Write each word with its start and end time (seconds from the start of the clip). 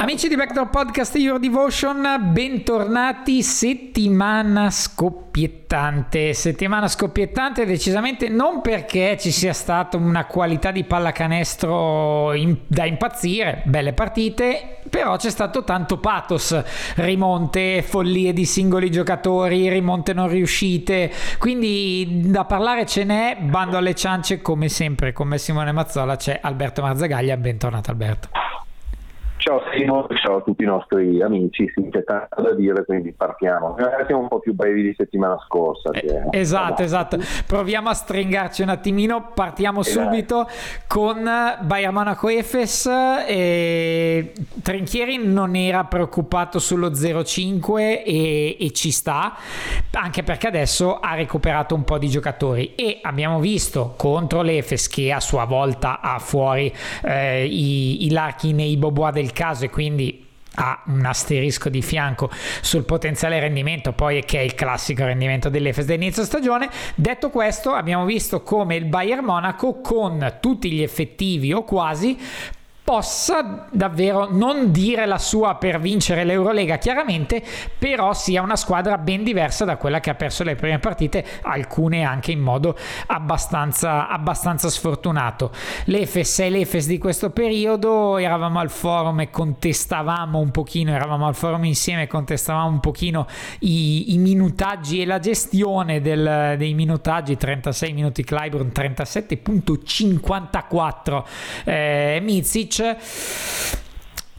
Amici 0.00 0.28
di 0.28 0.36
Backdoor 0.36 0.70
Podcast 0.70 1.16
Your 1.16 1.40
Devotion, 1.40 2.06
bentornati. 2.30 3.42
Settimana 3.42 4.70
scoppiettante. 4.70 6.34
Settimana 6.34 6.86
scoppiettante 6.86 7.66
decisamente 7.66 8.28
non 8.28 8.60
perché 8.60 9.16
ci 9.18 9.32
sia 9.32 9.52
stata 9.52 9.96
una 9.96 10.26
qualità 10.26 10.70
di 10.70 10.84
pallacanestro 10.84 12.32
in, 12.34 12.58
da 12.68 12.84
impazzire, 12.84 13.62
belle 13.64 13.92
partite, 13.92 14.78
però 14.88 15.16
c'è 15.16 15.30
stato 15.30 15.64
tanto 15.64 15.98
pathos, 15.98 16.56
rimonte, 16.94 17.82
follie 17.82 18.32
di 18.32 18.44
singoli 18.44 18.92
giocatori, 18.92 19.68
rimonte 19.68 20.12
non 20.12 20.28
riuscite, 20.28 21.10
quindi 21.38 22.20
da 22.26 22.44
parlare 22.44 22.86
ce 22.86 23.02
n'è, 23.02 23.38
bando 23.40 23.76
alle 23.76 23.96
ciance 23.96 24.40
come 24.42 24.68
sempre 24.68 25.12
con 25.12 25.26
me 25.26 25.38
Simone 25.38 25.72
Mazzola 25.72 26.14
c'è 26.14 26.38
Alberto 26.40 26.82
Marzagaglia, 26.82 27.36
bentornato 27.36 27.90
Alberto. 27.90 28.28
Ciao 29.38 29.62
Simo, 29.72 30.04
ciao 30.16 30.38
a 30.38 30.40
tutti 30.40 30.64
i 30.64 30.66
nostri 30.66 31.22
amici, 31.22 31.70
sì, 31.72 31.88
c'è 31.90 32.02
tanto 32.02 32.42
da 32.42 32.54
dire, 32.54 32.84
quindi 32.84 33.12
partiamo. 33.12 33.76
Siamo 34.04 34.22
un 34.22 34.28
po' 34.28 34.40
più 34.40 34.52
brevi 34.52 34.82
di 34.82 34.94
settimana 34.96 35.38
scorsa. 35.46 35.90
Eh, 35.92 36.26
esatto, 36.32 36.82
esatto. 36.82 37.18
Proviamo 37.46 37.88
a 37.88 37.94
stringarci 37.94 38.62
un 38.62 38.70
attimino, 38.70 39.30
partiamo 39.32 39.80
esatto. 39.80 40.06
subito 40.06 40.48
con 40.88 41.22
Bayern 41.60 41.94
Monaco 41.94 42.28
Efes. 42.28 42.86
E 43.28 44.32
Trinchieri 44.60 45.24
non 45.24 45.54
era 45.54 45.84
preoccupato 45.84 46.58
sullo 46.58 46.90
0-5 46.90 47.78
e, 48.04 48.56
e 48.58 48.70
ci 48.72 48.90
sta, 48.90 49.36
anche 49.92 50.24
perché 50.24 50.48
adesso 50.48 50.98
ha 50.98 51.14
recuperato 51.14 51.76
un 51.76 51.84
po' 51.84 51.98
di 51.98 52.08
giocatori 52.08 52.74
e 52.74 52.98
abbiamo 53.02 53.38
visto 53.38 53.94
contro 53.96 54.42
l'Efes 54.42 54.88
che 54.88 55.12
a 55.12 55.20
sua 55.20 55.44
volta 55.44 56.00
ha 56.00 56.18
fuori 56.18 56.74
eh, 57.04 57.46
i, 57.46 58.06
i 58.06 58.10
Larkin 58.10 58.58
e 58.58 58.66
i 58.68 58.76
Bobois 58.76 59.12
del 59.12 59.26
caso 59.32 59.64
e 59.64 59.70
quindi 59.70 60.26
ha 60.60 60.82
un 60.86 61.04
asterisco 61.04 61.68
di 61.68 61.82
fianco 61.82 62.30
sul 62.60 62.84
potenziale 62.84 63.38
rendimento, 63.38 63.92
poi 63.92 64.24
che 64.24 64.38
è 64.40 64.42
il 64.42 64.54
classico 64.54 65.04
rendimento 65.04 65.48
dell'Efes 65.48 65.84
dell'inizio 65.84 66.24
stagione. 66.24 66.68
Detto 66.94 67.30
questo, 67.30 67.72
abbiamo 67.72 68.04
visto 68.04 68.42
come 68.42 68.76
il 68.76 68.86
Bayern 68.86 69.24
Monaco 69.24 69.80
con 69.80 70.38
tutti 70.40 70.72
gli 70.72 70.82
effettivi 70.82 71.52
o 71.52 71.62
quasi 71.62 72.18
possa 72.88 73.66
davvero 73.70 74.28
non 74.30 74.72
dire 74.72 75.04
la 75.04 75.18
sua 75.18 75.56
per 75.56 75.78
vincere 75.78 76.24
l'Eurolega 76.24 76.78
chiaramente, 76.78 77.44
però 77.78 78.14
sia 78.14 78.40
una 78.40 78.56
squadra 78.56 78.96
ben 78.96 79.24
diversa 79.24 79.66
da 79.66 79.76
quella 79.76 80.00
che 80.00 80.08
ha 80.08 80.14
perso 80.14 80.42
le 80.42 80.54
prime 80.54 80.78
partite, 80.78 81.22
alcune 81.42 82.02
anche 82.02 82.32
in 82.32 82.40
modo 82.40 82.74
abbastanza, 83.08 84.08
abbastanza 84.08 84.70
sfortunato. 84.70 85.52
L'Efes 85.84 86.38
è 86.38 86.48
l'Efes 86.48 86.86
di 86.86 86.96
questo 86.96 87.28
periodo, 87.28 88.16
eravamo 88.16 88.58
al 88.58 88.70
forum 88.70 89.20
e 89.20 89.28
contestavamo 89.28 90.38
un 90.38 90.50
pochino, 90.50 90.94
eravamo 90.94 91.26
al 91.26 91.34
forum 91.34 91.66
insieme 91.66 92.04
e 92.04 92.06
contestavamo 92.06 92.70
un 92.70 92.80
pochino 92.80 93.26
i, 93.58 94.14
i 94.14 94.16
minutaggi 94.16 95.02
e 95.02 95.04
la 95.04 95.18
gestione 95.18 96.00
del, 96.00 96.54
dei 96.56 96.72
minutaggi, 96.72 97.36
36 97.36 97.92
minuti 97.92 98.24
Clyburn, 98.24 98.70
37.54 98.74 101.22
eh, 101.64 102.20
Mizic, 102.22 102.76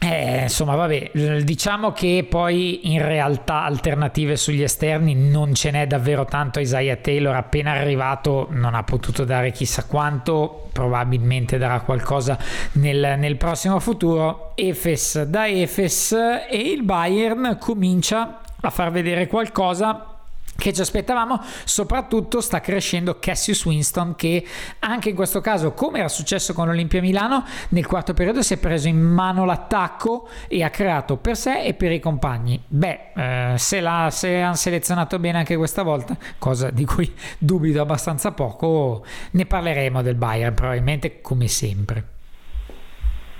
eh, 0.02 0.42
insomma, 0.44 0.76
vabbè, 0.76 1.10
diciamo 1.44 1.92
che 1.92 2.26
poi 2.26 2.92
in 2.92 3.04
realtà 3.04 3.64
alternative 3.64 4.36
sugli 4.36 4.62
esterni 4.62 5.14
non 5.14 5.52
ce 5.52 5.70
n'è 5.70 5.86
davvero 5.86 6.24
tanto. 6.24 6.58
Isaiah 6.58 6.96
Taylor, 6.96 7.36
appena 7.36 7.72
arrivato, 7.72 8.46
non 8.50 8.74
ha 8.74 8.82
potuto 8.82 9.24
dare 9.24 9.52
chissà 9.52 9.84
quanto, 9.84 10.68
probabilmente 10.72 11.58
darà 11.58 11.80
qualcosa 11.80 12.38
nel, 12.72 13.16
nel 13.18 13.36
prossimo 13.36 13.78
futuro. 13.78 14.52
Efes 14.54 15.22
da 15.24 15.46
Efes 15.46 16.12
e 16.12 16.56
il 16.56 16.82
Bayern 16.82 17.58
comincia 17.60 18.40
a 18.62 18.70
far 18.70 18.90
vedere 18.90 19.26
qualcosa 19.26 20.09
che 20.60 20.72
ci 20.72 20.80
aspettavamo, 20.80 21.40
soprattutto 21.64 22.40
sta 22.40 22.60
crescendo 22.60 23.18
Cassius 23.18 23.64
Winston 23.64 24.14
che 24.14 24.44
anche 24.80 25.08
in 25.08 25.16
questo 25.16 25.40
caso, 25.40 25.72
come 25.72 25.98
era 25.98 26.08
successo 26.08 26.52
con 26.52 26.66
l'Olimpia 26.66 27.00
Milano, 27.00 27.44
nel 27.70 27.86
quarto 27.86 28.14
periodo 28.14 28.42
si 28.42 28.54
è 28.54 28.58
preso 28.58 28.86
in 28.86 29.00
mano 29.00 29.44
l'attacco 29.44 30.28
e 30.46 30.62
ha 30.62 30.70
creato 30.70 31.16
per 31.16 31.36
sé 31.36 31.62
e 31.64 31.74
per 31.74 31.90
i 31.90 31.98
compagni. 31.98 32.62
Beh, 32.66 32.98
eh, 33.16 33.54
se, 33.56 33.80
la, 33.80 34.08
se 34.10 34.40
hanno 34.40 34.54
selezionato 34.54 35.18
bene 35.18 35.38
anche 35.38 35.56
questa 35.56 35.82
volta, 35.82 36.16
cosa 36.38 36.70
di 36.70 36.84
cui 36.84 37.12
dubito 37.38 37.80
abbastanza 37.80 38.32
poco, 38.32 39.04
ne 39.32 39.46
parleremo 39.46 40.02
del 40.02 40.14
Bayern 40.14 40.54
probabilmente 40.54 41.20
come 41.20 41.48
sempre. 41.48 42.04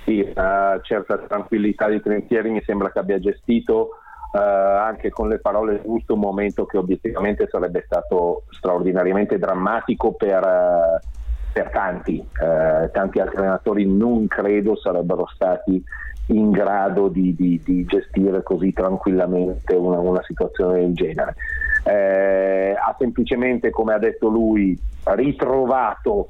Sì, 0.03 0.27
una 0.35 0.79
certa 0.81 1.17
tranquillità 1.19 1.87
di 1.87 2.01
Trentieri 2.01 2.49
mi 2.49 2.61
sembra 2.65 2.91
che 2.91 2.99
abbia 2.99 3.19
gestito 3.19 4.00
eh, 4.33 4.39
anche 4.39 5.09
con 5.09 5.27
le 5.27 5.39
parole 5.39 5.81
giuste 5.83 6.13
un 6.13 6.19
momento 6.19 6.65
che 6.65 6.77
obiettivamente 6.77 7.47
sarebbe 7.49 7.83
stato 7.85 8.43
straordinariamente 8.49 9.37
drammatico 9.37 10.13
per, 10.13 10.43
eh, 10.43 11.07
per 11.51 11.69
tanti, 11.69 12.19
eh, 12.19 12.89
tanti 12.91 13.19
altri 13.19 13.37
allenatori 13.37 13.85
non 13.85 14.27
credo 14.27 14.77
sarebbero 14.77 15.27
stati 15.33 15.83
in 16.27 16.51
grado 16.51 17.09
di, 17.09 17.35
di, 17.35 17.61
di 17.63 17.83
gestire 17.85 18.41
così 18.43 18.71
tranquillamente 18.71 19.75
una, 19.75 19.99
una 19.99 20.23
situazione 20.23 20.79
del 20.79 20.93
genere. 20.93 21.35
Eh, 21.83 22.75
ha 22.77 22.95
semplicemente, 22.97 23.69
come 23.69 23.93
ha 23.93 23.97
detto 23.97 24.29
lui, 24.29 24.79
ritrovato 25.03 26.29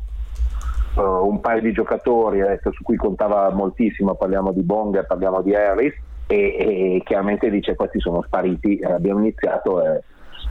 uh, 0.95 1.01
un 1.01 1.39
paio 1.39 1.61
di 1.61 1.71
giocatori 1.71 2.41
adesso, 2.41 2.71
su 2.71 2.83
cui 2.83 2.95
contava 2.95 3.51
moltissimo, 3.51 4.15
parliamo 4.15 4.51
di 4.53 4.61
Bonga, 4.61 5.03
parliamo 5.03 5.41
di 5.41 5.53
Harris, 5.53 5.93
e, 6.31 6.95
e 6.95 7.01
chiaramente 7.03 7.49
dice 7.49 7.75
questi 7.75 7.99
sono 7.99 8.21
spariti, 8.23 8.77
eh, 8.77 8.91
abbiamo 8.91 9.19
iniziato 9.19 9.83
e 9.83 10.01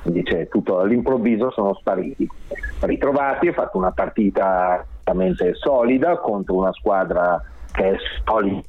dice 0.03 0.49
tutto 0.49 0.79
all'improvviso 0.79 1.51
sono 1.51 1.75
spariti. 1.75 2.29
Ritrovati, 2.81 3.49
ha 3.49 3.53
fatto 3.53 3.79
una 3.79 3.93
partita 3.93 4.85
veramente 5.05 5.55
solida 5.55 6.19
contro 6.19 6.57
una 6.57 6.73
squadra 6.73 7.43
che 7.73 7.91
è 7.91 7.97
solida, 8.25 8.61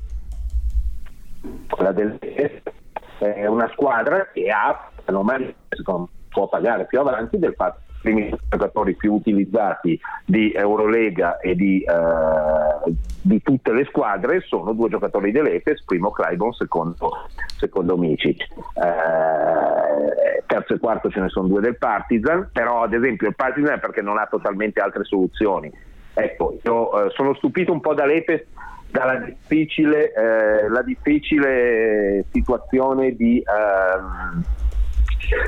quella 1.70 1.92
del 1.92 2.18
è 3.20 3.46
una 3.46 3.70
squadra 3.74 4.30
che 4.34 4.50
ha, 4.50 4.90
non 5.08 5.28
può 6.30 6.48
pagare 6.48 6.86
più 6.86 7.00
avanti 7.00 7.38
del 7.38 7.54
fatto 7.56 7.82
primi 8.02 8.34
giocatori 8.50 8.96
più 8.96 9.14
utilizzati 9.14 10.00
di 10.26 10.52
Eurolega 10.52 11.40
e 11.40 11.56
di, 11.56 11.82
eh, 11.82 12.94
di, 13.22 13.42
tutte 13.42 13.72
le 13.72 13.86
squadre 13.86 14.42
sono 14.42 14.74
due 14.74 14.90
giocatori 14.90 15.32
dell'Efes, 15.32 15.84
primo 15.84 16.12
Clyburn, 16.12 16.54
secondo, 16.54 17.28
secondo 17.58 17.98
Micic. 17.98 18.42
Eh, 18.42 20.44
terzo 20.46 20.74
e 20.74 20.80
quarto 20.80 21.10
ce 21.10 21.22
ne 21.22 21.30
sono 21.30 21.48
due 21.48 21.62
del 21.62 21.78
Partizan, 21.78 22.50
però 22.52 22.84
ad 22.84 22.94
esempio 22.94 23.28
il 23.28 23.36
Partizan 23.36 23.76
è 23.76 23.80
perché 23.80 24.02
non 24.02 24.18
ha 24.18 24.26
totalmente 24.26 24.82
altre 24.82 25.04
soluzioni. 25.04 25.72
Ecco, 26.14 26.60
io 26.64 27.06
eh, 27.06 27.10
sono 27.12 27.34
stupito 27.36 27.72
un 27.72 27.80
po' 27.80 27.94
dall'Efes 27.94 28.46
dalla 28.92 29.16
difficile, 29.16 30.14
eh, 30.14 30.84
difficile 30.84 32.26
situazione 32.32 33.16
di... 33.16 33.42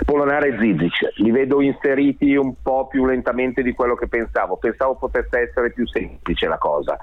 Polonare 0.06 0.50
e 0.50 0.58
Zizic, 0.60 1.14
li 1.18 1.32
vedo 1.32 1.62
inseriti 1.62 2.36
un 2.36 2.54
po' 2.62 2.88
più 2.88 3.06
lentamente 3.06 3.62
di 3.62 3.74
quello 3.74 3.96
che 3.96 4.08
pensavo, 4.08 4.58
pensavo 4.58 4.96
potesse 4.96 5.40
essere 5.40 5.72
più 5.72 5.86
semplice 5.88 6.48
la 6.48 6.58
cosa, 6.58 6.98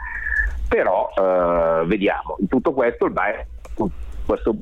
però 0.69 1.11
eh, 1.15 1.85
vediamo, 1.87 2.37
in 2.39 2.49
tutto 2.49 2.73
questo 2.73 3.07
il 3.07 3.13
Bayern, 3.13 3.45
questo, 4.25 4.55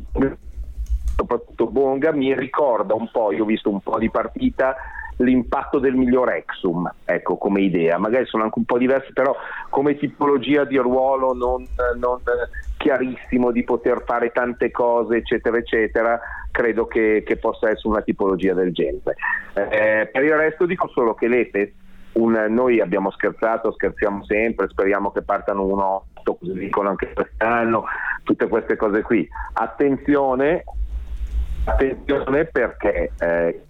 soprattutto 1.17 1.67
Bonga 1.67 2.13
mi 2.13 2.35
ricorda 2.35 2.95
un 2.95 3.09
po', 3.11 3.33
io 3.33 3.45
ho 3.45 3.47
visto 3.47 3.71
un 3.71 3.81
po' 3.81 3.99
di 3.99 4.11
partita, 4.11 4.77
l'impatto 5.19 5.79
del 5.79 5.95
miglior 5.95 6.31
Exum, 6.33 6.91
ecco 7.05 7.37
come 7.37 7.61
idea, 7.61 7.99
magari 7.99 8.27
sono 8.27 8.45
anche 8.45 8.59
un 8.59 8.65
po' 8.65 8.79
diversi, 8.79 9.13
però 9.13 9.35
come 9.69 9.97
tipologia 9.97 10.65
di 10.65 10.77
ruolo 10.77 11.35
non, 11.35 11.67
non 11.97 12.21
chiarissimo 12.79 13.51
di 13.51 13.65
poter 13.65 14.03
fare 14.07 14.31
tante 14.31 14.71
cose, 14.71 15.17
eccetera, 15.17 15.59
eccetera, 15.59 16.19
credo 16.51 16.87
che, 16.87 17.23
che 17.27 17.37
possa 17.37 17.69
essere 17.69 17.89
una 17.89 18.03
tipologia 18.03 18.55
del 18.55 18.73
genere. 18.73 19.17
Eh, 19.53 20.09
per 20.11 20.25
il 20.25 20.35
resto 20.35 20.65
dico 20.65 20.89
solo 20.89 21.15
che 21.15 21.29
l'Efes, 21.29 21.71
un, 22.13 22.33
noi 22.49 22.81
abbiamo 22.81 23.11
scherzato, 23.11 23.73
scherziamo 23.73 24.25
sempre, 24.25 24.69
speriamo 24.69 25.11
che 25.11 25.23
partano 25.23 25.67
un 25.67 25.81
8, 25.81 26.35
così 26.37 26.53
dicono 26.53 26.89
anche 26.89 27.13
quest'anno, 27.13 27.85
tutte 28.23 28.49
queste 28.49 28.77
cose 28.77 29.03
qui. 29.03 29.29
Attenzione, 29.55 30.65
attenzione 31.65 32.47
perché 32.47 33.11
eh, 33.19 33.63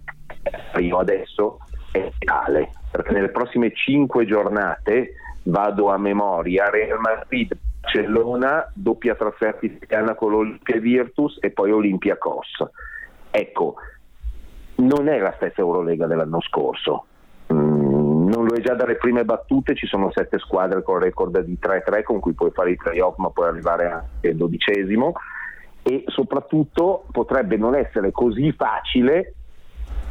io 0.77 0.97
adesso 0.99 1.59
è 1.91 2.11
tale, 2.19 2.69
perché 2.91 3.11
nelle 3.11 3.29
prossime 3.29 3.73
5 3.73 4.25
giornate 4.25 5.13
vado 5.43 5.89
a 5.89 5.97
memoria, 5.97 6.69
Real 6.69 6.99
Madrid 6.99 7.57
Barcellona, 7.89 8.71
doppia 8.73 9.15
trasferta 9.15 9.65
italiana 9.65 10.13
con 10.13 10.31
l'Olimpia 10.31 10.79
Virtus 10.79 11.37
e 11.41 11.49
poi 11.49 11.71
Olimpia 11.71 12.17
Cos. 12.17 12.63
Ecco, 13.31 13.75
non 14.75 15.07
è 15.07 15.17
la 15.17 15.33
stessa 15.37 15.61
Eurolega 15.61 16.05
dell'anno 16.05 16.39
scorso. 16.41 17.05
Mm, 17.51 18.29
non 18.29 18.45
lo 18.45 18.55
è 18.55 18.61
già 18.61 18.75
dalle 18.75 18.95
prime 18.95 19.25
battute, 19.25 19.75
ci 19.75 19.87
sono 19.87 20.11
sette 20.11 20.37
squadre 20.37 20.83
con 20.83 20.99
record 20.99 21.39
di 21.41 21.57
3-3 21.59 22.03
con 22.03 22.19
cui 22.19 22.33
puoi 22.33 22.51
fare 22.51 22.71
i 22.71 22.75
playoff 22.75 23.17
ma 23.17 23.31
puoi 23.31 23.47
arrivare 23.47 23.91
al 23.91 24.35
dodicesimo 24.35 25.13
e 25.81 26.03
soprattutto 26.07 27.05
potrebbe 27.11 27.57
non 27.57 27.73
essere 27.73 28.11
così 28.11 28.51
facile 28.51 29.33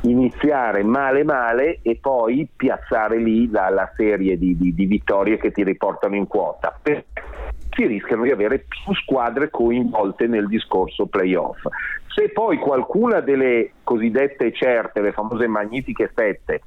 iniziare 0.03 0.83
male 0.83 1.23
male 1.25 1.79
e 1.83 1.99
poi 2.01 2.49
piazzare 2.55 3.19
lì 3.19 3.51
la, 3.51 3.69
la 3.69 3.93
serie 3.97 4.37
di, 4.37 4.57
di, 4.57 4.75
di, 4.75 4.87
vittorie 4.87 5.39
che 5.39 5.51
ti 5.53 5.63
riportano 5.63 6.15
in 6.15 6.27
quota. 6.27 6.77
Perché 6.81 7.48
si 7.71 7.87
rischiano 7.87 8.23
di 8.23 8.31
avere 8.31 8.59
più 8.59 8.95
squadre 8.95 9.51
coinvolte 9.51 10.27
nel 10.27 10.47
discorso 10.47 11.07
playoff. 11.07 11.63
Se 12.07 12.31
poi 12.31 12.59
qualcuna 12.59 13.21
delle 13.21 13.73
cosiddette 13.85 14.53
certe, 14.53 15.01
le 15.01 15.13
famose 15.13 15.47
magnifiche 15.47 16.11
sette, 16.15 16.63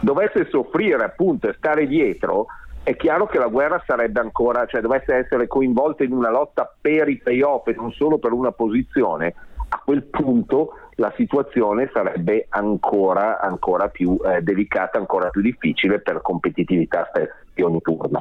dovesse 0.00 0.48
soffrire 0.50 1.04
appunto 1.04 1.48
e 1.48 1.54
stare 1.56 1.86
dietro, 1.86 2.46
è 2.82 2.96
chiaro 2.96 3.26
che 3.26 3.38
la 3.38 3.48
guerra 3.48 3.82
sarebbe 3.86 4.20
ancora, 4.20 4.66
cioè 4.66 4.80
dovesse 4.80 5.14
essere 5.14 5.46
coinvolta 5.46 6.04
in 6.04 6.12
una 6.12 6.30
lotta 6.30 6.72
per 6.80 7.08
i 7.08 7.16
playoff 7.16 7.66
e 7.68 7.74
non 7.76 7.90
solo 7.92 8.18
per 8.18 8.32
una 8.32 8.52
posizione, 8.52 9.34
a 9.68 9.80
quel 9.84 10.04
punto 10.04 10.78
la 10.96 11.12
situazione 11.16 11.90
sarebbe 11.92 12.46
ancora, 12.48 13.40
ancora 13.40 13.88
più 13.88 14.18
eh, 14.24 14.40
delicata, 14.40 14.98
ancora 14.98 15.28
più 15.30 15.40
difficile 15.40 16.00
per 16.00 16.22
competitività 16.22 17.08
stessa 17.10 17.34
di 17.52 17.62
ogni 17.62 17.80
turno. 17.80 18.20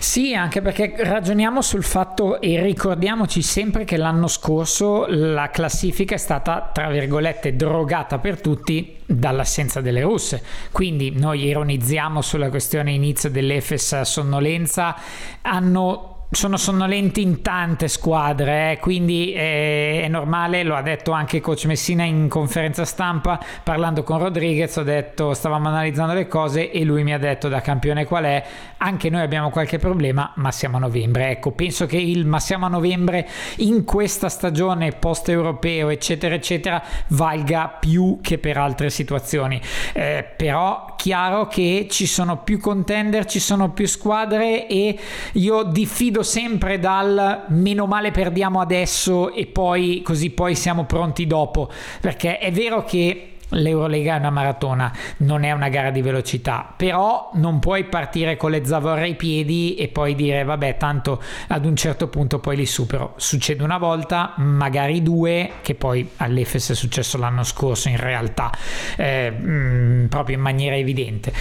Sì, 0.00 0.34
anche 0.34 0.62
perché 0.62 0.94
ragioniamo 0.96 1.60
sul 1.60 1.84
fatto 1.84 2.40
e 2.40 2.58
ricordiamoci 2.62 3.42
sempre 3.42 3.84
che 3.84 3.98
l'anno 3.98 4.28
scorso 4.28 5.04
la 5.06 5.50
classifica 5.50 6.14
è 6.14 6.18
stata, 6.18 6.70
tra 6.72 6.88
virgolette, 6.88 7.54
drogata 7.54 8.18
per 8.18 8.40
tutti 8.40 8.96
dall'assenza 9.04 9.82
delle 9.82 10.00
russe. 10.00 10.42
Quindi 10.72 11.10
noi 11.10 11.44
ironizziamo 11.44 12.22
sulla 12.22 12.48
questione 12.48 12.92
inizio 12.92 13.28
dell'Efes 13.28 14.00
sonnolenza, 14.00 14.96
hanno 15.42 16.09
sono 16.32 16.56
sonnolenti 16.56 17.22
in 17.22 17.42
tante 17.42 17.88
squadre, 17.88 18.72
eh, 18.72 18.78
quindi 18.78 19.32
è, 19.32 20.02
è, 20.02 20.08
normale, 20.08 20.62
lo 20.62 20.76
ha 20.76 20.82
detto 20.82 21.10
anche 21.10 21.40
coach 21.40 21.64
Messina 21.64 22.04
in 22.04 22.28
conferenza 22.28 22.84
stampa 22.84 23.40
parlando 23.64 24.04
con 24.04 24.18
Rodriguez, 24.18 24.76
ho 24.76 24.84
detto 24.84 25.34
stavamo 25.34 25.66
analizzando 25.66 26.14
le 26.14 26.28
cose 26.28 26.70
e 26.70 26.84
lui 26.84 27.02
mi 27.02 27.12
ha 27.12 27.18
detto 27.18 27.48
da 27.48 27.60
campione 27.60 28.04
qual 28.04 28.24
è, 28.24 28.44
anche 28.76 29.10
noi 29.10 29.22
abbiamo 29.22 29.50
qualche 29.50 29.78
problema, 29.78 30.32
ma 30.36 30.52
siamo 30.52 30.76
a 30.76 30.80
novembre. 30.80 31.30
Ecco, 31.30 31.50
penso 31.50 31.86
che 31.86 31.96
il 31.96 32.24
ma 32.26 32.38
siamo 32.38 32.66
a 32.66 32.68
novembre 32.68 33.28
in 33.56 33.82
questa 33.84 34.28
stagione 34.28 34.92
post 34.92 35.28
europeo, 35.28 35.88
eccetera, 35.88 36.36
eccetera, 36.36 36.80
valga 37.08 37.66
più 37.66 38.20
che 38.22 38.38
per 38.38 38.56
altre 38.56 38.88
situazioni. 38.88 39.60
Eh, 39.92 40.24
però 40.36 40.94
chiaro 40.96 41.48
che 41.48 41.88
ci 41.90 42.06
sono 42.06 42.38
più 42.38 42.60
contender, 42.60 43.24
ci 43.24 43.40
sono 43.40 43.72
più 43.72 43.88
squadre 43.88 44.68
e 44.68 44.96
io 45.32 45.64
diffido 45.64 46.19
partendo 46.20 46.22
sempre 46.22 46.78
dal 46.78 47.44
meno 47.48 47.86
male 47.86 48.10
perdiamo 48.10 48.60
adesso 48.60 49.32
e 49.32 49.46
poi 49.46 50.02
così 50.02 50.30
poi 50.30 50.54
siamo 50.54 50.84
pronti 50.84 51.26
dopo, 51.26 51.68
perché 52.00 52.38
è 52.38 52.52
vero 52.52 52.84
che 52.84 53.29
l'Eurolega 53.50 54.16
è 54.16 54.18
una 54.18 54.30
maratona, 54.30 54.92
non 55.18 55.44
è 55.44 55.52
una 55.52 55.68
gara 55.68 55.90
di 55.90 56.02
velocità, 56.02 56.72
però 56.76 57.30
non 57.34 57.58
puoi 57.58 57.84
partire 57.84 58.36
con 58.36 58.50
le 58.50 58.64
zavorre 58.64 59.02
ai 59.02 59.14
piedi 59.14 59.74
e 59.74 59.88
poi 59.88 60.14
dire 60.14 60.44
vabbè 60.44 60.76
tanto 60.76 61.22
ad 61.48 61.64
un 61.64 61.76
certo 61.76 62.08
punto 62.08 62.38
poi 62.38 62.56
li 62.56 62.66
supero. 62.66 63.14
Succede 63.16 63.62
una 63.62 63.78
volta, 63.78 64.34
magari 64.36 65.02
due, 65.02 65.50
che 65.62 65.74
poi 65.74 66.08
all'Efes 66.16 66.70
è 66.70 66.74
successo 66.74 67.18
l'anno 67.18 67.42
scorso 67.42 67.88
in 67.88 67.96
realtà, 67.96 68.50
eh, 68.96 69.30
mh, 69.30 69.50
mm, 69.50 70.06
proprio 70.06 70.36
in 70.36 70.42
maniera 70.42 70.76
evidente. 70.76 71.32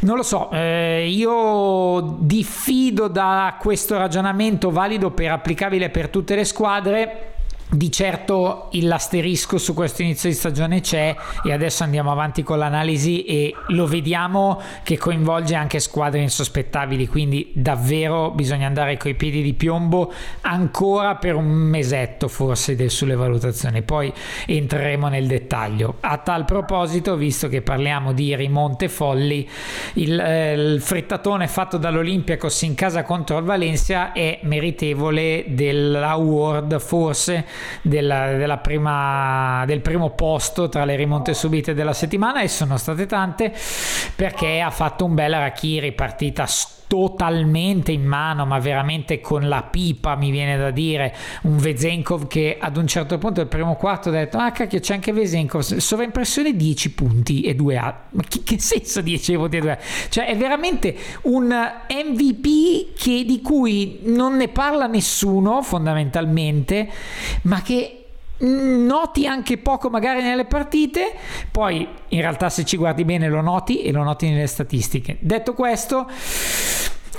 Non 0.00 0.16
lo 0.16 0.22
so, 0.22 0.50
eh, 0.50 1.08
io 1.08 2.16
diffido 2.20 3.08
da 3.08 3.56
questo 3.58 3.96
ragionamento 3.96 4.70
valido 4.70 5.10
per 5.10 5.30
applicabile 5.30 5.90
per 5.90 6.08
tutte 6.08 6.34
le 6.34 6.44
squadre 6.44 7.35
di 7.68 7.90
certo 7.90 8.68
l'asterisco 8.72 9.58
su 9.58 9.74
questo 9.74 10.02
inizio 10.02 10.28
di 10.28 10.36
stagione 10.36 10.80
c'è 10.80 11.14
e 11.42 11.52
adesso 11.52 11.82
andiamo 11.82 12.12
avanti 12.12 12.44
con 12.44 12.58
l'analisi 12.58 13.24
e 13.24 13.54
lo 13.68 13.86
vediamo 13.86 14.60
che 14.84 14.96
coinvolge 14.96 15.56
anche 15.56 15.80
squadre 15.80 16.20
insospettabili, 16.20 17.08
quindi 17.08 17.50
davvero 17.54 18.30
bisogna 18.30 18.68
andare 18.68 18.96
coi 18.96 19.14
piedi 19.14 19.42
di 19.42 19.54
piombo 19.54 20.12
ancora 20.42 21.16
per 21.16 21.34
un 21.34 21.46
mesetto 21.46 22.28
forse 22.28 22.88
sulle 22.88 23.16
valutazioni, 23.16 23.82
poi 23.82 24.12
entreremo 24.46 25.08
nel 25.08 25.26
dettaglio. 25.26 25.96
A 26.00 26.18
tal 26.18 26.44
proposito, 26.44 27.16
visto 27.16 27.48
che 27.48 27.62
parliamo 27.62 28.12
di 28.12 28.34
rimonte 28.36 28.88
folli, 28.88 29.48
il, 29.94 30.18
eh, 30.20 30.52
il 30.52 30.80
frittatone 30.80 31.48
fatto 31.48 31.78
dall'Olympiacos 31.78 32.62
in 32.62 32.74
casa 32.74 33.02
contro 33.02 33.38
il 33.38 33.44
Valencia 33.44 34.12
è 34.12 34.38
meritevole 34.42 35.44
dell'award 35.48 36.78
forse 36.78 37.44
della, 37.82 38.32
della 38.32 38.58
prima, 38.58 39.64
del 39.66 39.80
primo 39.80 40.10
posto 40.10 40.68
tra 40.68 40.84
le 40.84 40.96
rimonte 40.96 41.34
subite 41.34 41.74
della 41.74 41.92
settimana 41.92 42.40
e 42.40 42.48
sono 42.48 42.76
state 42.76 43.06
tante 43.06 43.52
perché 44.14 44.60
ha 44.60 44.70
fatto 44.70 45.04
un 45.04 45.14
bel 45.14 45.32
Arakiri 45.32 45.92
partita 45.92 46.46
totalmente 46.86 47.92
in 47.92 48.04
mano, 48.04 48.46
ma 48.46 48.58
veramente 48.58 49.20
con 49.20 49.48
la 49.48 49.62
pipa, 49.62 50.16
mi 50.16 50.30
viene 50.30 50.56
da 50.56 50.70
dire, 50.70 51.14
un 51.42 51.56
Vezenkov 51.56 52.26
che 52.26 52.56
ad 52.60 52.76
un 52.76 52.86
certo 52.86 53.18
punto 53.18 53.40
del 53.40 53.48
primo 53.48 53.74
quarto 53.76 54.08
ha 54.08 54.12
detto, 54.12 54.38
ah 54.38 54.50
cacchio 54.50 54.80
c'è 54.80 54.94
anche 54.94 55.12
Vezenkov, 55.12 55.62
sovraimpressione 55.62 56.54
10 56.54 56.92
punti 56.92 57.42
e 57.42 57.54
2 57.54 57.76
A, 57.76 58.00
ma 58.10 58.22
che, 58.28 58.42
che 58.44 58.60
senso 58.60 59.00
10 59.00 59.34
punti 59.34 59.56
e 59.56 59.60
2 59.60 59.70
A? 59.70 59.78
Cioè 60.08 60.26
è 60.26 60.36
veramente 60.36 60.96
un 61.22 61.46
MVP 61.46 62.94
che, 62.96 63.24
di 63.24 63.40
cui 63.42 64.00
non 64.04 64.36
ne 64.36 64.48
parla 64.48 64.86
nessuno 64.86 65.62
fondamentalmente, 65.62 66.88
ma 67.42 67.62
che 67.62 68.00
noti 68.38 69.26
anche 69.26 69.56
poco 69.56 69.88
magari 69.88 70.22
nelle 70.22 70.44
partite, 70.44 71.14
poi 71.50 71.88
in 72.08 72.20
realtà 72.20 72.50
se 72.50 72.64
ci 72.64 72.76
guardi 72.76 73.04
bene 73.04 73.28
lo 73.28 73.40
noti 73.40 73.82
e 73.82 73.92
lo 73.92 74.02
noti 74.02 74.28
nelle 74.28 74.46
statistiche. 74.46 75.16
Detto 75.20 75.54
questo, 75.54 76.06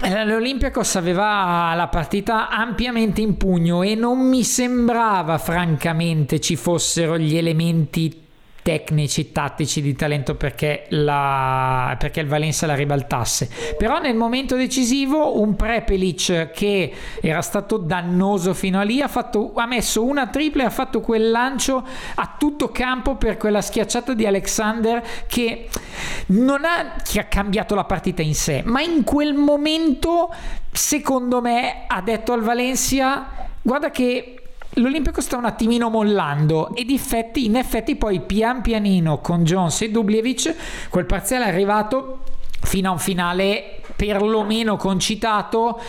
eh, 0.01 0.25
L'Olympiacos 0.25 0.95
aveva 0.95 1.73
la 1.75 1.87
partita 1.87 2.49
ampiamente 2.49 3.21
in 3.21 3.37
pugno 3.37 3.81
e 3.81 3.95
non 3.95 4.19
mi 4.27 4.43
sembrava 4.43 5.37
francamente 5.37 6.39
ci 6.39 6.55
fossero 6.55 7.17
gli 7.17 7.35
elementi 7.35 8.26
tecnici, 8.67 9.31
tattici 9.31 9.81
di 9.81 9.95
talento 9.95 10.35
perché, 10.35 10.87
la, 10.89 11.95
perché 11.97 12.19
il 12.19 12.27
Valencia 12.27 12.65
la 12.65 12.75
ribaltasse. 12.75 13.49
Però 13.77 13.97
nel 13.99 14.17
momento 14.17 14.57
decisivo 14.57 15.39
un 15.39 15.55
Prepelic 15.55 16.51
che 16.51 16.91
era 17.21 17.41
stato 17.41 17.77
dannoso 17.77 18.53
fino 18.53 18.77
a 18.77 18.83
lì 18.83 18.99
ha, 18.99 19.07
fatto, 19.07 19.53
ha 19.55 19.65
messo 19.65 20.03
una 20.03 20.27
tripla 20.27 20.63
e 20.63 20.65
ha 20.65 20.69
fatto 20.69 20.99
quel 20.99 21.31
lancio 21.31 21.81
a 22.15 22.35
tutto 22.37 22.67
campo 22.67 23.15
per 23.15 23.37
quella 23.37 23.61
schiacciata 23.61 24.13
di 24.13 24.25
Alexander 24.25 25.01
che 25.27 25.69
non 26.27 26.65
ha, 26.65 26.95
che 27.09 27.21
ha 27.21 27.23
cambiato 27.23 27.73
la 27.73 27.85
partita 27.85 28.21
in 28.21 28.35
sé, 28.35 28.63
ma 28.65 28.81
in 28.81 29.05
quel 29.05 29.33
momento 29.33 30.29
secondo 30.73 31.39
me 31.39 31.85
ha 31.87 32.01
detto 32.01 32.33
al 32.33 32.41
Valencia 32.41 33.29
guarda 33.61 33.91
che 33.91 34.46
l'Olimpico 34.77 35.21
sta 35.21 35.37
un 35.37 35.45
attimino 35.45 35.89
mollando 35.89 36.75
ed 36.75 36.89
effetti, 36.89 37.45
in 37.45 37.55
effetti 37.55 37.95
poi 37.95 38.21
pian 38.21 38.61
pianino 38.61 39.19
con 39.19 39.43
Jones 39.43 39.81
e 39.81 39.91
Dubljevic 39.91 40.89
quel 40.89 41.05
parziale 41.05 41.45
è 41.45 41.47
arrivato 41.49 42.19
fino 42.61 42.89
a 42.89 42.91
un 42.91 42.99
finale 42.99 43.81
perlomeno 43.97 44.77
concitato 44.77 45.81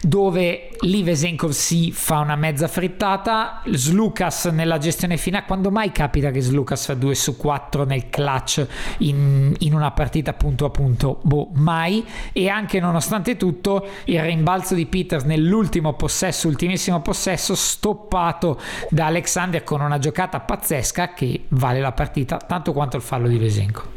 dove 0.00 0.70
Livesenkov 0.80 1.50
si 1.50 1.90
fa 1.90 2.20
una 2.20 2.36
mezza 2.36 2.68
frittata 2.68 3.60
Slukas 3.66 4.46
nella 4.46 4.78
gestione 4.78 5.16
finale 5.16 5.44
quando 5.46 5.70
mai 5.70 5.90
capita 5.90 6.30
che 6.30 6.40
Slukas 6.40 6.86
fa 6.86 6.94
2 6.94 7.14
su 7.14 7.36
4 7.36 7.84
nel 7.84 8.08
clutch 8.08 8.66
in, 8.98 9.52
in 9.58 9.74
una 9.74 9.90
partita 9.90 10.32
punto 10.32 10.64
a 10.64 10.70
punto? 10.70 11.18
Boh 11.22 11.50
mai. 11.54 12.06
E 12.32 12.48
anche 12.48 12.78
nonostante 12.78 13.36
tutto 13.36 13.86
il 14.04 14.22
rimbalzo 14.22 14.74
di 14.74 14.86
Peters 14.86 15.24
nell'ultimo 15.24 15.94
possesso 15.94 16.46
ultimissimo 16.46 17.02
possesso 17.02 17.56
stoppato 17.56 18.60
da 18.90 19.06
Alexander 19.06 19.64
con 19.64 19.80
una 19.80 19.98
giocata 19.98 20.38
pazzesca 20.38 21.12
che 21.14 21.46
vale 21.48 21.80
la 21.80 21.92
partita 21.92 22.36
tanto 22.36 22.72
quanto 22.72 22.96
il 22.96 23.02
fallo 23.02 23.26
di 23.26 23.38
Vesenko 23.38 23.95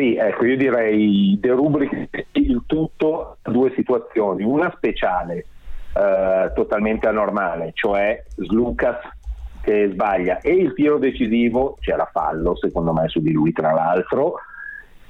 sì, 0.00 0.16
ecco, 0.16 0.46
io 0.46 0.56
direi 0.56 1.36
derubrichi 1.38 2.08
il 2.32 2.62
tutto 2.64 3.36
a 3.42 3.50
due 3.50 3.70
situazioni, 3.74 4.42
una 4.42 4.72
speciale, 4.74 5.44
eh, 5.94 6.50
totalmente 6.54 7.06
anormale, 7.06 7.72
cioè 7.74 8.22
Slucas 8.36 8.96
che 9.60 9.90
sbaglia 9.92 10.40
e 10.40 10.54
il 10.54 10.72
tiro 10.72 10.98
decisivo, 10.98 11.76
c'era 11.80 12.08
fallo 12.10 12.56
secondo 12.56 12.94
me 12.94 13.08
su 13.08 13.20
di 13.20 13.32
lui 13.32 13.52
tra 13.52 13.72
l'altro, 13.72 14.36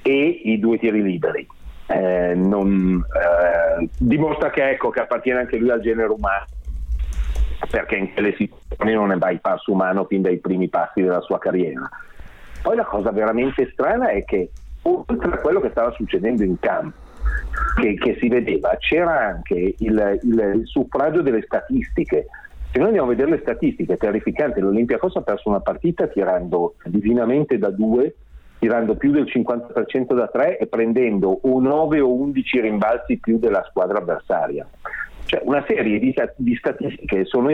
e 0.03 0.41
i 0.45 0.59
due 0.59 0.77
tiri 0.79 1.03
liberi. 1.03 1.47
Eh, 1.87 2.35
non, 2.35 3.01
eh, 3.15 3.89
dimostra 3.97 4.51
che, 4.51 4.71
ecco, 4.71 4.91
che 4.91 5.01
appartiene 5.01 5.41
anche 5.41 5.57
lui 5.57 5.71
al 5.71 5.81
genere 5.81 6.09
umano 6.09 6.47
perché 7.69 7.97
in 7.97 8.13
quelle 8.13 8.35
situazioni 8.37 8.95
non 8.95 9.13
è 9.13 9.17
bypass 9.17 9.67
umano 9.67 10.05
fin 10.05 10.23
dai 10.23 10.39
primi 10.39 10.69
passi 10.69 11.03
della 11.03 11.21
sua 11.21 11.39
carriera. 11.39 11.89
Poi 12.63 12.75
la 12.75 12.85
cosa 12.85 13.11
veramente 13.11 13.69
strana 13.73 14.09
è 14.09 14.25
che 14.25 14.51
oltre 14.83 15.33
a 15.33 15.39
quello 15.39 15.61
che 15.61 15.71
stava 15.71 15.91
succedendo 15.93 16.43
in 16.43 16.59
campo, 16.59 16.97
che, 17.81 17.95
che 17.95 18.17
si 18.21 18.29
vedeva, 18.29 18.77
c'era 18.79 19.27
anche 19.27 19.75
il, 19.79 20.19
il, 20.23 20.53
il, 20.55 20.63
suffragio 20.65 21.23
delle 21.23 21.43
statistiche. 21.43 22.27
Se 22.73 22.79
noi 22.79 22.89
andiamo 22.89 23.09
a 23.09 23.15
vedere 23.15 23.31
le 23.31 23.41
statistiche, 23.43 23.95
è 23.95 23.97
terrificante, 23.97 24.61
l'Olympiacos 24.61 25.17
ha 25.17 25.23
perso 25.23 25.49
una 25.49 25.61
partita 25.61 26.07
tirando 26.07 26.77
divinamente 26.85 27.59
da 27.59 27.71
due, 27.71 28.15
tirando 28.59 28.95
più 28.95 29.11
del 29.11 29.25
50% 29.25 30.15
da 30.15 30.29
tre 30.29 30.59
e 30.59 30.67
prendendo 30.67 31.41
o 31.43 31.61
9 31.61 32.01
o 32.01 32.13
11 32.13 32.61
rimbalzi 32.61 33.19
più 33.19 33.39
della 33.39 33.65
squadra 33.69 33.99
avversaria. 33.99 34.69
Cioè 35.25 35.43
una 35.45 35.65
serie 35.67 35.99
di, 35.99 36.15
di 36.37 36.57
statistiche 36.57 37.25
sono, 37.25 37.51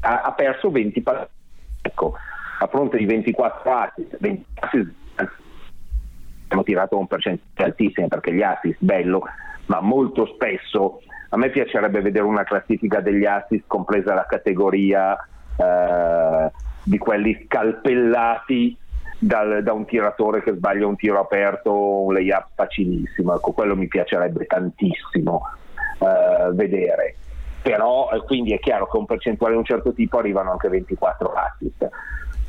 ha, 0.00 0.22
ha, 0.22 0.32
perso 0.32 0.70
20 0.70 1.00
partite. 1.02 1.38
Ecco, 1.82 2.14
a 2.58 2.66
fronte 2.66 2.98
di 2.98 3.06
24 3.06 3.72
assist, 3.72 4.16
20 4.20 4.44
assist 4.60 4.92
abbiamo 6.50 6.62
tirato 6.64 6.98
un 6.98 7.06
percentuale 7.06 7.70
altissimo 7.70 8.08
perché 8.08 8.34
gli 8.34 8.42
assist 8.42 8.78
bello, 8.80 9.22
ma 9.66 9.80
molto 9.80 10.26
spesso 10.26 11.00
a 11.28 11.36
me 11.36 11.50
piacerebbe 11.50 12.00
vedere 12.00 12.24
una 12.24 12.42
classifica 12.42 13.00
degli 13.00 13.24
assist 13.24 13.64
compresa 13.68 14.14
la 14.14 14.26
categoria 14.26 15.16
eh, 15.56 16.50
di 16.82 16.98
quelli 16.98 17.44
scalpellati 17.44 18.76
dal, 19.16 19.62
da 19.62 19.72
un 19.72 19.84
tiratore 19.84 20.42
che 20.42 20.54
sbaglia 20.54 20.88
un 20.88 20.96
tiro 20.96 21.20
aperto 21.20 21.70
o 21.70 22.02
un 22.06 22.14
layup 22.14 22.48
facilissimo. 22.54 23.36
Ecco, 23.36 23.52
quello 23.52 23.76
mi 23.76 23.86
piacerebbe 23.86 24.46
tantissimo 24.46 25.42
eh, 26.00 26.52
vedere. 26.52 27.14
Però 27.62 28.10
eh, 28.10 28.24
quindi 28.24 28.52
è 28.52 28.58
chiaro 28.58 28.88
che 28.88 28.96
un 28.96 29.06
percentuale 29.06 29.52
di 29.52 29.58
un 29.60 29.64
certo 29.66 29.92
tipo 29.92 30.18
arrivano 30.18 30.50
anche 30.50 30.68
24 30.68 31.32
assist 31.32 31.88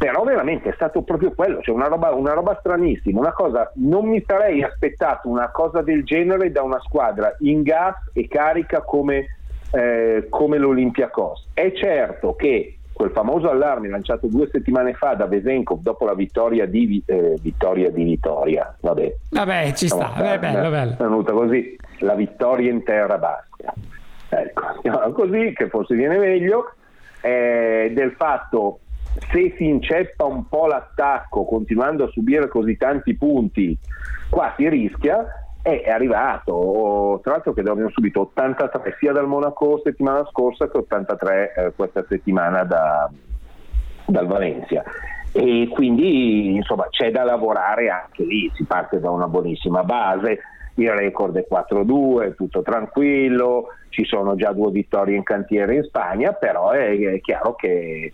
però 0.02 0.24
veramente 0.24 0.70
è 0.70 0.74
stato 0.74 1.04
proprio 1.04 1.32
quello, 1.32 1.62
cioè 1.62 1.76
una 1.76 1.86
roba, 1.86 2.10
una 2.10 2.34
roba 2.34 2.58
stranissima, 2.60 3.20
una 3.20 3.34
cosa, 3.34 3.72
non 3.76 4.08
mi 4.08 4.24
sarei 4.26 4.64
aspettato 4.64 5.30
una 5.30 5.52
cosa 5.52 5.84
del 5.84 6.04
genere 6.04 6.52
da 6.52 6.64
una 6.64 6.80
squadra 6.80 7.36
in 7.42 7.62
gas 7.62 8.10
e 8.12 8.28
carica 8.28 8.82
come, 8.82 9.38
eh, 9.70 10.26
come 10.28 10.58
l'Olympiacos. 10.58 11.50
È 11.54 11.72
certo 11.74 12.34
che 12.34 12.78
quel 12.92 13.12
famoso 13.12 13.52
allarme 13.52 13.90
lanciato 13.90 14.26
due 14.26 14.50
settimane 14.52 14.96
fa 14.96 15.14
da 15.14 15.28
Vesenkov 15.28 15.82
dopo 15.84 16.06
la 16.06 16.16
vittoria 16.16 16.66
di, 16.66 17.04
eh, 17.06 17.36
vittoria 17.40 17.92
di 17.92 18.04
Vittoria, 18.04 18.76
vabbè, 18.80 19.16
vabbè 19.30 19.74
ci 19.74 19.88
sta, 19.88 20.16
è 20.16 20.40
bello, 20.40 20.72
bello. 20.72 20.94
È 20.94 20.98
venuta 20.98 21.32
così, 21.32 21.78
la 22.00 22.16
vittoria 22.16 22.72
in 22.72 22.82
terra 22.82 23.20
basca. 23.20 23.72
Ecco, 24.30 25.12
così 25.14 25.54
che 25.56 25.70
forse 25.70 25.94
viene 25.94 26.18
meglio, 26.18 26.74
eh, 27.22 27.92
del 27.94 28.14
fatto 28.14 28.80
se 29.32 29.54
si 29.58 29.66
inceppa 29.66 30.26
un 30.26 30.48
po' 30.48 30.68
l'attacco 30.68 31.46
continuando 31.46 32.06
a 32.06 32.10
subire 32.12 32.48
così 32.48 32.78
tanti 32.78 33.16
punti, 33.16 33.78
qua 34.30 34.54
si 34.58 34.68
rischia. 34.70 35.26
È 35.62 35.84
arrivato, 35.88 37.20
tra 37.22 37.34
l'altro 37.34 37.54
che 37.54 37.60
abbiamo 37.60 37.90
subito 37.90 38.22
83 38.22 38.96
sia 38.98 39.12
dal 39.12 39.28
Monaco 39.28 39.80
settimana 39.84 40.26
scorsa 40.32 40.68
che 40.68 40.78
83 40.78 41.54
eh, 41.54 41.74
questa 41.76 42.04
settimana 42.10 42.64
da, 42.64 43.08
dal 44.08 44.26
Valencia 44.26 44.84
e 45.34 45.70
quindi 45.72 46.56
insomma 46.56 46.88
c'è 46.90 47.12
da 47.12 47.24
lavorare 47.24 47.90
anche 47.90 48.24
lì, 48.24 48.52
si 48.54 48.66
parte 48.66 49.00
da 49.00 49.10
una 49.12 49.28
buonissima 49.28 49.84
base, 49.84 50.40
il 50.76 50.92
record 50.92 51.38
è 51.38 51.46
4-2, 51.50 52.36
tutto 52.36 52.62
tranquillo, 52.62 53.68
ci 53.90 54.04
sono 54.04 54.36
già 54.36 54.52
due 54.52 54.72
vittorie 54.72 55.16
in 55.16 55.24
cantiere 55.24 55.76
in 55.76 55.84
Spagna, 55.84 56.34
però 56.34 56.72
è, 56.72 56.98
è 56.98 57.22
chiaro 57.22 57.56
che 57.56 58.12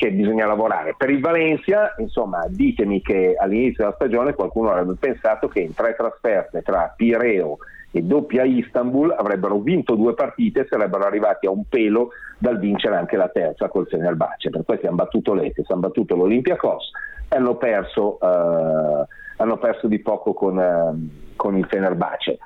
che 0.00 0.10
bisogna 0.12 0.46
lavorare. 0.46 0.94
Per 0.96 1.10
il 1.10 1.20
Valencia, 1.20 1.94
insomma, 1.98 2.46
ditemi 2.48 3.02
che 3.02 3.34
all'inizio 3.38 3.84
della 3.84 3.96
stagione 3.96 4.32
qualcuno 4.32 4.70
avrebbe 4.70 4.94
pensato 4.98 5.46
che 5.48 5.60
in 5.60 5.74
tre 5.74 5.94
trasferte 5.94 6.62
tra 6.62 6.90
Pireo 6.96 7.58
e 7.90 8.00
doppia 8.00 8.44
Istanbul 8.44 9.14
avrebbero 9.14 9.58
vinto 9.58 9.96
due 9.96 10.14
partite 10.14 10.60
e 10.60 10.66
sarebbero 10.70 11.04
arrivati 11.04 11.44
a 11.44 11.50
un 11.50 11.64
pelo 11.68 12.12
dal 12.38 12.58
vincere 12.58 12.96
anche 12.96 13.18
la 13.18 13.28
terza 13.28 13.68
col 13.68 13.88
Fenerbahce. 13.88 14.48
Per 14.48 14.64
questo 14.64 14.86
hanno 14.86 14.96
battuto 14.96 15.34
l'Etes, 15.34 15.68
hanno 15.68 15.80
battuto 15.80 16.16
l'Olympiacos 16.16 16.92
e 17.28 17.36
hanno 17.36 17.56
perso, 17.56 18.18
eh, 18.22 19.06
hanno 19.36 19.58
perso 19.58 19.86
di 19.86 19.98
poco 19.98 20.32
con, 20.32 20.58
eh, 20.58 21.34
con 21.36 21.58
il 21.58 21.66
Fenerbahce. 21.66 22.38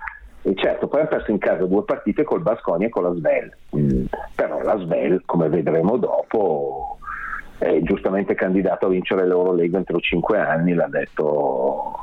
E 0.42 0.54
certo, 0.56 0.88
poi 0.88 1.00
hanno 1.00 1.08
perso 1.08 1.30
in 1.30 1.38
casa 1.38 1.64
due 1.66 1.84
partite 1.84 2.24
col 2.24 2.42
Basconia 2.42 2.88
e 2.88 2.90
con 2.90 3.04
la 3.04 3.14
Svel. 3.14 3.56
Mm. 3.76 4.06
Però 4.34 4.60
la 4.60 4.76
Svel, 4.78 5.22
come 5.24 5.48
vedremo 5.48 5.96
dopo, 5.98 6.98
è 7.58 7.80
giustamente 7.82 8.34
candidato 8.34 8.86
a 8.86 8.88
vincere 8.88 9.26
l'Eurolega 9.26 9.78
entro 9.78 9.98
cinque 10.00 10.38
anni, 10.38 10.74
l'ha 10.74 10.88
detto, 10.88 12.00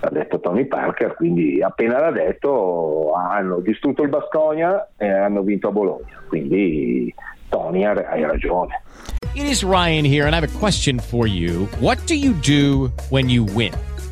l'ha 0.00 0.10
detto 0.10 0.40
Tony 0.40 0.66
Parker, 0.66 1.14
quindi 1.14 1.62
appena 1.62 2.00
l'ha 2.00 2.10
detto 2.10 3.12
hanno 3.14 3.60
distrutto 3.60 4.02
il 4.02 4.08
Basconia 4.08 4.88
e 4.96 5.08
hanno 5.08 5.42
vinto 5.42 5.68
a 5.68 5.72
Bologna, 5.72 6.22
quindi 6.28 7.14
Tony 7.48 7.84
hai 7.84 8.22
ragione. 8.24 8.82
It 9.34 9.44
is 9.44 9.62
Ryan 9.62 10.04
here 10.04 10.24
and 10.24 10.34
I 10.34 10.38
have 10.38 10.44
a 10.44 10.58
question 10.58 10.98
for 10.98 11.26
you. 11.26 11.68
What 11.78 11.98
do 12.06 12.14
you 12.14 12.32
do 12.40 12.90
when 13.10 13.28
you 13.28 13.44
win? 13.54 13.72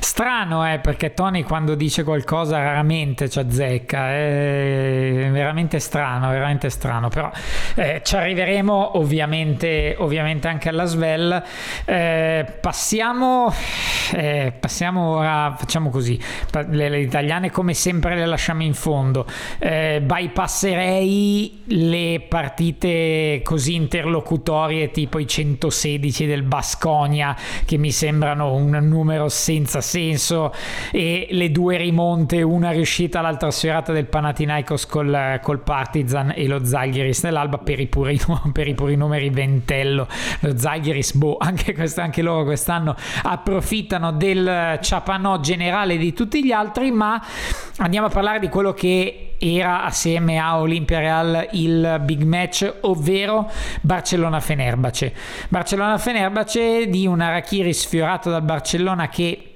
Strano, 0.00 0.70
eh, 0.70 0.78
perché 0.78 1.14
Tony 1.14 1.42
quando 1.42 1.74
dice 1.74 2.04
qualcosa 2.04 2.58
raramente 2.58 3.28
ci 3.28 3.38
azzecca, 3.38 4.10
è 4.10 5.28
veramente 5.30 5.78
strano, 5.78 6.28
veramente 6.30 6.70
strano, 6.70 7.08
però 7.08 7.30
eh, 7.74 8.00
ci 8.04 8.16
arriveremo 8.16 8.98
ovviamente, 8.98 9.96
ovviamente 9.98 10.48
anche 10.48 10.68
alla 10.68 10.84
Svel. 10.84 11.42
Eh, 11.84 12.46
passiamo, 12.60 13.52
eh, 14.12 14.52
passiamo 14.58 15.16
ora, 15.16 15.54
facciamo 15.58 15.90
così, 15.90 16.20
le, 16.68 16.88
le, 16.88 17.00
italiane 17.00 17.50
come 17.50 17.74
sempre 17.74 18.14
le 18.14 18.26
lasciamo 18.26 18.62
in 18.62 18.74
fondo, 18.74 19.26
eh, 19.58 20.00
bypasserei 20.02 21.62
le 21.66 22.24
partite 22.28 23.40
così 23.42 23.74
interlocutorie 23.74 24.90
tipo 24.90 25.18
i 25.18 25.26
116 25.26 26.26
del 26.26 26.42
Basconia 26.42 27.36
che 27.64 27.76
mi 27.76 27.90
sembrano 27.90 28.54
un 28.54 28.70
numero 28.70 29.28
senza 29.28 29.73
senso 29.80 30.02
senso 30.24 30.52
e 30.90 31.28
le 31.30 31.50
due 31.50 31.76
rimonte, 31.76 32.42
una 32.42 32.70
riuscita 32.70 33.20
l'altra 33.20 33.50
serata 33.50 33.92
del 33.92 34.06
Panathinaikos 34.06 34.86
col, 34.86 35.38
col 35.42 35.60
Partizan 35.60 36.32
e 36.34 36.46
lo 36.46 36.64
Zalgiris 36.64 37.22
nell'Alba 37.24 37.58
per 37.58 37.80
i 37.80 37.86
puri, 37.86 38.18
per 38.52 38.68
i 38.68 38.74
puri 38.74 38.96
numeri 38.96 39.30
ventello. 39.30 40.08
Lo 40.40 40.56
Zalgiris, 40.56 41.14
boh, 41.14 41.36
anche, 41.40 41.74
questo, 41.74 42.00
anche 42.00 42.22
loro 42.22 42.44
quest'anno 42.44 42.96
approfittano 43.22 44.12
del 44.12 44.78
ciapanò 44.80 45.38
generale 45.40 45.96
di 45.96 46.12
tutti 46.12 46.44
gli 46.44 46.52
altri, 46.52 46.90
ma 46.90 47.22
andiamo 47.78 48.06
a 48.06 48.10
parlare 48.10 48.38
di 48.38 48.48
quello 48.48 48.72
che 48.72 49.36
era 49.38 49.84
assieme 49.84 50.38
a 50.38 50.58
Olimpia 50.58 50.98
Real 51.00 51.48
il 51.52 52.00
big 52.02 52.22
match, 52.22 52.72
ovvero 52.82 53.50
Barcellona-Fenerbace. 53.80 55.12
Barcellona-Fenerbace 55.48 56.88
di 56.88 57.06
un 57.06 57.20
Arachiri 57.20 57.72
sfiorato 57.72 58.30
dal 58.30 58.42
Barcellona 58.42 59.08
che 59.08 59.53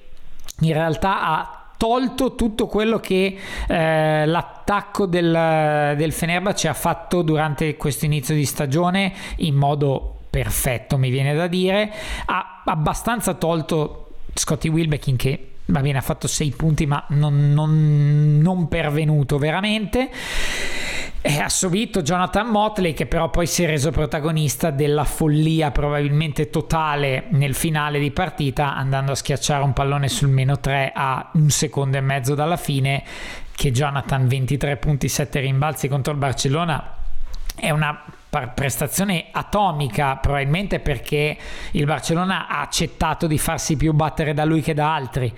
in 0.61 0.73
realtà 0.73 1.23
ha 1.23 1.59
tolto 1.77 2.35
tutto 2.35 2.67
quello 2.67 2.99
che 2.99 3.39
eh, 3.69 4.27
l'attacco 4.27 5.07
del, 5.07 5.95
del 5.97 6.13
Fenerbahce 6.13 6.69
ha 6.69 6.75
fatto 6.75 7.23
durante 7.23 7.77
questo 7.77 8.05
inizio 8.05 8.35
di 8.35 8.45
stagione 8.45 9.13
in 9.37 9.55
modo 9.55 10.17
perfetto 10.29 10.99
mi 10.99 11.11
viene 11.11 11.35
da 11.35 11.47
dire. 11.47 11.91
Ha 12.27 12.63
abbastanza 12.65 13.35
tolto 13.35 14.11
Scotty 14.35 14.69
Wilbekin 14.69 15.17
che 15.17 15.53
va 15.67 15.81
bene 15.81 15.99
ha 15.99 16.03
fatto 16.03 16.27
6 16.27 16.51
punti 16.51 16.87
ma 16.87 17.05
non, 17.09 17.53
non, 17.53 18.39
non 18.41 18.69
pervenuto 18.69 19.39
veramente 19.39 20.11
e 21.29 21.41
ha 21.41 21.51
subito 21.51 22.01
Jonathan 22.01 22.47
Motley 22.47 22.95
che 22.95 23.05
però 23.05 23.29
poi 23.29 23.47
si 23.47 23.63
è 23.63 23.67
reso 23.67 23.91
protagonista 23.91 24.71
della 24.71 25.05
follia 25.05 25.71
probabilmente 25.71 26.49
totale 26.49 27.27
nel 27.33 27.53
finale 27.53 27.99
di 27.99 28.11
partita 28.11 28.75
andando 28.75 29.13
a 29.13 29.15
schiacciare 29.15 29.63
un 29.63 29.75
pallone 29.75 30.09
sul 30.09 30.31
meno 30.31 30.59
3 30.59 30.91
a 30.95 31.29
un 31.35 31.51
secondo 31.51 31.99
e 31.99 32.01
mezzo 32.01 32.35
dalla 32.35 32.57
fine 32.57 33.05
che 33.55 33.71
Jonathan 33.73 34.27
23 34.27 34.79
punti 34.79 35.07
7 35.11 35.41
rimbalzi 35.41 35.87
contro 35.87 36.15
il 36.15 36.19
Barcellona 36.19 36.95
è 37.55 37.69
una 37.69 38.05
prestazione 38.55 39.27
atomica 39.31 40.17
probabilmente 40.17 40.81
perché 40.81 41.37
il 41.73 41.85
Barcellona 41.85 42.49
ha 42.49 42.63
accettato 42.63 43.27
di 43.27 43.37
farsi 43.37 43.77
più 43.77 43.93
battere 43.93 44.33
da 44.33 44.47
lui 44.47 44.63
che 44.63 44.73
da 44.73 44.95
altri 44.95 45.31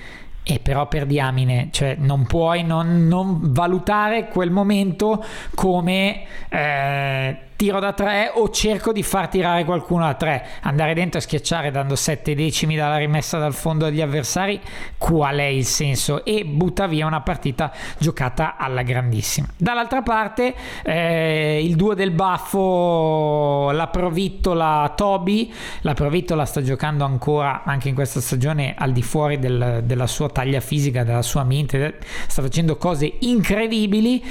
e 0.50 0.58
però 0.58 0.88
per 0.88 1.06
diamine, 1.06 1.68
cioè 1.70 1.94
non 1.96 2.26
puoi 2.26 2.64
non, 2.64 3.06
non 3.06 3.52
valutare 3.52 4.26
quel 4.26 4.50
momento 4.50 5.24
come 5.54 6.22
eh, 6.48 7.36
tiro 7.60 7.78
da 7.78 7.92
tre 7.92 8.32
o 8.34 8.48
cerco 8.48 8.90
di 8.90 9.02
far 9.02 9.28
tirare 9.28 9.66
qualcuno 9.66 10.06
da 10.06 10.14
tre. 10.14 10.46
Andare 10.62 10.94
dentro 10.94 11.18
e 11.18 11.20
schiacciare 11.20 11.70
dando 11.70 11.94
sette 11.94 12.34
decimi 12.34 12.74
dalla 12.74 12.96
rimessa 12.96 13.36
dal 13.36 13.52
fondo 13.52 13.84
agli 13.84 14.00
avversari, 14.00 14.58
qual 14.96 15.36
è 15.36 15.44
il 15.44 15.66
senso? 15.66 16.24
E 16.24 16.46
butta 16.46 16.86
via 16.86 17.04
una 17.04 17.20
partita 17.20 17.70
giocata 17.98 18.56
alla 18.56 18.80
grandissima. 18.80 19.46
Dall'altra 19.58 20.00
parte 20.00 20.54
eh, 20.82 21.62
il 21.62 21.76
duo 21.76 21.92
del 21.92 22.12
baffo, 22.12 23.70
la 23.72 23.88
Provittola 23.88 24.94
Toby, 24.96 25.52
la 25.82 25.92
Provittola 25.92 26.46
sta 26.46 26.62
giocando 26.62 27.04
ancora 27.04 27.62
anche 27.66 27.90
in 27.90 27.94
questa 27.94 28.22
stagione 28.22 28.74
al 28.74 28.92
di 28.92 29.02
fuori 29.02 29.38
del, 29.38 29.82
della 29.84 30.06
sua 30.06 30.30
taglia 30.30 30.60
fisica, 30.60 31.04
della 31.04 31.20
sua 31.20 31.44
mente, 31.44 31.98
sta 32.26 32.40
facendo 32.40 32.78
cose 32.78 33.16
incredibili 33.18 34.24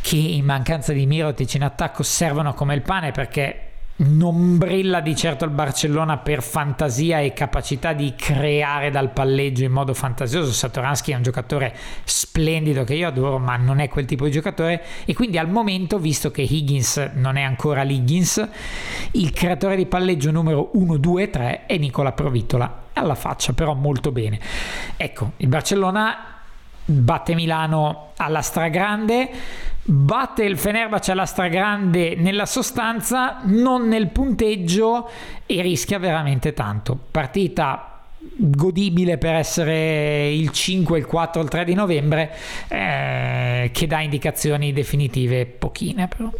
che 0.00 0.16
in 0.16 0.46
mancanza 0.46 0.94
di 0.94 1.04
Mirotic 1.04 1.52
in 1.52 1.64
attacco 1.64 2.02
servono 2.02 2.52
come 2.54 2.74
il 2.74 2.82
pane 2.82 3.10
perché 3.10 3.64
non 3.96 4.58
brilla 4.58 4.98
di 5.00 5.14
certo 5.14 5.44
il 5.44 5.52
Barcellona 5.52 6.16
per 6.16 6.42
fantasia 6.42 7.20
e 7.20 7.32
capacità 7.32 7.92
di 7.92 8.14
creare 8.16 8.90
dal 8.90 9.10
palleggio 9.10 9.62
in 9.62 9.70
modo 9.70 9.94
fantasioso. 9.94 10.50
Satoransky 10.50 11.12
è 11.12 11.16
un 11.16 11.22
giocatore 11.22 11.72
splendido 12.02 12.82
che 12.82 12.94
io 12.94 13.06
adoro, 13.06 13.38
ma 13.38 13.56
non 13.56 13.78
è 13.78 13.88
quel 13.88 14.04
tipo 14.04 14.24
di 14.24 14.32
giocatore. 14.32 14.82
E 15.04 15.14
quindi 15.14 15.38
al 15.38 15.48
momento, 15.48 15.98
visto 15.98 16.32
che 16.32 16.42
Higgins 16.42 17.10
non 17.14 17.36
è 17.36 17.42
ancora 17.42 17.82
l'Higgins, 17.82 18.48
il 19.12 19.30
creatore 19.30 19.76
di 19.76 19.86
palleggio 19.86 20.32
numero 20.32 20.70
1, 20.72 20.96
2 20.96 21.30
3 21.30 21.66
è 21.66 21.76
Nicola 21.76 22.10
Provittola. 22.10 22.82
Alla 22.94 23.14
faccia, 23.14 23.52
però 23.52 23.74
molto 23.74 24.10
bene. 24.10 24.40
Ecco, 24.96 25.32
il 25.36 25.48
Barcellona 25.48 26.32
batte 26.86 27.34
Milano 27.34 28.10
alla 28.16 28.42
stragrande 28.42 29.30
batte 29.86 30.44
il 30.44 30.56
Fenerbahce 30.56 31.12
alla 31.12 31.26
stragrande 31.26 32.14
nella 32.16 32.46
sostanza, 32.46 33.40
non 33.44 33.86
nel 33.86 34.08
punteggio 34.08 35.08
e 35.46 35.62
rischia 35.62 35.98
veramente 35.98 36.52
tanto. 36.52 36.98
Partita 37.10 37.90
godibile 38.36 39.18
per 39.18 39.34
essere 39.34 40.30
il 40.32 40.50
5, 40.50 40.98
il 40.98 41.06
4, 41.06 41.42
il 41.42 41.48
3 41.48 41.64
di 41.64 41.74
novembre, 41.74 42.30
eh, 42.68 43.70
che 43.72 43.86
dà 43.86 44.00
indicazioni 44.00 44.72
definitive 44.72 45.46
pochine 45.46 46.08
però. 46.08 46.30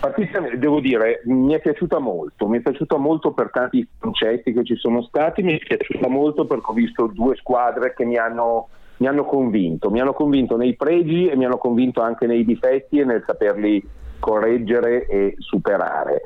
Partita, 0.00 0.40
devo 0.56 0.80
dire, 0.80 1.22
mi 1.26 1.54
è 1.54 1.60
piaciuta 1.60 2.00
molto, 2.00 2.48
mi 2.48 2.58
è 2.58 2.60
piaciuta 2.60 2.96
molto 2.96 3.30
per 3.30 3.50
tanti 3.52 3.86
concetti 4.00 4.52
che 4.52 4.64
ci 4.64 4.74
sono 4.74 5.02
stati, 5.02 5.44
mi 5.44 5.56
è 5.56 5.58
piaciuta 5.58 6.08
molto 6.08 6.44
perché 6.44 6.64
ho 6.66 6.72
visto 6.72 7.06
due 7.06 7.36
squadre 7.36 7.94
che 7.94 8.04
mi 8.04 8.16
hanno 8.16 8.68
mi 9.02 9.08
hanno 9.08 9.24
convinto, 9.24 9.90
mi 9.90 10.00
hanno 10.00 10.12
convinto 10.12 10.56
nei 10.56 10.76
pregi 10.76 11.26
e 11.26 11.34
mi 11.34 11.44
hanno 11.44 11.58
convinto 11.58 12.02
anche 12.02 12.28
nei 12.28 12.44
difetti 12.44 13.00
e 13.00 13.04
nel 13.04 13.24
saperli 13.26 13.84
correggere 14.20 15.08
e 15.08 15.34
superare. 15.38 16.22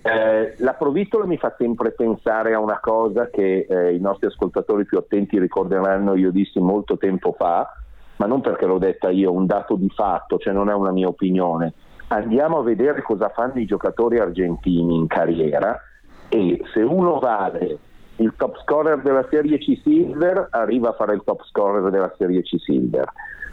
Eh, 0.00 0.54
la 0.58 0.74
provittola 0.74 1.26
mi 1.26 1.36
fa 1.36 1.52
sempre 1.58 1.90
pensare 1.90 2.54
a 2.54 2.60
una 2.60 2.78
cosa 2.78 3.28
che 3.30 3.66
eh, 3.68 3.94
i 3.96 3.98
nostri 3.98 4.28
ascoltatori 4.28 4.84
più 4.84 4.96
attenti 4.96 5.40
ricorderanno, 5.40 6.14
io 6.14 6.30
dissi 6.30 6.60
molto 6.60 6.96
tempo 6.98 7.32
fa, 7.32 7.68
ma 8.18 8.26
non 8.26 8.40
perché 8.40 8.64
l'ho 8.64 8.78
detta 8.78 9.10
io, 9.10 9.32
un 9.32 9.46
dato 9.46 9.74
di 9.74 9.90
fatto, 9.90 10.38
cioè 10.38 10.52
non 10.52 10.70
è 10.70 10.72
una 10.72 10.92
mia 10.92 11.08
opinione. 11.08 11.72
Andiamo 12.08 12.60
a 12.60 12.62
vedere 12.62 13.02
cosa 13.02 13.28
fanno 13.30 13.58
i 13.58 13.66
giocatori 13.66 14.20
argentini 14.20 14.94
in 14.94 15.08
carriera 15.08 15.76
e 16.28 16.62
se 16.72 16.80
uno 16.80 17.18
vale 17.18 17.78
il 18.16 18.32
top 18.36 18.60
scorer 18.62 19.00
della 19.02 19.26
Serie 19.28 19.58
C 19.58 19.80
Silver 19.82 20.48
arriva 20.50 20.90
a 20.90 20.92
fare 20.92 21.14
il 21.14 21.22
top 21.24 21.44
scorer 21.46 21.90
della 21.90 22.12
Serie 22.16 22.42
C 22.42 22.56
Silver, 22.58 23.04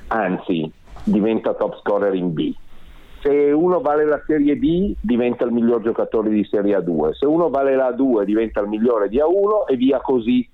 anzi 0.07 0.71
diventa 1.03 1.53
top 1.53 1.79
scorer 1.79 2.13
in 2.13 2.33
B. 2.33 2.53
Se 3.21 3.29
uno 3.29 3.81
vale 3.81 4.05
la 4.05 4.21
Serie 4.25 4.55
B 4.55 4.95
diventa 4.99 5.45
il 5.45 5.51
miglior 5.51 5.81
giocatore 5.81 6.29
di 6.29 6.43
Serie 6.45 6.77
A2, 6.77 7.11
se 7.13 7.25
uno 7.25 7.49
vale 7.49 7.75
la 7.75 7.89
A2 7.89 8.23
diventa 8.23 8.61
il 8.61 8.67
migliore 8.67 9.09
di 9.09 9.17
A1 9.17 9.67
e 9.67 9.75
via 9.75 9.99
così. 9.99 10.47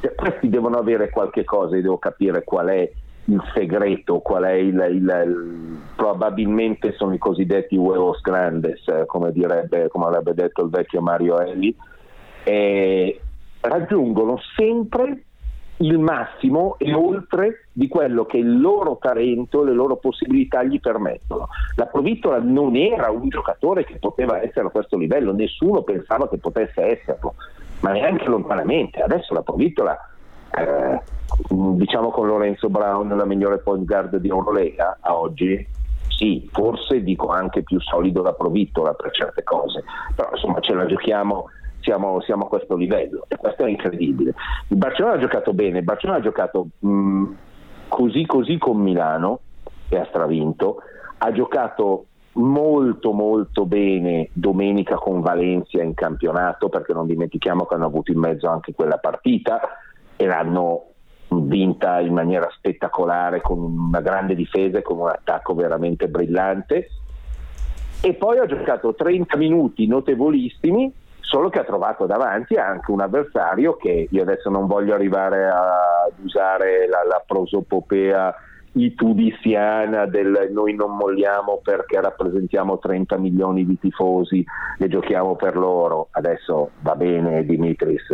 Cioè, 0.00 0.14
questi 0.14 0.48
devono 0.48 0.78
avere 0.78 1.10
qualche 1.10 1.44
cosa 1.44 1.76
e 1.76 1.82
devo 1.82 1.98
capire 1.98 2.42
qual 2.44 2.68
è 2.68 2.90
il 3.24 3.42
segreto, 3.52 4.20
qual 4.20 4.44
è 4.44 4.52
il, 4.52 4.74
il, 4.90 5.22
il 5.26 5.78
probabilmente 5.94 6.92
sono 6.92 7.12
i 7.12 7.18
cosiddetti 7.18 7.76
huevos 7.76 8.20
grandes, 8.20 8.82
come, 9.06 9.30
direbbe, 9.32 9.88
come 9.88 10.06
avrebbe 10.06 10.34
detto 10.34 10.64
il 10.64 10.70
vecchio 10.70 11.00
Mario 11.02 11.38
Elli, 11.40 11.76
eh, 12.44 13.20
raggiungono 13.60 14.38
sempre 14.56 15.24
il 15.80 15.98
massimo 15.98 16.76
e 16.78 16.92
oltre 16.92 17.66
di 17.72 17.88
quello 17.88 18.26
che 18.26 18.36
il 18.36 18.60
loro 18.60 18.98
talento, 19.00 19.62
le 19.62 19.72
loro 19.72 19.96
possibilità 19.96 20.62
gli 20.62 20.78
permettono. 20.80 21.48
La 21.76 21.86
Provittola 21.86 22.38
non 22.38 22.76
era 22.76 23.10
un 23.10 23.28
giocatore 23.28 23.84
che 23.84 23.96
poteva 23.98 24.42
essere 24.42 24.66
a 24.66 24.70
questo 24.70 24.96
livello, 24.96 25.32
nessuno 25.32 25.82
pensava 25.82 26.28
che 26.28 26.38
potesse 26.38 26.82
esserlo, 26.82 27.34
ma 27.80 27.92
neanche 27.92 28.26
lontanamente. 28.26 29.00
Adesso 29.00 29.32
la 29.32 29.42
Provittola, 29.42 29.98
eh, 30.58 31.00
diciamo 31.48 32.10
con 32.10 32.26
Lorenzo 32.26 32.68
Brown, 32.68 33.08
la 33.08 33.24
migliore 33.24 33.58
point 33.58 33.86
guard 33.86 34.16
di 34.16 34.28
Eurolega 34.28 34.98
a 35.00 35.16
oggi, 35.16 35.66
sì, 36.08 36.46
forse 36.52 37.02
dico 37.02 37.28
anche 37.28 37.62
più 37.62 37.80
solido 37.80 38.20
la 38.20 38.34
Provittola 38.34 38.92
per 38.92 39.12
certe 39.12 39.42
cose, 39.42 39.82
però 40.14 40.28
insomma 40.32 40.60
ce 40.60 40.74
la 40.74 40.84
giochiamo 40.84 41.46
siamo, 41.80 42.20
siamo, 42.20 42.44
a 42.44 42.48
questo 42.48 42.76
livello 42.76 43.24
e 43.28 43.36
questo 43.36 43.64
è 43.64 43.68
incredibile. 43.68 44.34
Il 44.68 44.76
Barcellona 44.76 45.14
ha 45.14 45.20
giocato 45.20 45.52
bene, 45.52 45.78
il 45.78 45.84
Barcellona 45.84 46.18
ha 46.18 46.22
giocato 46.22 46.68
mh, 46.78 47.24
così 47.88 48.26
così 48.26 48.58
con 48.58 48.78
Milano 48.78 49.40
e 49.88 49.98
ha 49.98 50.06
stravinto, 50.06 50.82
ha 51.18 51.32
giocato 51.32 52.06
molto 52.32 53.12
molto 53.12 53.66
bene 53.66 54.28
domenica 54.32 54.94
con 54.94 55.20
Valencia 55.20 55.82
in 55.82 55.94
campionato 55.94 56.68
perché 56.68 56.92
non 56.92 57.06
dimentichiamo 57.06 57.64
che 57.66 57.74
hanno 57.74 57.86
avuto 57.86 58.12
in 58.12 58.18
mezzo 58.18 58.48
anche 58.48 58.72
quella 58.72 58.98
partita 58.98 59.60
e 60.16 60.26
l'hanno 60.26 60.84
vinta 61.28 62.00
in 62.00 62.12
maniera 62.12 62.48
spettacolare 62.50 63.40
con 63.40 63.58
una 63.58 64.00
grande 64.00 64.34
difesa 64.34 64.78
e 64.78 64.82
con 64.82 64.98
un 64.98 65.08
attacco 65.08 65.54
veramente 65.54 66.08
brillante 66.08 66.88
e 68.02 68.14
poi 68.14 68.38
ha 68.38 68.46
giocato 68.46 68.94
30 68.94 69.36
minuti 69.36 69.86
notevolissimi 69.86 70.92
solo 71.20 71.48
che 71.48 71.60
ha 71.60 71.64
trovato 71.64 72.06
davanti 72.06 72.56
anche 72.56 72.90
un 72.90 73.00
avversario 73.00 73.76
che 73.76 74.08
io 74.10 74.22
adesso 74.22 74.50
non 74.50 74.66
voglio 74.66 74.94
arrivare 74.94 75.48
ad 75.48 76.12
usare 76.22 76.86
la, 76.88 77.04
la 77.08 77.22
prosopopea 77.24 78.34
itudiziana 78.72 80.06
del 80.06 80.48
noi 80.52 80.74
non 80.74 80.96
molliamo 80.96 81.60
perché 81.62 82.00
rappresentiamo 82.00 82.78
30 82.78 83.18
milioni 83.18 83.66
di 83.66 83.78
tifosi 83.78 84.44
e 84.78 84.88
giochiamo 84.88 85.34
per 85.36 85.56
loro. 85.56 86.08
Adesso 86.12 86.70
va 86.80 86.94
bene 86.94 87.44
Dimitris, 87.44 88.06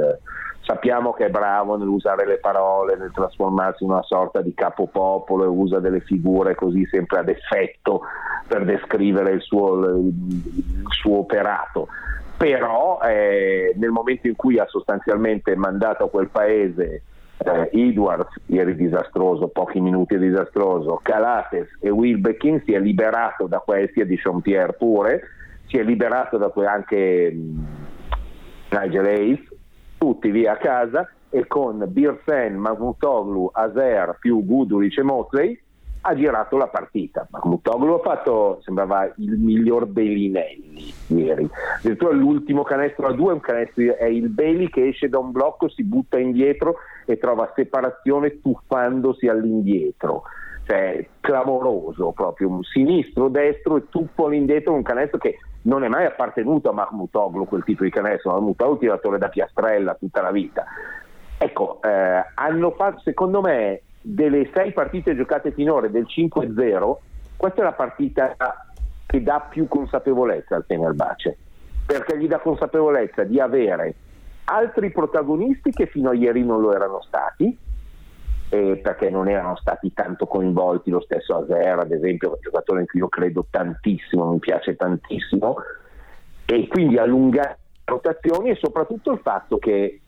sappiamo 0.66 1.12
che 1.12 1.26
è 1.26 1.30
bravo 1.30 1.76
nell'usare 1.76 2.26
le 2.26 2.38
parole, 2.38 2.96
nel 2.96 3.12
trasformarsi 3.12 3.84
in 3.84 3.90
una 3.90 4.02
sorta 4.02 4.40
di 4.40 4.54
capopopolo 4.54 5.44
e 5.44 5.48
usa 5.48 5.78
delle 5.78 6.00
figure 6.00 6.54
così 6.54 6.86
sempre 6.86 7.18
ad 7.18 7.28
effetto 7.28 8.02
per 8.48 8.64
descrivere 8.64 9.32
il 9.32 9.40
suo, 9.42 9.84
il 9.84 10.84
suo 10.88 11.18
operato. 11.18 11.88
Però 12.36 13.00
eh, 13.00 13.72
nel 13.76 13.90
momento 13.90 14.26
in 14.26 14.36
cui 14.36 14.58
ha 14.58 14.66
sostanzialmente 14.66 15.56
mandato 15.56 16.04
a 16.04 16.10
quel 16.10 16.28
paese 16.28 17.02
eh, 17.38 17.70
Edwards 17.72 18.34
ieri 18.46 18.74
disastroso, 18.74 19.48
pochi 19.48 19.80
minuti 19.80 20.18
disastroso, 20.18 21.00
Calates 21.02 21.68
e 21.80 21.90
Wilbekin 21.90 22.62
si 22.64 22.72
è 22.72 22.78
liberato 22.78 23.46
da 23.46 23.58
questi 23.58 24.00
e 24.00 24.06
di 24.06 24.16
Jean-Pierre 24.16 24.74
pure, 24.74 25.22
si 25.66 25.78
è 25.78 25.82
liberato 25.82 26.36
da 26.36 26.48
que- 26.48 26.66
anche 26.66 27.30
mh, 27.32 27.66
Nigel 28.70 29.06
Hayes, 29.06 29.40
tutti 29.98 30.30
via 30.30 30.52
a 30.52 30.56
casa 30.56 31.08
e 31.30 31.46
con 31.46 31.84
Birsen, 31.88 32.56
Magmutoglu, 32.56 33.50
Azer 33.52 34.16
più 34.20 34.44
Guduric 34.44 34.98
e 34.98 35.02
Motley 35.02 35.60
ha 36.08 36.14
girato 36.14 36.56
la 36.56 36.68
partita. 36.68 37.26
Magmutoglu 37.30 37.94
ha 37.94 37.98
fatto, 37.98 38.60
sembrava 38.62 39.12
il 39.16 39.38
miglior 39.38 39.86
Belinelli 39.86 40.94
ieri. 41.08 41.48
Addirittura 41.78 42.12
l'ultimo 42.12 42.62
canestro 42.62 43.08
a 43.08 43.12
due 43.12 43.30
è, 43.30 43.34
un 43.34 43.40
canestro, 43.40 43.96
è 43.96 44.04
il 44.04 44.28
Bailey 44.28 44.68
che 44.68 44.86
esce 44.86 45.08
da 45.08 45.18
un 45.18 45.32
blocco, 45.32 45.68
si 45.68 45.82
butta 45.82 46.16
indietro 46.18 46.76
e 47.06 47.18
trova 47.18 47.52
separazione 47.56 48.40
tuffandosi 48.40 49.26
all'indietro. 49.26 50.22
Cioè, 50.64 51.06
clamoroso 51.20 52.12
proprio, 52.12 52.62
sinistro, 52.62 53.28
destro 53.28 53.76
e 53.76 53.88
tuffo 53.88 54.26
all'indietro, 54.26 54.72
un 54.72 54.82
canestro 54.82 55.18
che 55.18 55.38
non 55.62 55.82
è 55.82 55.88
mai 55.88 56.06
appartenuto 56.06 56.70
a 56.70 56.72
Mahmutoglu 56.72 57.46
quel 57.46 57.64
tipo 57.64 57.82
di 57.82 57.90
canestro, 57.90 58.36
un 58.38 58.78
tiratore 58.78 59.18
da 59.18 59.28
piastrella 59.28 59.94
tutta 59.94 60.22
la 60.22 60.30
vita. 60.30 60.64
Ecco, 61.38 61.80
eh, 61.82 62.24
hanno 62.34 62.70
fatto, 62.70 63.00
secondo 63.00 63.40
me, 63.40 63.82
delle 64.08 64.48
sei 64.54 64.72
partite 64.72 65.16
giocate 65.16 65.50
finora 65.50 65.88
del 65.88 66.06
5-0, 66.08 66.96
questa 67.36 67.60
è 67.60 67.64
la 67.64 67.72
partita 67.72 68.36
che 69.04 69.22
dà 69.22 69.40
più 69.50 69.66
consapevolezza 69.66 70.54
al 70.54 70.64
Fenerbahce, 70.64 71.36
perché 71.84 72.16
gli 72.16 72.28
dà 72.28 72.38
consapevolezza 72.38 73.24
di 73.24 73.40
avere 73.40 73.94
altri 74.44 74.92
protagonisti 74.92 75.72
che 75.72 75.86
fino 75.86 76.10
a 76.10 76.14
ieri 76.14 76.44
non 76.44 76.60
lo 76.60 76.72
erano 76.72 77.02
stati, 77.02 77.58
eh, 78.48 78.76
perché 78.80 79.10
non 79.10 79.28
erano 79.28 79.56
stati 79.56 79.92
tanto 79.92 80.26
coinvolti, 80.26 80.90
lo 80.90 81.00
stesso 81.00 81.36
Azer 81.38 81.80
ad 81.80 81.90
esempio, 81.90 82.30
un 82.30 82.36
giocatore 82.40 82.82
in 82.82 82.86
cui 82.86 83.00
io 83.00 83.08
credo 83.08 83.46
tantissimo, 83.50 84.30
mi 84.30 84.38
piace 84.38 84.76
tantissimo, 84.76 85.56
e 86.44 86.68
quindi 86.68 86.96
allungare 86.96 87.48
le 87.48 87.82
rotazioni 87.86 88.50
e 88.50 88.54
soprattutto 88.54 89.10
il 89.10 89.18
fatto 89.18 89.58
che 89.58 90.00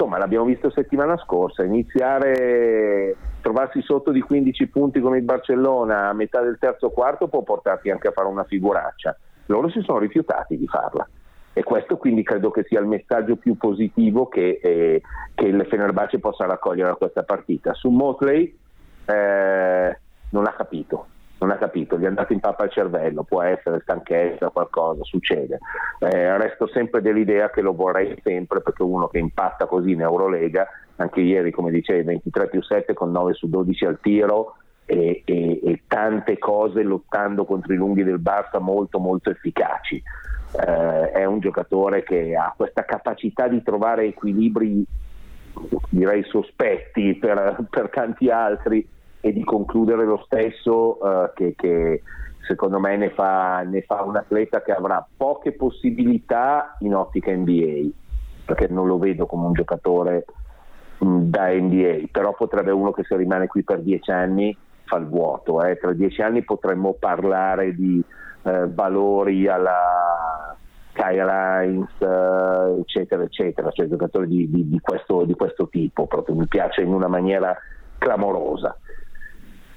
insomma 0.00 0.16
l'abbiamo 0.16 0.46
visto 0.46 0.70
settimana 0.70 1.18
scorsa, 1.18 1.62
iniziare 1.62 3.14
trovarsi 3.42 3.82
sotto 3.82 4.12
di 4.12 4.22
15 4.22 4.68
punti 4.68 4.98
con 4.98 5.14
il 5.14 5.22
Barcellona 5.22 6.08
a 6.08 6.14
metà 6.14 6.40
del 6.40 6.56
terzo 6.58 6.88
quarto 6.88 7.28
può 7.28 7.42
portarti 7.42 7.90
anche 7.90 8.08
a 8.08 8.12
fare 8.12 8.28
una 8.28 8.44
figuraccia. 8.44 9.14
Loro 9.46 9.68
si 9.68 9.82
sono 9.82 9.98
rifiutati 9.98 10.56
di 10.56 10.66
farla 10.66 11.06
e 11.52 11.62
questo 11.62 11.98
quindi 11.98 12.22
credo 12.22 12.50
che 12.50 12.64
sia 12.66 12.80
il 12.80 12.86
messaggio 12.86 13.36
più 13.36 13.58
positivo 13.58 14.26
che, 14.26 14.58
eh, 14.62 15.02
che 15.34 15.44
il 15.44 15.66
Fenerbahce 15.68 16.18
possa 16.18 16.46
raccogliere 16.46 16.88
da 16.88 16.94
questa 16.94 17.22
partita. 17.22 17.74
Su 17.74 17.90
Motley 17.90 18.56
eh, 19.04 19.98
non 20.30 20.46
ha 20.46 20.52
capito, 20.52 21.08
non 21.40 21.50
ha 21.50 21.56
capito, 21.56 21.98
gli 21.98 22.04
è 22.04 22.06
andato 22.06 22.34
in 22.34 22.40
pappa 22.40 22.64
al 22.64 22.70
cervello, 22.70 23.22
può 23.22 23.40
essere 23.42 23.80
stanchezza, 23.80 24.50
qualcosa, 24.50 25.02
succede. 25.04 25.58
Eh, 25.98 26.36
resto 26.36 26.66
sempre 26.68 27.00
dell'idea 27.00 27.50
che 27.50 27.62
lo 27.62 27.74
vorrei 27.74 28.14
sempre 28.22 28.60
perché 28.60 28.82
uno 28.82 29.08
che 29.08 29.18
impatta 29.18 29.66
così 29.66 29.92
in 29.92 30.02
Eurolega, 30.02 30.68
anche 30.96 31.20
ieri 31.20 31.50
come 31.50 31.70
dicevi 31.70 32.02
23 32.02 32.48
più 32.48 32.62
7 32.62 32.92
con 32.92 33.10
9 33.10 33.32
su 33.32 33.48
12 33.48 33.84
al 33.86 33.98
tiro 34.02 34.56
e, 34.84 35.22
e, 35.24 35.60
e 35.64 35.82
tante 35.86 36.36
cose 36.38 36.82
lottando 36.82 37.46
contro 37.46 37.72
i 37.72 37.76
lunghi 37.76 38.04
del 38.04 38.20
Barça 38.20 38.60
molto 38.60 38.98
molto 38.98 39.30
efficaci. 39.30 40.02
Eh, 40.52 41.10
è 41.12 41.24
un 41.24 41.40
giocatore 41.40 42.02
che 42.02 42.36
ha 42.36 42.52
questa 42.54 42.84
capacità 42.84 43.48
di 43.48 43.62
trovare 43.62 44.04
equilibri 44.04 44.84
direi 45.88 46.22
sospetti 46.24 47.14
per, 47.14 47.66
per 47.70 47.88
tanti 47.88 48.30
altri 48.30 48.86
e 49.20 49.32
di 49.32 49.44
concludere 49.44 50.04
lo 50.04 50.22
stesso 50.24 50.98
uh, 51.00 51.30
che, 51.34 51.54
che, 51.56 52.02
secondo 52.46 52.80
me 52.80 52.96
ne 52.96 53.10
fa, 53.10 53.62
ne 53.62 53.82
fa, 53.82 54.02
un 54.02 54.16
atleta 54.16 54.62
che 54.62 54.72
avrà 54.72 55.06
poche 55.16 55.52
possibilità 55.52 56.76
in 56.80 56.94
ottica 56.94 57.30
NBA 57.30 57.88
perché 58.46 58.68
non 58.68 58.86
lo 58.86 58.98
vedo 58.98 59.26
come 59.26 59.46
un 59.46 59.52
giocatore 59.52 60.24
mh, 60.98 61.06
mm, 61.06 61.18
da 61.30 61.52
NBA 61.52 62.08
però 62.10 62.34
potrebbe 62.34 62.70
uno 62.70 62.92
che 62.92 63.04
se 63.04 63.16
rimane 63.16 63.46
qui 63.46 63.62
per 63.62 63.80
dieci 63.80 64.10
anni 64.10 64.56
fa 64.84 64.96
il 64.96 65.06
vuoto 65.06 65.62
eh. 65.62 65.78
tra 65.78 65.92
dieci 65.92 66.22
anni 66.22 66.42
potremmo 66.42 66.94
parlare 66.98 67.74
di 67.74 68.02
eh, 68.42 68.66
valori 68.68 69.46
alla 69.46 70.56
Kyle 70.92 71.30
Hines 71.30 71.90
eh, 72.00 72.80
eccetera 72.80 73.22
eccetera 73.22 73.70
cioè 73.70 73.86
giocatori 73.86 74.26
di, 74.26 74.50
di, 74.50 74.68
di, 74.68 74.80
questo, 74.80 75.24
di 75.24 75.34
questo 75.34 75.68
tipo 75.68 76.06
proprio 76.06 76.34
mi 76.34 76.46
piace 76.48 76.80
in 76.80 76.92
una 76.92 77.06
maniera 77.06 77.56
clamorosa 77.98 78.76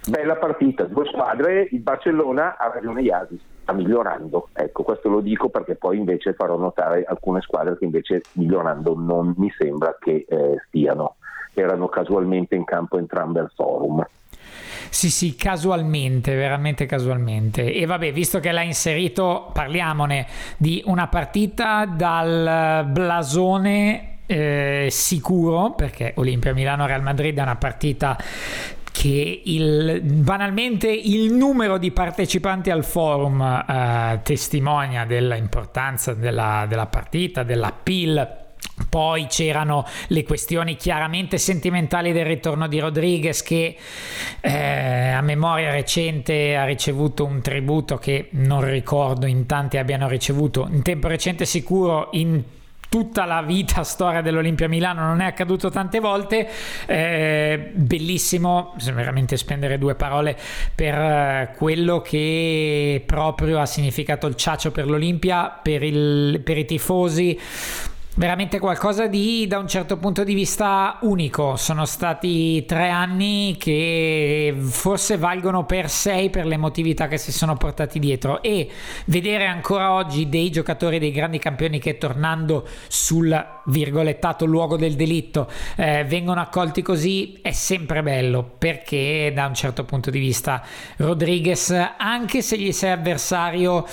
Bella 0.06 0.36
partita, 0.36 0.84
due 0.84 1.06
squadre, 1.06 1.70
il 1.72 1.80
Barcellona 1.80 2.58
ha 2.58 2.70
ragione 2.74 3.02
Iasi, 3.02 3.40
sta 3.62 3.72
migliorando, 3.72 4.50
ecco 4.52 4.84
questo 4.84 5.08
lo 5.08 5.22
dico 5.22 5.48
perché 5.48 5.76
poi 5.76 5.98
invece 5.98 6.34
farò 6.34 6.58
notare 6.58 7.06
alcune 7.08 7.40
squadre 7.40 7.78
che 7.78 7.86
invece 7.86 8.22
migliorando 8.34 8.96
non 8.98 9.34
mi 9.38 9.50
sembra 9.58 9.96
che 9.98 10.26
eh, 10.28 10.62
stiano, 10.68 11.16
erano 11.54 11.88
casualmente 11.88 12.54
in 12.54 12.66
campo 12.66 12.98
entrambe 12.98 13.40
al 13.40 13.52
forum. 13.56 14.06
Sì, 14.90 15.10
sì, 15.10 15.36
casualmente, 15.36 16.36
veramente 16.36 16.86
casualmente. 16.86 17.74
E 17.74 17.86
vabbè, 17.86 18.12
visto 18.12 18.40
che 18.42 18.52
l'ha 18.52 18.62
inserito, 18.62 19.50
parliamone 19.54 20.28
di 20.58 20.84
una 20.86 21.08
partita 21.08 21.86
dal 21.86 22.86
blasone 22.92 24.18
eh, 24.26 24.88
sicuro, 24.92 25.72
perché 25.72 26.14
Olimpia 26.18 26.54
Milano-Real 26.54 27.02
Madrid 27.02 27.38
è 27.38 27.42
una 27.42 27.56
partita 27.56 28.18
che 28.94 29.42
il, 29.44 30.02
banalmente 30.04 30.88
il 30.88 31.34
numero 31.34 31.80
di 31.80 31.92
partecipanti 31.92 32.70
al 32.70 32.86
forum 32.86 33.42
eh, 33.42 34.20
testimonia 34.22 35.04
dell'importanza 35.04 36.14
della, 36.14 36.68
della 36.70 36.86
partita, 36.86 37.42
dell'appeal 37.42 38.42
poi 38.88 39.26
c'erano 39.26 39.86
le 40.08 40.24
questioni 40.24 40.76
chiaramente 40.76 41.40
sentimentali 41.40 42.12
del 42.12 42.26
ritorno 42.26 42.68
di 42.68 42.80
Rodriguez 42.80 43.42
che 43.42 43.76
eh, 44.40 45.10
a 45.10 45.22
memoria 45.22 45.72
recente 45.72 46.56
ha 46.56 46.64
ricevuto 46.64 47.26
un 47.26 47.42
tributo 47.42 47.98
che 47.98 48.28
non 48.32 48.64
ricordo 48.64 49.26
in 49.26 49.48
tanti 49.48 49.78
abbiano 49.78 50.08
ricevuto, 50.08 50.68
in 50.72 50.84
tempo 50.84 51.08
recente 51.08 51.46
sicuro 51.46 52.10
in 52.12 52.44
tutta 52.94 53.26
la 53.26 53.42
vita 53.42 53.84
storia 53.84 54.22
dell'Olimpia 54.22 54.70
Milano 54.70 55.02
non 55.02 55.20
è 55.20 55.26
accaduto 55.26 55.72
tante 55.72 56.00
volte. 56.00 56.48
Eh, 56.86 57.72
bellissimo 57.74 58.76
veramente 58.94 59.36
spendere 59.36 59.80
due 59.80 59.96
parole 59.96 60.38
per 60.76 60.94
eh, 60.94 61.54
quello 61.58 62.02
che 62.02 63.02
proprio 63.04 63.60
ha 63.60 63.66
significato 63.66 64.28
il 64.28 64.36
ciaccio 64.36 64.70
per 64.70 64.88
l'Olimpia 64.88 65.50
per, 65.50 65.82
il, 65.82 66.40
per 66.44 66.60
i 66.60 66.66
tifosi 66.66 67.40
veramente 68.16 68.60
qualcosa 68.60 69.08
di 69.08 69.48
da 69.48 69.58
un 69.58 69.68
certo 69.68 69.98
punto 69.98 70.24
di 70.24 70.34
vista 70.34 71.00
unico. 71.02 71.56
Sono 71.56 71.86
stati 71.86 72.64
tre 72.66 72.90
anni 72.90 73.56
che 73.58 74.56
forse 74.60 75.18
valgono 75.18 75.66
per 75.66 75.90
sei 75.90 76.30
per 76.30 76.46
le 76.46 76.56
emotività 76.56 77.08
che 77.08 77.18
si 77.18 77.32
sono 77.32 77.56
portati 77.56 78.00
dietro 78.00 78.42
e 78.42 78.70
vedere 79.06 79.48
ancora 79.48 79.94
oggi 79.94 80.30
dei 80.30 80.52
giocatori 80.52 81.00
dei 81.00 81.12
grandi 81.12 81.40
campioni 81.40 81.80
che 81.80 81.98
tornando 81.98 82.68
sul 82.88 83.62
virgolettato 83.66 84.46
luogo 84.46 84.78
del 84.78 84.94
delitto 84.96 85.50
eh, 85.76 86.04
vengono 86.04 86.42
accolti 86.42 86.82
così 86.82 87.40
è 87.42 87.52
sempre 87.52 88.04
bello 88.04 88.44
perché 88.58 89.32
da 89.34 89.46
un 89.46 89.54
certo 89.54 89.86
punto 89.86 90.10
di 90.10 90.20
vista 90.20 90.62
Rodriguez 90.98 91.72
anche 91.98 92.42
se 92.42 92.58
gli 92.58 92.72
sei 92.72 92.92
avversario 92.92 93.86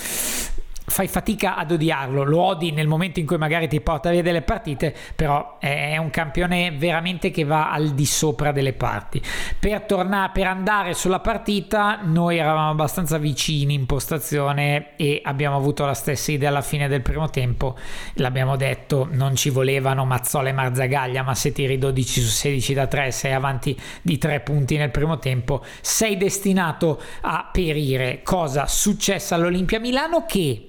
fai 0.90 1.08
fatica 1.08 1.56
ad 1.56 1.70
odiarlo, 1.70 2.24
lo 2.24 2.40
odi 2.40 2.72
nel 2.72 2.88
momento 2.88 3.20
in 3.20 3.26
cui 3.26 3.38
magari 3.38 3.68
ti 3.68 3.80
porta 3.80 4.10
via 4.10 4.22
delle 4.22 4.42
partite, 4.42 4.94
però 5.14 5.58
è 5.58 5.96
un 5.96 6.10
campione 6.10 6.72
veramente 6.72 7.30
che 7.30 7.44
va 7.44 7.70
al 7.70 7.90
di 7.90 8.04
sopra 8.04 8.52
delle 8.52 8.72
parti. 8.72 9.22
Per, 9.58 9.82
tornare, 9.82 10.30
per 10.32 10.46
andare 10.46 10.94
sulla 10.94 11.20
partita, 11.20 12.00
noi 12.02 12.38
eravamo 12.38 12.70
abbastanza 12.70 13.18
vicini 13.18 13.74
in 13.74 13.86
postazione 13.86 14.96
e 14.96 15.20
abbiamo 15.24 15.56
avuto 15.56 15.84
la 15.84 15.94
stessa 15.94 16.32
idea 16.32 16.48
alla 16.48 16.60
fine 16.60 16.88
del 16.88 17.02
primo 17.02 17.30
tempo. 17.30 17.76
L'abbiamo 18.14 18.56
detto, 18.56 19.08
non 19.10 19.36
ci 19.36 19.50
volevano 19.50 20.04
Mazzola 20.04 20.48
e 20.48 20.52
Marzagaglia, 20.52 21.22
ma 21.22 21.34
se 21.34 21.52
tiri 21.52 21.78
12 21.78 22.20
su 22.20 22.28
16 22.28 22.74
da 22.74 22.86
3, 22.86 23.10
sei 23.12 23.32
avanti 23.32 23.78
di 24.02 24.18
3 24.18 24.40
punti 24.40 24.76
nel 24.76 24.90
primo 24.90 25.18
tempo, 25.18 25.64
sei 25.80 26.16
destinato 26.16 27.00
a 27.22 27.48
perire. 27.50 28.22
Cosa 28.24 28.66
successa 28.66 29.36
all'Olimpia 29.36 29.78
Milano 29.78 30.24
che 30.26 30.64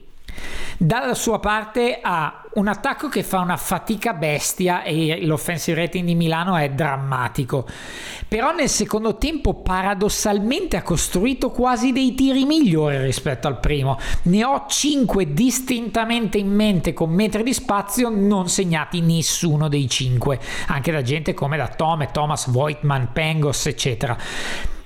dalla 0.77 1.13
sua 1.13 1.39
parte 1.39 1.99
ha 2.01 2.43
un 2.53 2.67
attacco 2.67 3.07
che 3.07 3.23
fa 3.23 3.39
una 3.39 3.55
fatica 3.55 4.13
bestia 4.13 4.83
e 4.83 5.25
l'offensive 5.25 5.79
rating 5.79 6.05
di 6.05 6.15
Milano 6.15 6.57
è 6.57 6.69
drammatico. 6.69 7.67
Però 8.27 8.51
nel 8.53 8.67
secondo 8.67 9.17
tempo 9.17 9.53
paradossalmente 9.53 10.75
ha 10.77 10.81
costruito 10.81 11.51
quasi 11.51 11.91
dei 11.91 12.13
tiri 12.15 12.45
migliori 12.45 13.01
rispetto 13.01 13.47
al 13.47 13.59
primo. 13.59 13.97
Ne 14.23 14.43
ho 14.43 14.65
5 14.67 15.33
distintamente 15.33 16.37
in 16.37 16.49
mente 16.49 16.93
con 16.93 17.11
metri 17.11 17.43
di 17.43 17.53
spazio, 17.53 18.09
non 18.09 18.49
segnati 18.49 19.01
nessuno 19.01 19.67
dei 19.67 19.87
5, 19.87 20.39
anche 20.67 20.91
da 20.91 21.01
gente 21.01 21.33
come 21.33 21.57
da 21.57 21.67
Tome, 21.67 22.11
Thomas, 22.11 22.49
Voigtman, 22.49 23.11
Pengos, 23.13 23.67
eccetera. 23.67 24.17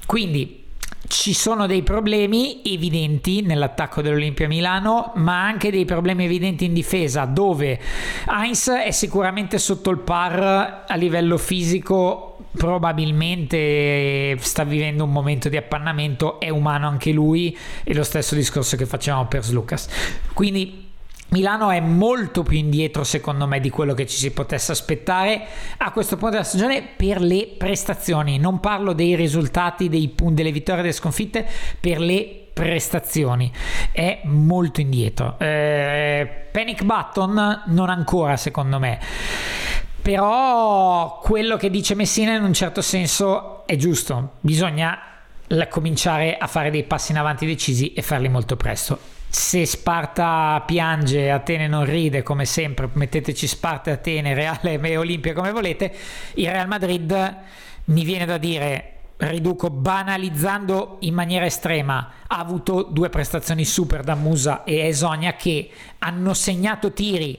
Quindi 0.05 0.64
ci 1.07 1.33
sono 1.33 1.67
dei 1.67 1.83
problemi 1.83 2.61
evidenti 2.63 3.41
nell'attacco 3.41 4.01
dell'Olimpia 4.01 4.47
Milano, 4.47 5.11
ma 5.15 5.45
anche 5.45 5.71
dei 5.71 5.85
problemi 5.85 6.25
evidenti 6.25 6.65
in 6.65 6.73
difesa, 6.73 7.25
dove 7.25 7.79
Heinz 8.27 8.69
è 8.69 8.91
sicuramente 8.91 9.57
sotto 9.57 9.89
il 9.89 9.99
par 9.99 10.83
a 10.87 10.95
livello 10.95 11.37
fisico. 11.37 12.37
Probabilmente 12.55 14.37
sta 14.39 14.63
vivendo 14.63 15.03
un 15.03 15.11
momento 15.11 15.49
di 15.49 15.57
appannamento, 15.57 16.39
è 16.39 16.49
umano 16.49 16.87
anche 16.87 17.11
lui, 17.11 17.57
e 17.83 17.93
lo 17.93 18.03
stesso 18.03 18.33
discorso 18.33 18.77
che 18.77 18.85
facevamo 18.85 19.27
per 19.27 19.43
Slucas. 19.43 19.89
Quindi 20.33 20.84
Milano 21.35 21.69
è 21.69 21.81
molto 21.81 22.43
più 22.43 22.57
indietro 22.57 23.03
secondo 23.03 23.45
me 23.45 23.59
di 23.59 23.69
quello 23.69 23.93
che 23.93 24.07
ci 24.07 24.15
si 24.15 24.31
potesse 24.31 24.71
aspettare 24.71 25.45
a 25.79 25.91
questo 25.91 26.15
punto 26.15 26.35
della 26.35 26.45
stagione 26.45 26.81
per 26.95 27.19
le 27.19 27.53
prestazioni. 27.57 28.37
Non 28.37 28.61
parlo 28.61 28.93
dei 28.93 29.17
risultati, 29.17 29.89
dei 29.89 30.07
punti, 30.07 30.35
delle 30.35 30.53
vittorie 30.53 30.79
e 30.79 30.83
delle 30.83 30.95
sconfitte, 30.95 31.45
per 31.77 31.99
le 31.99 32.47
prestazioni 32.53 33.51
è 33.91 34.21
molto 34.23 34.79
indietro. 34.79 35.37
Eh, 35.37 36.47
panic 36.53 36.83
button 36.83 37.63
non 37.65 37.89
ancora 37.89 38.37
secondo 38.37 38.79
me. 38.79 38.97
Però 40.01 41.19
quello 41.21 41.57
che 41.57 41.69
dice 41.69 41.95
Messina 41.95 42.33
in 42.33 42.43
un 42.43 42.53
certo 42.53 42.81
senso 42.81 43.67
è 43.67 43.75
giusto, 43.75 44.35
bisogna 44.39 44.97
cominciare 45.67 46.37
a 46.37 46.47
fare 46.47 46.71
dei 46.71 46.83
passi 46.83 47.11
in 47.11 47.17
avanti 47.17 47.45
decisi 47.45 47.91
e 47.91 48.01
farli 48.01 48.29
molto 48.29 48.55
presto 48.55 49.14
se 49.35 49.65
Sparta 49.65 50.63
piange, 50.65 51.29
Atene 51.29 51.67
non 51.67 51.83
ride, 51.83 52.23
come 52.23 52.45
sempre, 52.45 52.89
metteteci 52.93 53.47
Sparta, 53.47 53.91
Atene, 53.91 54.33
Reale 54.33 54.79
e 54.79 54.95
Olimpia 54.95 55.33
come 55.33 55.51
volete, 55.51 55.93
il 56.35 56.49
Real 56.49 56.69
Madrid 56.69 57.35
mi 57.85 58.05
viene 58.05 58.25
da 58.25 58.37
dire 58.37 58.91
riduco 59.17 59.69
banalizzando 59.69 60.97
in 61.01 61.13
maniera 61.13 61.45
estrema 61.45 62.11
ha 62.27 62.39
avuto 62.39 62.83
due 62.83 63.09
prestazioni 63.09 63.65
super 63.65 64.03
da 64.03 64.15
Musa 64.15 64.63
e 64.63 64.87
Esonia 64.87 65.35
che 65.35 65.69
hanno 65.99 66.33
segnato 66.33 66.93
tiri 66.93 67.37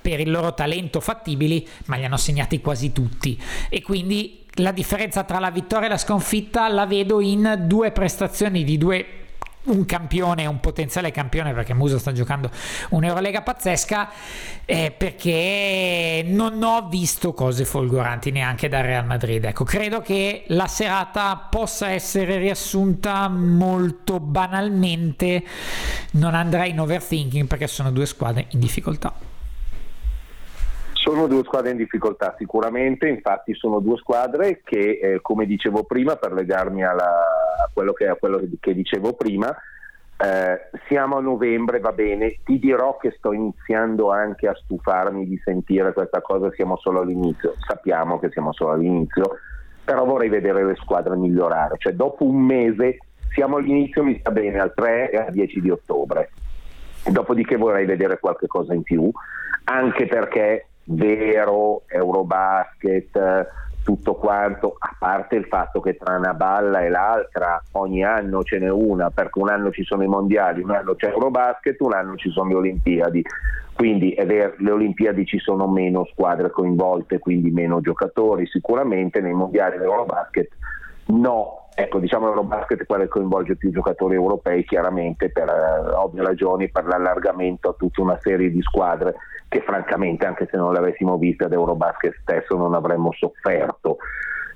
per 0.00 0.20
il 0.20 0.30
loro 0.30 0.54
talento 0.54 1.00
fattibili 1.00 1.68
ma 1.86 1.96
li 1.96 2.06
hanno 2.06 2.16
segnati 2.16 2.62
quasi 2.62 2.90
tutti. 2.90 3.38
E 3.68 3.82
quindi 3.82 4.46
la 4.54 4.72
differenza 4.72 5.24
tra 5.24 5.38
la 5.38 5.50
vittoria 5.50 5.88
e 5.88 5.90
la 5.90 5.98
sconfitta 5.98 6.68
la 6.68 6.86
vedo 6.86 7.20
in 7.20 7.64
due 7.66 7.90
prestazioni 7.90 8.64
di 8.64 8.78
due 8.78 9.23
un 9.64 9.84
campione, 9.86 10.46
un 10.46 10.60
potenziale 10.60 11.10
campione 11.10 11.52
perché 11.52 11.74
Muso 11.74 11.98
sta 11.98 12.12
giocando 12.12 12.50
un'Eurolega 12.90 13.42
pazzesca 13.42 14.10
eh, 14.64 14.94
perché 14.96 16.22
non 16.26 16.62
ho 16.62 16.88
visto 16.88 17.32
cose 17.32 17.64
folgoranti 17.64 18.30
neanche 18.30 18.68
da 18.68 18.80
Real 18.80 19.06
Madrid. 19.06 19.44
Ecco 19.44 19.64
credo 19.64 20.00
che 20.00 20.44
la 20.48 20.66
serata 20.66 21.36
possa 21.36 21.90
essere 21.90 22.38
riassunta 22.38 23.28
molto 23.28 24.20
banalmente. 24.20 25.42
Non 26.12 26.34
andrei 26.34 26.70
in 26.70 26.80
overthinking 26.80 27.46
perché 27.46 27.66
sono 27.66 27.90
due 27.90 28.06
squadre 28.06 28.46
in 28.50 28.60
difficoltà 28.60 29.33
sono 31.14 31.28
due 31.28 31.44
squadre 31.44 31.70
in 31.70 31.76
difficoltà 31.76 32.34
sicuramente, 32.36 33.08
infatti 33.08 33.54
sono 33.54 33.78
due 33.78 33.96
squadre 33.98 34.60
che, 34.64 34.98
eh, 35.00 35.18
come 35.22 35.46
dicevo 35.46 35.84
prima, 35.84 36.16
per 36.16 36.32
legarmi 36.32 36.84
alla, 36.84 37.04
a, 37.04 37.70
quello 37.72 37.92
che, 37.92 38.08
a, 38.08 38.16
quello 38.16 38.40
che, 38.60 38.74
dicevo 38.74 39.12
prima, 39.12 39.48
eh, 40.16 40.70
siamo 40.88 41.16
a 41.16 41.20
novembre, 41.20 41.78
va 41.78 41.92
bene, 41.92 42.40
ti 42.44 42.58
dirò 42.58 42.96
che 42.96 43.14
sto 43.16 43.32
iniziando 43.32 44.10
anche 44.10 44.48
a 44.48 44.54
stufarmi 44.54 45.24
di 45.26 45.40
sentire 45.44 45.92
questa 45.92 46.20
cosa, 46.20 46.50
siamo 46.52 46.76
solo 46.78 47.02
all'inizio, 47.02 47.54
sappiamo 47.58 48.18
che 48.18 48.30
siamo 48.30 48.52
solo 48.52 48.72
all'inizio, 48.72 49.38
però 49.84 50.04
vorrei 50.04 50.28
vedere 50.28 50.64
le 50.64 50.74
squadre 50.74 51.14
migliorare, 51.16 51.76
cioè 51.78 51.92
dopo 51.92 52.24
un 52.24 52.40
mese 52.42 52.98
siamo 53.32 53.56
all'inizio, 53.56 54.02
mi 54.02 54.18
sta 54.18 54.32
bene, 54.32 54.58
al 54.58 54.74
3 54.74 55.10
e 55.10 55.16
al 55.16 55.30
10 55.30 55.60
di 55.60 55.70
ottobre, 55.70 56.30
dopodiché 57.08 57.56
vorrei 57.56 57.86
vedere 57.86 58.18
qualche 58.18 58.48
cosa 58.48 58.74
in 58.74 58.82
più, 58.82 59.10
anche 59.64 60.06
perché 60.06 60.66
vero, 60.84 61.82
Eurobasket, 61.86 63.48
tutto 63.82 64.14
quanto, 64.14 64.76
a 64.78 64.96
parte 64.98 65.36
il 65.36 65.44
fatto 65.46 65.80
che 65.80 65.96
tra 65.96 66.16
una 66.16 66.32
balla 66.32 66.80
e 66.80 66.88
l'altra 66.88 67.62
ogni 67.72 68.02
anno 68.02 68.42
ce 68.42 68.58
n'è 68.58 68.70
una, 68.70 69.10
perché 69.10 69.38
un 69.38 69.50
anno 69.50 69.70
ci 69.70 69.84
sono 69.84 70.02
i 70.02 70.08
mondiali, 70.08 70.62
un 70.62 70.70
anno 70.70 70.94
c'è 70.94 71.08
Eurobasket, 71.08 71.80
un 71.80 71.92
anno 71.92 72.16
ci 72.16 72.30
sono 72.30 72.48
le 72.48 72.54
Olimpiadi. 72.54 73.22
Quindi 73.74 74.12
è 74.12 74.24
vero, 74.24 74.54
le 74.58 74.70
Olimpiadi 74.70 75.26
ci 75.26 75.38
sono 75.38 75.68
meno 75.68 76.06
squadre 76.12 76.50
coinvolte, 76.50 77.18
quindi 77.18 77.50
meno 77.50 77.80
giocatori, 77.80 78.46
sicuramente 78.46 79.20
nei 79.20 79.34
mondiali 79.34 79.78
dell'Eurobasket 79.78 80.48
no. 81.06 81.63
Ecco, 81.76 81.98
diciamo 81.98 82.28
Eurobasket 82.28 82.82
è 82.82 82.86
quello 82.86 83.02
che 83.02 83.08
coinvolge 83.08 83.56
più 83.56 83.72
giocatori 83.72 84.14
europei, 84.14 84.64
chiaramente 84.64 85.30
per 85.30 85.48
eh, 85.48 85.92
ovvie 85.94 86.22
ragioni, 86.22 86.70
per 86.70 86.84
l'allargamento 86.86 87.70
a 87.70 87.74
tutta 87.76 88.00
una 88.00 88.18
serie 88.20 88.50
di 88.50 88.62
squadre 88.62 89.16
che 89.48 89.60
francamente 89.60 90.24
anche 90.24 90.48
se 90.50 90.56
non 90.56 90.72
l'avessimo 90.72 91.18
vista 91.18 91.46
ad 91.46 91.52
Eurobasket 91.52 92.18
stesso 92.22 92.56
non 92.56 92.74
avremmo 92.74 93.12
sofferto. 93.12 93.98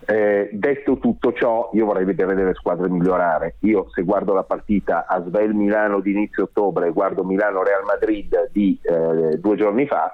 Eh, 0.07 0.49
detto 0.53 0.99
tutto 0.99 1.33
ciò, 1.33 1.71
io 1.75 1.85
vorrei 1.85 2.05
vedere 2.05 2.35
delle 2.35 2.55
squadre 2.55 2.89
migliorare. 2.89 3.57
Io 3.61 3.89
se 3.91 4.03
guardo 4.03 4.33
la 4.33 4.45
partita 4.45 5.07
a 5.07 5.23
Svel 5.23 5.55
Milano 5.55 6.01
di 6.01 6.13
inizio 6.13 6.45
ottobre 6.45 6.87
e 6.87 6.93
guardo 6.93 7.25
Milano 7.25 7.63
Real 7.63 7.83
Madrid 7.85 8.49
di 8.53 8.79
eh, 8.81 9.39
due 9.39 9.57
giorni 9.57 9.87
fa, 9.87 10.11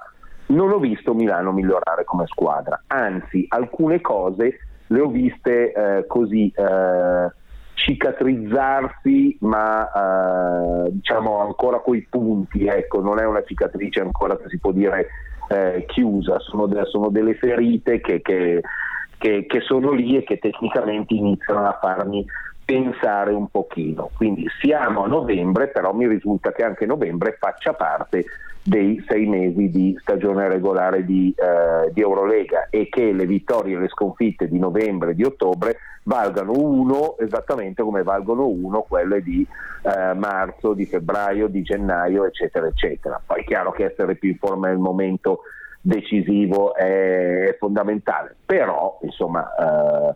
non 0.47 0.71
ho 0.71 0.79
visto 0.79 1.13
Milano 1.13 1.51
migliorare 1.51 2.03
come 2.03 2.25
squadra, 2.27 2.83
anzi 2.87 3.45
alcune 3.47 4.01
cose 4.01 4.59
le 4.87 4.99
ho 4.99 5.07
viste 5.07 5.71
eh, 5.71 6.05
così 6.07 6.51
eh, 6.55 7.31
cicatrizzarsi 7.73 9.37
ma 9.41 10.85
eh, 10.85 10.91
diciamo 10.91 11.39
ancora 11.39 11.79
coi 11.79 12.07
punti, 12.09 12.65
ecco, 12.65 13.01
non 13.01 13.19
è 13.19 13.25
una 13.25 13.43
cicatrice 13.43 14.01
ancora 14.01 14.37
che 14.37 14.49
si 14.49 14.57
può 14.59 14.71
dire 14.71 15.07
eh, 15.49 15.85
chiusa, 15.87 16.39
sono, 16.39 16.65
de- 16.65 16.85
sono, 16.85 17.09
delle 17.09 17.35
ferite 17.35 17.99
che, 18.01 18.21
che, 18.21 18.61
che, 19.17 19.45
che 19.45 19.59
sono 19.61 19.91
lì 19.91 20.17
e 20.17 20.23
che 20.23 20.39
tecnicamente 20.39 21.13
iniziano 21.13 21.65
a 21.67 21.77
farmi 21.79 22.25
pensare 22.65 23.31
un 23.31 23.47
pochino. 23.49 24.09
Quindi 24.17 24.45
siamo 24.59 25.03
a 25.03 25.07
novembre, 25.07 25.67
però 25.67 25.93
mi 25.93 26.07
risulta 26.07 26.51
che 26.51 26.63
anche 26.63 26.85
novembre 26.85 27.37
faccia 27.39 27.73
parte 27.73 28.25
dei 28.67 29.03
sei 29.07 29.27
mesi 29.27 29.69
di 29.69 29.95
stagione 30.01 30.49
regolare 30.49 31.05
di, 31.05 31.31
eh, 31.37 31.91
di, 31.93 32.01
Eurolega 32.01 32.67
e 32.71 32.89
che 32.89 33.11
le 33.11 33.27
vittorie 33.27 33.77
e 33.77 33.79
le 33.79 33.87
sconfitte 33.89 34.47
di 34.47 34.57
novembre 34.57 35.11
e 35.11 35.13
di 35.13 35.23
ottobre 35.23 35.77
valgano 36.03 36.53
uno 36.53 37.15
esattamente 37.19 37.83
come 37.83 38.01
valgono 38.01 38.47
uno 38.47 38.81
quelle 38.81 39.21
di 39.21 39.45
eh, 39.83 40.13
marzo, 40.15 40.73
di 40.73 40.87
febbraio, 40.87 41.47
di 41.47 41.61
gennaio, 41.61 42.25
eccetera, 42.25 42.65
eccetera. 42.65 43.21
Poi 43.23 43.41
è 43.41 43.43
chiaro 43.43 43.71
che 43.71 43.85
essere 43.85 44.15
più 44.15 44.29
in 44.29 44.37
forma 44.37 44.69
nel 44.69 44.79
momento 44.79 45.41
decisivo 45.79 46.73
è, 46.73 47.55
fondamentale, 47.59 48.35
però 48.43 48.97
insomma 49.03 49.47
eh, 49.55 50.15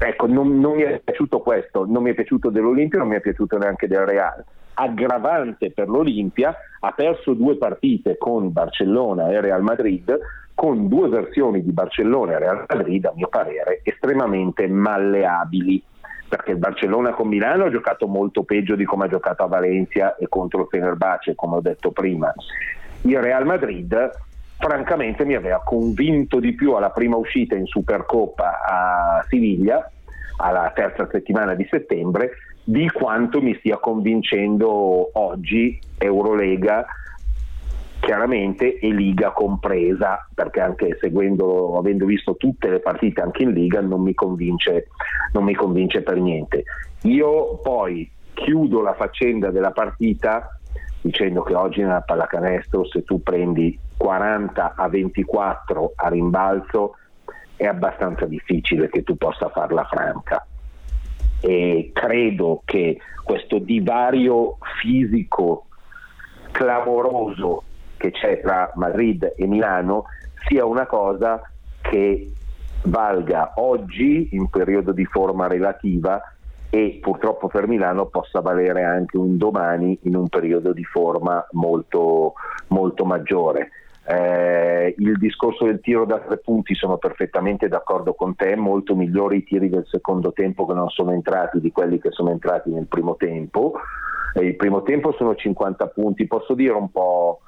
ecco, 0.00 0.26
non, 0.26 0.58
non, 0.58 0.76
mi 0.76 0.82
è 0.82 1.00
piaciuto 1.02 1.40
questo, 1.40 1.84
non 1.86 2.02
mi 2.02 2.10
è 2.10 2.14
piaciuto 2.14 2.50
dell'Olimpia, 2.50 2.98
non 2.98 3.08
mi 3.08 3.16
è 3.16 3.20
piaciuto 3.20 3.58
neanche 3.58 3.86
del 3.86 4.06
Real 4.06 4.44
aggravante 4.80 5.70
per 5.72 5.88
l'Olimpia, 5.88 6.54
ha 6.80 6.92
perso 6.92 7.34
due 7.34 7.56
partite 7.56 8.16
con 8.16 8.50
Barcellona 8.50 9.30
e 9.30 9.40
Real 9.40 9.62
Madrid, 9.62 10.18
con 10.54 10.88
due 10.88 11.08
versioni 11.08 11.62
di 11.62 11.72
Barcellona 11.72 12.32
e 12.32 12.38
Real 12.38 12.64
Madrid, 12.66 13.04
a 13.04 13.12
mio 13.14 13.28
parere, 13.28 13.80
estremamente 13.82 14.66
malleabili. 14.66 15.82
perché 16.30 16.52
il 16.52 16.58
Barcellona 16.58 17.10
con 17.10 17.26
Milano 17.26 17.64
ha 17.64 17.70
giocato 17.70 18.06
molto 18.06 18.44
peggio 18.44 18.76
di 18.76 18.84
come 18.84 19.06
ha 19.06 19.08
giocato 19.08 19.42
a 19.42 19.48
Valencia 19.48 20.14
e 20.14 20.28
contro 20.28 20.60
il 20.60 20.68
Fenerbahce, 20.70 21.34
come 21.34 21.56
ho 21.56 21.60
detto 21.60 21.90
prima. 21.90 22.32
Il 23.02 23.20
Real 23.20 23.44
Madrid 23.44 24.10
francamente 24.60 25.24
mi 25.24 25.34
aveva 25.34 25.62
convinto 25.64 26.38
di 26.38 26.54
più 26.54 26.74
alla 26.74 26.90
prima 26.90 27.16
uscita 27.16 27.56
in 27.56 27.64
Supercoppa 27.66 28.60
a 28.62 29.26
Siviglia, 29.28 29.90
alla 30.36 30.70
terza 30.74 31.08
settimana 31.10 31.54
di 31.54 31.66
settembre, 31.68 32.32
di 32.62 32.88
quanto 32.90 33.40
mi 33.40 33.56
stia 33.58 33.78
convincendo 33.78 35.10
oggi 35.18 35.80
Eurolega 35.98 36.86
chiaramente 38.00 38.78
e 38.78 38.92
Liga 38.92 39.30
compresa, 39.32 40.26
perché 40.34 40.60
anche 40.60 40.96
seguendo, 41.00 41.76
avendo 41.78 42.04
visto 42.04 42.36
tutte 42.36 42.68
le 42.68 42.80
partite 42.80 43.20
anche 43.20 43.42
in 43.42 43.52
Liga 43.52 43.80
non 43.80 44.02
mi 44.02 44.14
convince, 44.14 44.88
non 45.32 45.44
mi 45.44 45.54
convince 45.54 46.02
per 46.02 46.18
niente. 46.18 46.64
Io 47.02 47.58
poi 47.62 48.10
chiudo 48.34 48.82
la 48.82 48.94
faccenda 48.94 49.50
della 49.50 49.70
partita 49.70 50.59
dicendo 51.00 51.42
che 51.42 51.54
oggi 51.54 51.80
nella 51.80 52.02
pallacanestro 52.02 52.84
se 52.86 53.02
tu 53.04 53.22
prendi 53.22 53.78
40 53.96 54.74
a 54.76 54.88
24 54.88 55.92
a 55.96 56.08
rimbalzo 56.08 56.96
è 57.56 57.66
abbastanza 57.66 58.24
difficile 58.26 58.88
che 58.88 59.02
tu 59.02 59.16
possa 59.16 59.48
farla 59.48 59.84
franca. 59.84 60.46
E 61.40 61.90
credo 61.92 62.62
che 62.64 62.98
questo 63.24 63.58
divario 63.58 64.58
fisico 64.80 65.66
clamoroso 66.50 67.62
che 67.96 68.10
c'è 68.10 68.40
tra 68.40 68.72
Madrid 68.74 69.34
e 69.36 69.46
Milano 69.46 70.04
sia 70.48 70.64
una 70.64 70.86
cosa 70.86 71.40
che 71.82 72.32
valga 72.84 73.52
oggi 73.56 74.28
in 74.32 74.48
periodo 74.48 74.92
di 74.92 75.04
forma 75.04 75.46
relativa 75.46 76.20
e 76.70 76.98
purtroppo 77.02 77.48
per 77.48 77.66
Milano 77.66 78.06
possa 78.06 78.40
valere 78.40 78.84
anche 78.84 79.16
un 79.16 79.36
domani 79.36 79.98
in 80.02 80.14
un 80.14 80.28
periodo 80.28 80.72
di 80.72 80.84
forma 80.84 81.44
molto, 81.50 82.34
molto 82.68 83.04
maggiore. 83.04 83.70
Eh, 84.06 84.94
il 84.96 85.18
discorso 85.18 85.64
del 85.66 85.80
tiro 85.80 86.04
da 86.04 86.20
tre 86.20 86.38
punti 86.38 86.74
sono 86.74 86.96
perfettamente 86.96 87.68
d'accordo 87.68 88.14
con 88.14 88.34
te, 88.36 88.54
molto 88.56 88.94
migliori 88.94 89.38
i 89.38 89.44
tiri 89.44 89.68
del 89.68 89.86
secondo 89.86 90.32
tempo 90.32 90.64
che 90.64 90.74
non 90.74 90.88
sono 90.88 91.12
entrati 91.12 91.60
di 91.60 91.72
quelli 91.72 92.00
che 92.00 92.10
sono 92.12 92.30
entrati 92.30 92.70
nel 92.70 92.86
primo 92.86 93.16
tempo. 93.16 93.74
Eh, 94.34 94.44
il 94.44 94.56
primo 94.56 94.82
tempo 94.82 95.12
sono 95.12 95.34
50 95.34 95.88
punti, 95.88 96.26
posso 96.28 96.54
dire 96.54 96.72
un 96.72 96.90
po' 96.90 97.40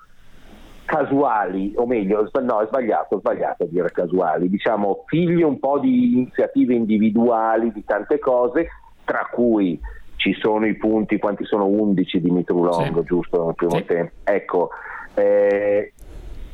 casuali, 0.84 1.72
o 1.76 1.86
meglio, 1.86 2.28
no, 2.42 2.60
è 2.60 2.66
sbagliato, 2.66 3.16
è 3.16 3.18
sbagliato 3.18 3.64
dire 3.64 3.90
casuali, 3.92 4.48
diciamo 4.48 5.04
figli 5.06 5.42
un 5.42 5.58
po' 5.58 5.78
di 5.78 6.12
iniziative 6.12 6.74
individuali, 6.74 7.72
di 7.72 7.84
tante 7.84 8.18
cose, 8.18 8.68
tra 9.12 9.28
cui 9.30 9.78
ci 10.16 10.32
sono 10.40 10.66
i 10.66 10.74
punti, 10.74 11.18
quanti 11.18 11.44
sono 11.44 11.66
11 11.66 12.18
di 12.18 12.30
Mitrulongo, 12.30 13.00
sì. 13.00 13.06
giusto 13.06 13.44
nel 13.44 13.54
primo 13.54 13.76
sì. 13.76 13.84
tempo. 13.84 14.12
Ecco, 14.24 14.70
eh, 15.12 15.92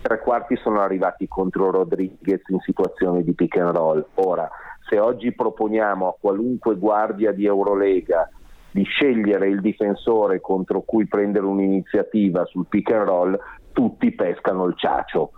tre 0.03 0.19
quarti 0.19 0.57
sono 0.57 0.81
arrivati 0.81 1.29
contro 1.29 1.71
Rodriguez 1.71 2.41
in 2.49 2.59
situazioni 2.59 3.23
di 3.23 3.33
pick 3.33 3.59
and 3.59 3.77
roll. 3.77 4.05
Ora, 4.15 4.51
se 4.89 4.99
oggi 4.99 5.31
proponiamo 5.31 6.09
a 6.09 6.17
qualunque 6.19 6.75
guardia 6.75 7.31
di 7.31 7.47
Eurolega 7.47 8.29
di 8.73 8.83
scegliere 8.83 9.49
il 9.49 9.61
difensore 9.61 10.41
contro 10.41 10.81
cui 10.81 11.07
prendere 11.07 11.47
un'iniziativa 11.47 12.45
sul 12.47 12.67
pick 12.69 12.91
and 12.91 13.07
roll, 13.07 13.39
tutti 13.71 14.11
pescano 14.11 14.65
il 14.65 14.75
ciacio. 14.77 15.31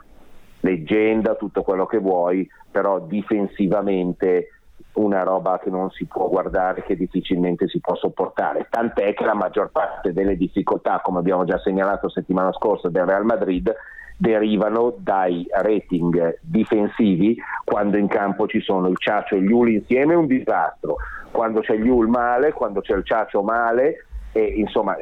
Leggenda, 0.61 1.35
tutto 1.35 1.61
quello 1.63 1.85
che 1.85 1.99
vuoi, 1.99 2.49
però 2.71 2.99
difensivamente 2.99 4.60
una 4.95 5.23
roba 5.23 5.59
che 5.59 5.71
non 5.71 5.91
si 5.91 6.05
può 6.07 6.29
guardare, 6.29 6.83
che 6.83 6.97
difficilmente 6.97 7.69
si 7.69 7.81
può 7.81 7.95
sopportare. 7.95 8.67
Tant'è 8.69 9.15
che 9.15 9.25
la 9.25 9.35
maggior 9.35 9.71
parte 9.71 10.13
delle 10.13 10.37
difficoltà, 10.37 11.01
come 11.03 11.19
abbiamo 11.19 11.45
già 11.45 11.59
segnalato 11.59 12.09
settimana 12.09 12.53
scorsa, 12.53 12.89
del 12.89 13.07
Real 13.07 13.25
Madrid 13.25 13.73
derivano 14.21 14.95
dai 14.99 15.47
rating 15.51 16.39
difensivi 16.43 17.39
quando 17.65 17.97
in 17.97 18.07
campo 18.07 18.47
ci 18.47 18.61
sono 18.61 18.89
il 18.89 18.99
Ciaccio 18.99 19.35
e 19.35 19.41
gli 19.41 19.51
Uli 19.51 19.77
insieme 19.77 20.13
è 20.13 20.17
un 20.17 20.27
disastro, 20.27 20.97
quando 21.31 21.61
c'è 21.61 21.77
gli 21.77 21.89
Ul 21.89 22.09
male, 22.09 22.53
quando 22.53 22.83
c'è 22.83 22.95
il 22.95 23.05
Ciaccio 23.05 23.43
male 23.43 24.05
e 24.33 24.43
insomma 24.43 24.95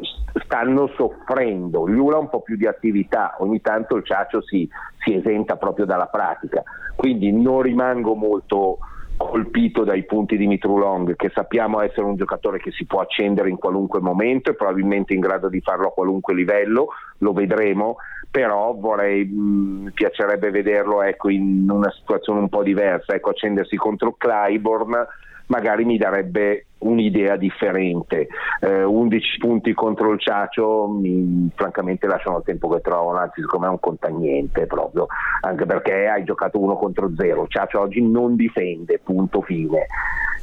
stanno 0.44 0.86
soffrendo, 0.94 1.88
gli 1.88 1.98
Ul 1.98 2.14
ha 2.14 2.18
un 2.18 2.28
po' 2.28 2.42
più 2.42 2.56
di 2.56 2.66
attività, 2.68 3.34
ogni 3.38 3.60
tanto 3.60 3.96
il 3.96 4.04
Ciaccio 4.04 4.40
si, 4.42 4.68
si 4.98 5.14
esenta 5.14 5.56
proprio 5.56 5.84
dalla 5.84 6.06
pratica, 6.06 6.62
quindi 6.94 7.32
non 7.32 7.62
rimango 7.62 8.14
molto 8.14 8.78
colpito 9.18 9.82
dai 9.82 10.04
punti 10.04 10.36
di 10.36 10.46
Mitrulong, 10.46 11.16
che 11.16 11.30
sappiamo 11.34 11.80
essere 11.80 12.06
un 12.06 12.16
giocatore 12.16 12.58
che 12.58 12.70
si 12.70 12.86
può 12.86 13.00
accendere 13.00 13.50
in 13.50 13.56
qualunque 13.56 14.00
momento 14.00 14.50
e 14.50 14.54
probabilmente 14.54 15.12
in 15.12 15.20
grado 15.20 15.48
di 15.48 15.60
farlo 15.60 15.88
a 15.88 15.92
qualunque 15.92 16.34
livello, 16.34 16.88
lo 17.18 17.32
vedremo, 17.32 17.96
però 18.30 18.72
vorrei, 18.74 19.24
mh, 19.24 19.82
mi 19.82 19.90
piacerebbe 19.90 20.50
vederlo 20.50 21.02
ecco, 21.02 21.28
in 21.28 21.68
una 21.68 21.90
situazione 21.90 22.38
un 22.38 22.48
po' 22.48 22.62
diversa, 22.62 23.14
ecco, 23.14 23.30
accendersi 23.30 23.76
contro 23.76 24.14
Clyburn 24.16 25.06
magari 25.48 25.84
mi 25.84 25.98
darebbe 25.98 26.66
un'idea 26.78 27.36
differente. 27.36 28.28
Eh, 28.60 28.82
11 28.82 29.38
punti 29.38 29.74
contro 29.74 30.12
il 30.12 30.20
Ciacio 30.20 30.88
mi, 30.88 31.50
francamente 31.54 32.06
lasciano 32.06 32.38
il 32.38 32.44
tempo 32.44 32.68
che 32.68 32.80
trovano, 32.80 33.18
anzi 33.18 33.40
secondo 33.40 33.66
me 33.66 33.72
è 33.72 33.74
un 33.74 33.80
contagnente 33.80 34.66
proprio, 34.66 35.06
anche 35.40 35.66
perché 35.66 36.06
hai 36.08 36.24
giocato 36.24 36.60
uno 36.60 36.76
contro 36.76 37.10
zero. 37.16 37.46
Ciacio 37.48 37.80
oggi 37.80 38.00
non 38.00 38.36
difende, 38.36 39.00
punto 39.02 39.42
fine. 39.42 39.86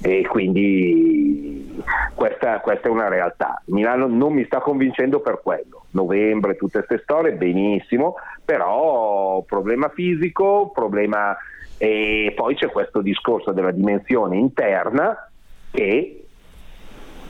E 0.01 0.27
quindi 0.27 1.81
questa, 2.13 2.59
questa 2.59 2.89
è 2.89 2.91
una 2.91 3.07
realtà. 3.07 3.61
Milano 3.67 4.07
non 4.07 4.33
mi 4.33 4.43
sta 4.45 4.59
convincendo 4.59 5.21
per 5.21 5.39
quello. 5.41 5.85
Novembre, 5.91 6.57
tutte 6.57 6.83
queste 6.83 7.01
storie, 7.03 7.33
benissimo, 7.33 8.15
però 8.43 9.41
problema 9.47 9.87
fisico, 9.89 10.69
problema 10.73 11.35
e 11.77 12.33
poi 12.35 12.55
c'è 12.55 12.69
questo 12.69 13.01
discorso 13.01 13.51
della 13.51 13.71
dimensione 13.71 14.37
interna 14.37 15.29
che 15.71 16.25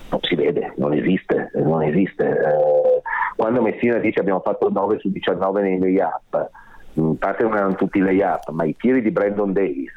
non 0.10 0.20
si 0.22 0.36
vede, 0.36 0.74
non 0.78 0.94
esiste. 0.94 1.52
Non 1.56 1.84
esiste. 1.84 2.24
Eh, 2.26 3.02
quando 3.36 3.62
Messina 3.62 3.98
dice 3.98 4.20
abbiamo 4.20 4.42
fatto 4.42 4.70
9 4.70 5.00
su 5.00 5.12
19 5.12 5.62
nei 5.62 5.80
layup, 5.80 6.50
in 6.94 7.18
parte 7.18 7.44
non 7.44 7.56
erano 7.56 7.76
tutti 7.76 8.00
layup, 8.00 8.50
ma 8.52 8.64
i 8.66 8.76
tiri 8.78 9.02
di 9.02 9.12
Brandon 9.12 9.52
Davis 9.52 9.92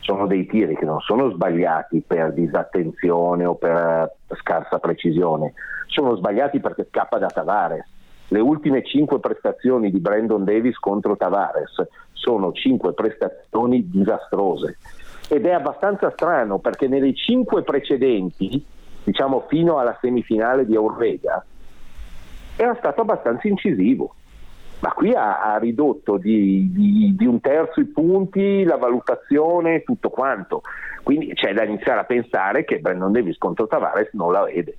sono 0.00 0.26
dei 0.26 0.46
tiri 0.46 0.76
che 0.76 0.84
non 0.84 1.00
sono 1.00 1.30
sbagliati 1.30 2.02
per 2.06 2.32
disattenzione 2.32 3.44
o 3.44 3.54
per 3.54 4.12
scarsa 4.40 4.78
precisione, 4.78 5.52
sono 5.86 6.16
sbagliati 6.16 6.60
perché 6.60 6.86
scappa 6.88 7.18
da 7.18 7.26
Tavares 7.26 7.86
le 8.30 8.40
ultime 8.40 8.84
cinque 8.84 9.18
prestazioni 9.18 9.90
di 9.90 9.98
Brandon 9.98 10.44
Davis 10.44 10.78
contro 10.78 11.16
Tavares 11.16 11.84
sono 12.12 12.52
cinque 12.52 12.92
prestazioni 12.92 13.88
disastrose 13.88 14.78
ed 15.28 15.46
è 15.46 15.52
abbastanza 15.52 16.10
strano 16.10 16.58
perché 16.58 16.86
nelle 16.86 17.14
cinque 17.14 17.62
precedenti, 17.62 18.64
diciamo 19.02 19.46
fino 19.48 19.78
alla 19.78 19.96
semifinale 20.00 20.64
di 20.64 20.76
Aurvega, 20.76 21.44
era 22.56 22.74
stato 22.74 23.00
abbastanza 23.00 23.48
incisivo. 23.48 24.14
Ma 24.80 24.92
qui 24.92 25.12
ha, 25.12 25.42
ha 25.42 25.58
ridotto 25.58 26.16
di, 26.16 26.70
di, 26.72 27.14
di, 27.14 27.26
un 27.26 27.40
terzo 27.40 27.80
i 27.80 27.84
punti, 27.84 28.64
la 28.64 28.76
valutazione, 28.76 29.82
tutto 29.82 30.08
quanto. 30.08 30.62
Quindi 31.02 31.34
c'è 31.34 31.52
da 31.52 31.64
iniziare 31.64 32.00
a 32.00 32.04
pensare 32.04 32.64
che 32.64 32.78
Brandon 32.78 33.12
Davis 33.12 33.36
contro 33.36 33.66
Tavares 33.66 34.10
non 34.12 34.32
la 34.32 34.44
vede 34.44 34.76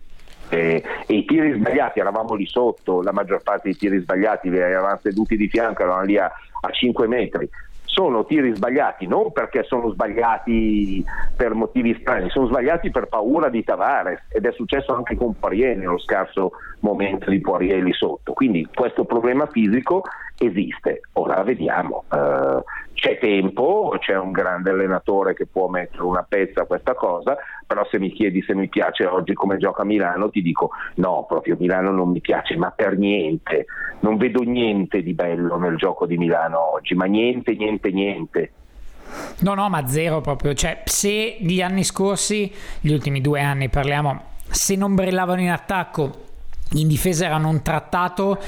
eh, 0.51 0.83
e 1.07 1.13
i 1.13 1.25
tiri 1.25 1.53
sbagliati 1.53 1.99
eravamo 1.99 2.35
lì 2.35 2.45
sotto, 2.45 3.01
la 3.01 3.13
maggior 3.13 3.41
parte 3.41 3.69
dei 3.69 3.77
tiri 3.77 3.99
sbagliati 4.01 4.49
eravamo 4.49 4.99
seduti 5.01 5.37
di 5.37 5.47
fianco, 5.47 5.83
eravamo 5.83 6.03
lì 6.03 6.17
a, 6.17 6.25
a 6.25 6.69
5 6.69 7.07
metri. 7.07 7.49
Sono 7.83 8.25
tiri 8.25 8.53
sbagliati 8.55 9.05
non 9.05 9.31
perché 9.31 9.63
sono 9.63 9.89
sbagliati 9.91 11.03
per 11.35 11.53
motivi 11.53 11.97
strani, 11.99 12.29
sono 12.29 12.47
sbagliati 12.47 12.89
per 12.89 13.07
paura 13.07 13.49
di 13.49 13.63
Tavares 13.63 14.27
ed 14.29 14.45
è 14.45 14.51
successo 14.53 14.93
anche 14.93 15.15
con 15.17 15.37
Poirier 15.37 15.75
nello 15.75 15.99
scarso 15.99 16.51
momento 16.79 17.29
di 17.29 17.39
Poirier 17.41 17.83
lì 17.83 17.93
sotto. 17.93 18.33
Quindi 18.33 18.67
questo 18.73 19.03
problema 19.03 19.45
fisico 19.47 20.03
esiste, 20.45 21.01
ora 21.13 21.41
vediamo. 21.43 22.03
Uh, 22.09 22.63
c'è 22.93 23.17
tempo, 23.17 23.95
c'è 23.99 24.15
un 24.15 24.31
grande 24.31 24.69
allenatore 24.69 25.33
che 25.33 25.47
può 25.47 25.67
mettere 25.67 26.03
una 26.03 26.23
pezza 26.27 26.61
a 26.61 26.65
questa 26.65 26.93
cosa, 26.93 27.35
però 27.65 27.83
se 27.89 27.97
mi 27.97 28.11
chiedi 28.11 28.43
se 28.43 28.53
mi 28.53 28.67
piace 28.67 29.05
oggi 29.05 29.33
come 29.33 29.57
gioca 29.57 29.83
Milano 29.83 30.29
ti 30.29 30.41
dico 30.41 30.69
no, 30.95 31.25
proprio 31.27 31.55
Milano 31.59 31.91
non 31.91 32.11
mi 32.11 32.21
piace, 32.21 32.55
ma 32.57 32.69
per 32.69 32.97
niente, 32.97 33.65
non 34.01 34.17
vedo 34.17 34.43
niente 34.43 35.01
di 35.01 35.13
bello 35.13 35.57
nel 35.57 35.77
gioco 35.77 36.05
di 36.05 36.17
Milano 36.17 36.73
oggi, 36.73 36.93
ma 36.93 37.05
niente, 37.05 37.53
niente, 37.53 37.89
niente. 37.89 38.51
No, 39.39 39.55
no, 39.55 39.67
ma 39.67 39.87
zero 39.87 40.21
proprio, 40.21 40.53
cioè 40.53 40.83
se 40.85 41.37
gli 41.39 41.61
anni 41.61 41.83
scorsi, 41.83 42.53
gli 42.79 42.93
ultimi 42.93 43.19
due 43.19 43.41
anni 43.41 43.67
parliamo, 43.67 44.21
se 44.47 44.75
non 44.75 44.93
brillavano 44.93 45.41
in 45.41 45.49
attacco 45.49 46.29
in 46.73 46.87
difesa 46.87 47.25
erano 47.25 47.49
un 47.49 47.61
trattato, 47.61 48.39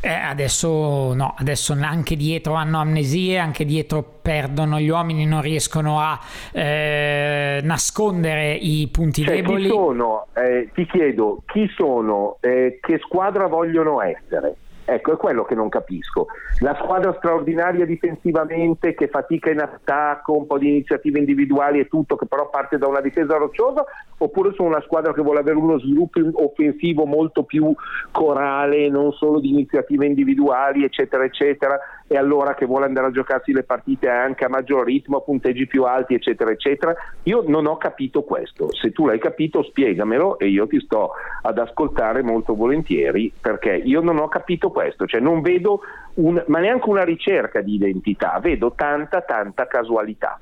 eh, 0.00 0.08
adesso 0.08 1.14
no, 1.14 1.34
adesso 1.38 1.72
anche 1.80 2.16
dietro 2.16 2.54
hanno 2.54 2.78
amnesie, 2.80 3.38
anche 3.38 3.64
dietro 3.64 4.02
perdono 4.20 4.78
gli 4.78 4.88
uomini, 4.88 5.24
non 5.26 5.40
riescono 5.40 6.00
a 6.00 6.18
eh, 6.52 7.60
nascondere 7.62 8.52
i 8.52 8.88
punti 8.92 9.22
Cioè, 9.22 9.36
deboli. 9.36 9.62
chi 9.64 9.68
sono, 9.68 10.26
eh, 10.34 10.68
ti 10.74 10.86
chiedo, 10.86 11.42
chi 11.46 11.68
sono, 11.74 12.36
eh, 12.40 12.78
che 12.80 12.98
squadra 12.98 13.46
vogliono 13.46 14.00
essere? 14.02 14.56
Ecco, 14.92 15.12
è 15.12 15.16
quello 15.16 15.44
che 15.44 15.54
non 15.54 15.68
capisco. 15.68 16.26
La 16.58 16.76
squadra 16.82 17.14
straordinaria 17.14 17.84
difensivamente 17.84 18.94
che 18.94 19.06
fatica 19.06 19.48
in 19.48 19.60
attacco, 19.60 20.36
un 20.36 20.48
po' 20.48 20.58
di 20.58 20.68
iniziative 20.68 21.20
individuali 21.20 21.78
e 21.78 21.86
tutto, 21.86 22.16
che 22.16 22.26
però 22.26 22.50
parte 22.50 22.76
da 22.76 22.88
una 22.88 23.00
difesa 23.00 23.36
rocciosa, 23.36 23.84
oppure 24.18 24.52
sono 24.54 24.70
una 24.70 24.80
squadra 24.80 25.12
che 25.12 25.22
vuole 25.22 25.38
avere 25.38 25.58
uno 25.58 25.78
sviluppo 25.78 26.18
offensivo 26.32 27.06
molto 27.06 27.44
più 27.44 27.72
corale, 28.10 28.88
non 28.88 29.12
solo 29.12 29.38
di 29.38 29.50
iniziative 29.50 30.06
individuali, 30.06 30.82
eccetera, 30.82 31.22
eccetera, 31.22 31.78
e 32.12 32.16
allora 32.16 32.54
che 32.54 32.66
vuole 32.66 32.86
andare 32.86 33.06
a 33.06 33.10
giocarsi 33.12 33.52
le 33.52 33.62
partite 33.62 34.08
anche 34.08 34.44
a 34.44 34.48
maggior 34.48 34.84
ritmo, 34.84 35.20
punteggi 35.20 35.68
più 35.68 35.84
alti, 35.84 36.14
eccetera, 36.14 36.50
eccetera. 36.50 36.92
Io 37.22 37.44
non 37.46 37.66
ho 37.66 37.76
capito 37.76 38.22
questo. 38.24 38.74
Se 38.74 38.90
tu 38.90 39.06
l'hai 39.06 39.20
capito, 39.20 39.62
spiegamelo 39.62 40.36
e 40.40 40.48
io 40.48 40.66
ti 40.66 40.80
sto 40.80 41.12
ad 41.42 41.58
ascoltare 41.58 42.22
molto 42.22 42.56
volentieri 42.56 43.32
perché 43.40 43.70
io 43.76 44.00
non 44.00 44.18
ho 44.18 44.26
capito 44.26 44.70
questo, 44.70 45.06
cioè 45.06 45.20
non 45.20 45.40
vedo 45.40 45.82
un, 46.14 46.42
ma 46.48 46.58
neanche 46.58 46.88
una 46.88 47.04
ricerca 47.04 47.60
di 47.60 47.74
identità, 47.74 48.40
vedo 48.42 48.72
tanta, 48.74 49.20
tanta 49.20 49.68
casualità. 49.68 50.40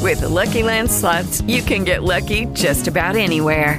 With 0.00 0.20
the 0.20 0.28
Lucky 0.28 0.62
Land 0.62 0.88
slots, 0.88 1.42
you 1.42 1.62
can 1.62 1.84
get 1.84 2.02
lucky 2.02 2.46
just 2.54 2.88
about 2.88 3.14
anywhere. 3.14 3.78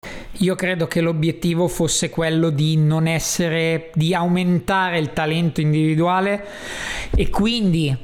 Io 0.37 0.55
credo 0.55 0.87
che 0.87 1.01
l'obiettivo 1.01 1.67
fosse 1.67 2.09
quello 2.09 2.49
di 2.49 2.77
non 2.77 3.05
essere, 3.05 3.91
di 3.93 4.15
aumentare 4.15 4.97
il 4.97 5.13
talento 5.13 5.61
individuale 5.61 6.45
e 7.15 7.29
quindi 7.29 7.95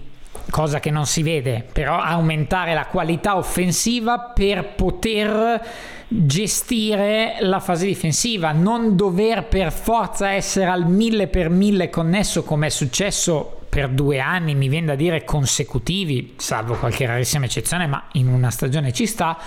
cosa 0.50 0.80
che 0.80 0.92
non 0.92 1.06
si 1.06 1.24
vede, 1.24 1.66
però 1.72 2.00
aumentare 2.00 2.74
la 2.74 2.86
qualità 2.86 3.38
offensiva 3.38 4.20
per 4.20 4.74
poter 4.76 5.66
gestire 6.08 7.38
la 7.42 7.60
fase 7.60 7.86
difensiva, 7.86 8.52
non 8.52 8.96
dover 8.96 9.46
per 9.46 9.72
forza 9.72 10.32
essere 10.32 10.68
al 10.68 10.86
mille 10.86 11.28
per 11.28 11.50
mille 11.50 11.90
connesso 11.90 12.44
come 12.44 12.68
è 12.68 12.70
successo 12.70 13.62
per 13.70 13.90
due 13.90 14.20
anni, 14.20 14.56
mi 14.56 14.70
viene 14.70 14.88
da 14.88 14.96
dire 14.96 15.24
consecutivi, 15.24 16.36
salvo 16.38 16.76
qualche 16.76 17.06
rarissima 17.06 17.46
eccezione, 17.46 17.88
ma 17.88 18.06
in 18.14 18.28
una 18.28 18.50
stagione 18.50 18.94
ci 18.94 19.06
sta. 19.06 19.38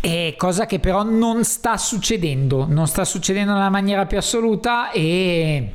E 0.00 0.34
cosa 0.38 0.66
che 0.66 0.78
però 0.78 1.02
non 1.02 1.44
sta 1.44 1.76
succedendo, 1.76 2.66
non 2.68 2.86
sta 2.86 3.04
succedendo 3.04 3.52
nella 3.52 3.68
maniera 3.68 4.06
più 4.06 4.16
assoluta 4.16 4.90
e 4.92 5.72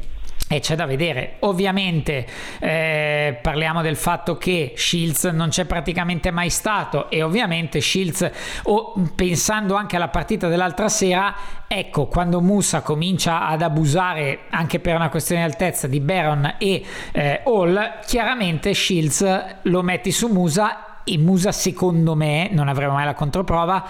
e 0.47 0.59
c'è 0.59 0.75
da 0.75 0.85
vedere. 0.85 1.37
Ovviamente 1.39 2.25
eh, 2.59 3.37
parliamo 3.41 3.81
del 3.81 3.95
fatto 3.95 4.37
che 4.37 4.73
Shields 4.75 5.25
non 5.25 5.49
c'è 5.49 5.65
praticamente 5.65 6.29
mai 6.29 6.49
stato 6.49 7.09
e 7.09 7.23
ovviamente 7.23 7.81
Shields, 7.81 8.29
o 8.63 8.93
pensando 9.15 9.75
anche 9.75 9.95
alla 9.95 10.09
partita 10.09 10.47
dell'altra 10.47 10.87
sera, 10.87 11.35
ecco, 11.67 12.05
quando 12.05 12.41
Musa 12.41 12.81
comincia 12.81 13.47
ad 13.47 13.63
abusare 13.63 14.41
anche 14.51 14.79
per 14.79 14.95
una 14.95 15.09
questione 15.09 15.43
di 15.43 15.51
altezza 15.51 15.87
di 15.87 15.99
Baron 15.99 16.55
e 16.59 16.83
eh, 17.11 17.41
Hall, 17.45 18.01
chiaramente 18.05 18.73
Shields 18.73 19.45
lo 19.63 19.81
metti 19.81 20.11
su 20.11 20.27
Musa 20.27 20.94
e 21.05 21.17
Musa 21.19 21.51
secondo 21.51 22.15
me, 22.15 22.49
non 22.51 22.67
avremo 22.67 22.93
mai 22.93 23.05
la 23.05 23.13
controprova, 23.13 23.85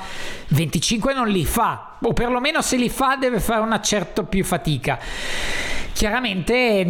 25 0.49 1.13
non 1.13 1.30
li 1.30 1.45
fa, 1.45 1.95
o 2.01 2.13
perlomeno 2.13 2.61
se 2.61 2.76
li 2.76 2.89
fa 2.89 3.16
deve 3.16 3.39
fare 3.39 3.61
una 3.61 3.80
certa 3.80 4.24
più 4.24 4.43
fatica. 4.43 4.99
Chiaramente 5.93 6.86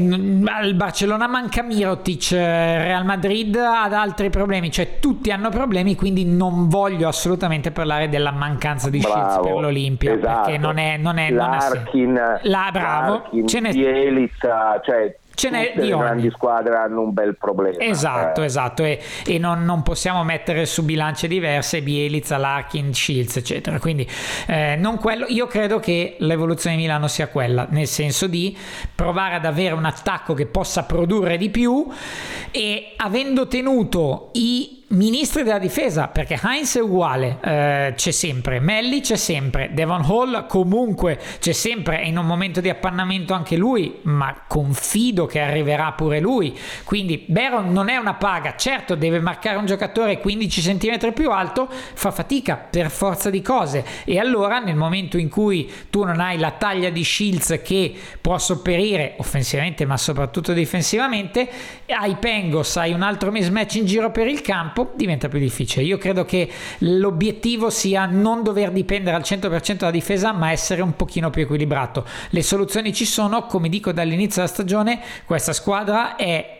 al 0.45 0.73
Barcellona 0.73 1.27
manca 1.27 1.61
Mirotic, 1.61 2.31
Real 2.31 3.05
Madrid 3.05 3.55
ha 3.55 3.83
altri 3.83 4.31
problemi, 4.31 4.71
cioè 4.71 4.97
tutti 4.99 5.29
hanno 5.29 5.49
problemi, 5.49 5.93
quindi 5.93 6.25
non 6.25 6.67
voglio 6.69 7.07
assolutamente 7.07 7.69
parlare 7.69 8.09
della 8.09 8.31
mancanza 8.31 8.89
di 8.89 8.99
Shields 8.99 9.41
per 9.43 9.53
l'Olimpia, 9.53 10.15
esatto. 10.15 10.45
perché 10.45 10.57
non 10.57 10.79
è... 10.79 10.97
Non 10.97 11.19
è 11.19 11.29
L'Arkin, 11.29 12.13
non 12.13 12.39
è 12.41 12.47
la, 12.47 12.69
bravo, 12.71 13.13
Larkin, 13.13 13.47
ce 13.47 13.59
n'è... 13.59 13.71
Bielitsa, 13.73 14.81
cioè 14.83 15.15
ce 15.35 15.49
n'è 15.49 15.73
di 15.75 15.87
le 15.87 15.93
ogni. 15.93 16.03
grandi 16.03 16.31
squadre 16.31 16.75
hanno 16.75 17.01
un 17.01 17.13
bel 17.13 17.37
problema. 17.37 17.77
Esatto, 17.79 18.41
eh. 18.41 18.45
esatto, 18.45 18.83
e, 18.83 19.01
e 19.25 19.37
non, 19.37 19.63
non 19.63 19.83
possiamo 19.83 20.23
mettere 20.23 20.65
su 20.65 20.83
bilance 20.83 21.27
diverse 21.27 21.81
Bielitsa, 21.81 22.37
Larkin, 22.37 22.93
Shields, 22.93 23.37
eccetera. 23.37 23.79
Quindi 23.79 24.07
eh, 24.47 24.75
non 24.77 24.97
quello, 24.97 25.25
io 25.27 25.47
credo 25.47 25.79
che 25.79 26.15
l'evoluzione 26.19 26.75
di 26.75 26.81
Milano 26.83 27.07
sia 27.07 27.27
quella, 27.27 27.67
nel 27.69 27.87
senso 27.87 28.27
di 28.27 28.57
provare 28.95 29.35
ad 29.35 29.45
avere 29.45 29.75
un 29.75 29.85
attacco 29.85 30.33
che 30.33 30.45
possa 30.45 30.83
produrre 30.83 31.37
di 31.37 31.49
più 31.49 31.87
e 32.51 32.93
avendo 32.97 33.47
tenuto 33.47 34.29
i 34.33 34.84
ministri 34.87 35.43
della 35.43 35.59
difesa 35.59 36.07
perché 36.07 36.39
Heinz 36.41 36.77
è 36.77 36.81
uguale 36.81 37.39
eh, 37.43 37.93
c'è 37.95 38.11
sempre 38.11 38.59
Melli 38.59 39.01
c'è 39.01 39.15
sempre 39.15 39.71
Devon 39.73 40.03
Hall 40.03 40.45
comunque 40.47 41.19
c'è 41.39 41.53
sempre 41.53 42.01
è 42.01 42.05
in 42.05 42.17
un 42.17 42.25
momento 42.25 42.61
di 42.61 42.69
appannamento 42.69 43.33
anche 43.33 43.55
lui 43.55 43.99
ma 44.03 44.43
confido 44.47 45.25
che 45.25 45.39
arriverà 45.39 45.91
pure 45.93 46.19
lui. 46.19 46.57
Quindi 46.83 47.25
Baron 47.27 47.71
non 47.71 47.89
è 47.89 47.97
una 47.97 48.15
paga 48.15 48.55
certo 48.55 48.95
deve 48.95 49.19
marcare 49.19 49.57
un 49.57 49.65
giocatore 49.65 50.19
15 50.19 50.61
cm 50.61 51.13
più 51.13 51.31
alto 51.31 51.67
fa 51.69 52.11
fatica 52.11 52.55
per 52.55 52.89
forza 52.89 53.29
di 53.29 53.41
cose. 53.41 53.83
E 54.03 54.19
allora 54.19 54.59
nel 54.59 54.75
momento 54.75 55.17
in 55.17 55.29
cui 55.29 55.71
tu 55.89 56.03
non 56.03 56.19
hai 56.19 56.37
la 56.37 56.51
taglia 56.51 56.89
di 56.89 57.03
Shields 57.03 57.61
che 57.63 57.93
può 58.21 58.37
sopperire 58.37 59.15
offensivamente 59.17 59.85
ma 59.85 59.97
soprattutto 59.97 60.53
difensivamente 60.53 61.47
hai 61.87 62.15
Pengos 62.15 62.77
hai 62.77 62.93
un 62.93 63.01
altro 63.01 63.31
mismatch 63.31 63.75
in 63.75 63.85
giro 63.85 64.11
per 64.11 64.27
il 64.27 64.41
campo 64.41 64.74
diventa 64.95 65.27
più 65.27 65.39
difficile. 65.39 65.83
Io 65.83 65.97
credo 65.97 66.25
che 66.25 66.49
l'obiettivo 66.79 67.69
sia 67.69 68.05
non 68.05 68.43
dover 68.43 68.71
dipendere 68.71 69.15
al 69.15 69.23
100% 69.23 69.75
dalla 69.75 69.91
difesa, 69.91 70.33
ma 70.33 70.51
essere 70.51 70.81
un 70.81 70.95
pochino 70.95 71.29
più 71.29 71.43
equilibrato. 71.43 72.05
Le 72.29 72.43
soluzioni 72.43 72.93
ci 72.93 73.05
sono, 73.05 73.45
come 73.45 73.69
dico 73.69 73.91
dall'inizio 73.91 74.41
della 74.41 74.53
stagione, 74.53 75.01
questa 75.25 75.53
squadra 75.53 76.15
è 76.15 76.54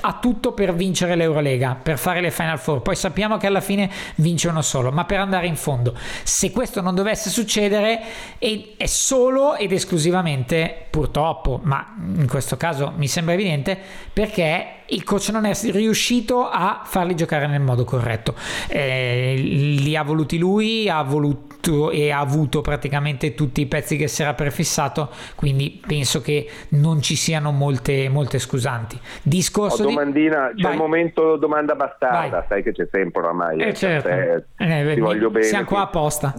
ha 0.00 0.18
tutto 0.20 0.52
per 0.52 0.74
vincere 0.74 1.14
l'Eurolega, 1.16 1.78
per 1.80 1.98
fare 1.98 2.20
le 2.20 2.30
Final 2.30 2.58
Four. 2.58 2.82
Poi 2.82 2.96
sappiamo 2.96 3.36
che 3.36 3.46
alla 3.46 3.60
fine 3.60 3.90
vince 4.16 4.48
uno 4.48 4.62
solo, 4.62 4.90
ma 4.90 5.04
per 5.04 5.20
andare 5.20 5.46
in 5.46 5.56
fondo. 5.56 5.94
Se 6.22 6.50
questo 6.50 6.80
non 6.80 6.94
dovesse 6.94 7.30
succedere, 7.30 8.00
è 8.38 8.86
solo 8.86 9.56
ed 9.56 9.72
esclusivamente, 9.72 10.86
purtroppo, 10.90 11.60
ma 11.62 11.94
in 12.16 12.28
questo 12.28 12.56
caso 12.56 12.92
mi 12.96 13.08
sembra 13.08 13.34
evidente, 13.34 13.78
perché 14.12 14.70
il 14.88 15.02
coach 15.02 15.30
non 15.30 15.46
è 15.46 15.52
riuscito 15.70 16.48
a 16.48 16.82
farli 16.84 17.16
giocare 17.16 17.46
nel 17.46 17.60
modo 17.60 17.84
corretto. 17.84 18.34
Eh, 18.68 19.34
li 19.36 19.96
ha 19.96 20.02
voluti 20.02 20.38
lui, 20.38 20.88
ha 20.88 21.02
voluto 21.02 21.90
e 21.90 22.10
ha 22.10 22.20
avuto 22.20 22.60
praticamente 22.60 23.34
tutti 23.34 23.60
i 23.60 23.66
pezzi 23.66 23.96
che 23.96 24.06
si 24.06 24.22
era 24.22 24.34
prefissato, 24.34 25.10
quindi 25.34 25.82
penso 25.84 26.20
che 26.20 26.48
non 26.70 27.02
ci 27.02 27.16
siano 27.16 27.50
molte, 27.50 28.08
molte 28.08 28.38
scusanti. 28.38 28.98
Discorso 29.22 29.85
domandina, 29.88 30.52
di... 30.52 30.62
c'è 30.62 30.70
il 30.70 30.76
momento 30.76 31.36
domanda 31.36 31.74
bastarda, 31.74 32.44
sai 32.48 32.62
che 32.62 32.72
c'è 32.72 32.88
sempre 32.90 33.22
oramai. 33.22 33.60
Eh, 33.60 33.74
certo. 33.74 34.08
eh, 34.08 34.44
eh, 34.56 34.94
ti 34.94 35.00
voglio 35.00 35.30
bene. 35.30 35.44
Siamo 35.44 35.64
qua 35.64 35.82
apposta. 35.82 36.34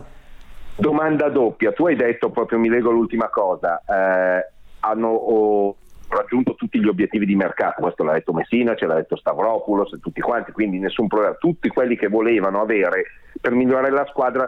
Domanda 0.75 1.29
doppia, 1.29 1.71
tu 1.71 1.87
hai 1.87 1.95
detto 1.95 2.29
proprio, 2.29 2.59
mi 2.59 2.69
leggo 2.69 2.91
l'ultima 2.91 3.29
cosa, 3.29 3.81
eh, 3.87 4.51
hanno... 4.81 5.07
Oh, 5.07 5.75
raggiunto 6.09 6.55
tutti 6.55 6.79
gli 6.79 6.87
obiettivi 6.87 7.25
di 7.25 7.35
mercato, 7.35 7.81
questo 7.81 8.03
l'ha 8.03 8.13
detto 8.13 8.33
Messina, 8.33 8.75
ce 8.75 8.85
l'ha 8.85 8.95
detto 8.95 9.17
Stavropoulos 9.17 9.93
e 9.93 9.99
tutti 9.99 10.21
quanti, 10.21 10.51
quindi 10.51 10.79
nessun 10.79 11.07
problema, 11.07 11.33
tutti 11.33 11.67
quelli 11.67 11.97
che 11.97 12.07
volevano 12.07 12.61
avere 12.61 13.05
per 13.39 13.51
migliorare 13.51 13.91
la 13.91 14.05
squadra 14.05 14.47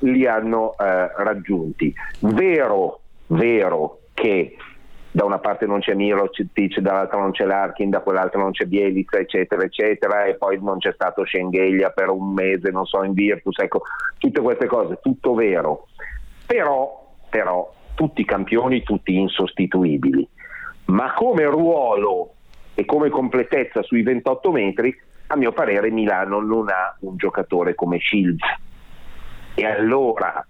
li 0.00 0.26
hanno 0.26 0.74
eh, 0.78 1.10
raggiunti. 1.16 1.92
Vero, 2.20 3.00
vero 3.26 3.98
che 4.14 4.56
da 5.12 5.24
una 5.24 5.38
parte 5.38 5.66
non 5.66 5.80
c'è 5.80 5.94
Mirotic, 5.94 6.78
dall'altra 6.78 7.18
non 7.18 7.32
c'è 7.32 7.44
Larkin, 7.44 7.90
da 7.90 8.00
quell'altra 8.00 8.40
non 8.40 8.52
c'è 8.52 8.64
Bielica, 8.64 9.18
eccetera, 9.18 9.62
eccetera, 9.62 10.24
e 10.24 10.36
poi 10.36 10.62
non 10.62 10.78
c'è 10.78 10.92
stato 10.92 11.24
Schengelia 11.24 11.90
per 11.90 12.10
un 12.10 12.32
mese, 12.32 12.70
non 12.70 12.86
so, 12.86 13.02
in 13.02 13.12
Virtus, 13.12 13.58
ecco, 13.58 13.82
tutte 14.18 14.40
queste 14.40 14.66
cose, 14.66 15.00
tutto 15.02 15.34
vero. 15.34 15.88
Però, 16.46 17.12
però, 17.28 17.72
tutti 17.94 18.24
campioni, 18.24 18.82
tutti 18.82 19.16
insostituibili, 19.16 20.26
ma 20.86 21.12
come 21.14 21.44
ruolo 21.44 22.34
e 22.74 22.84
come 22.84 23.08
completezza 23.10 23.82
sui 23.82 24.02
28 24.02 24.52
metri, 24.52 24.96
a 25.26 25.36
mio 25.36 25.52
parere 25.52 25.90
Milano 25.90 26.40
non 26.40 26.68
ha 26.68 26.96
un 27.00 27.16
giocatore 27.16 27.74
come 27.74 27.98
Shields. 27.98 28.44
E 29.54 29.64
allora 29.64 30.44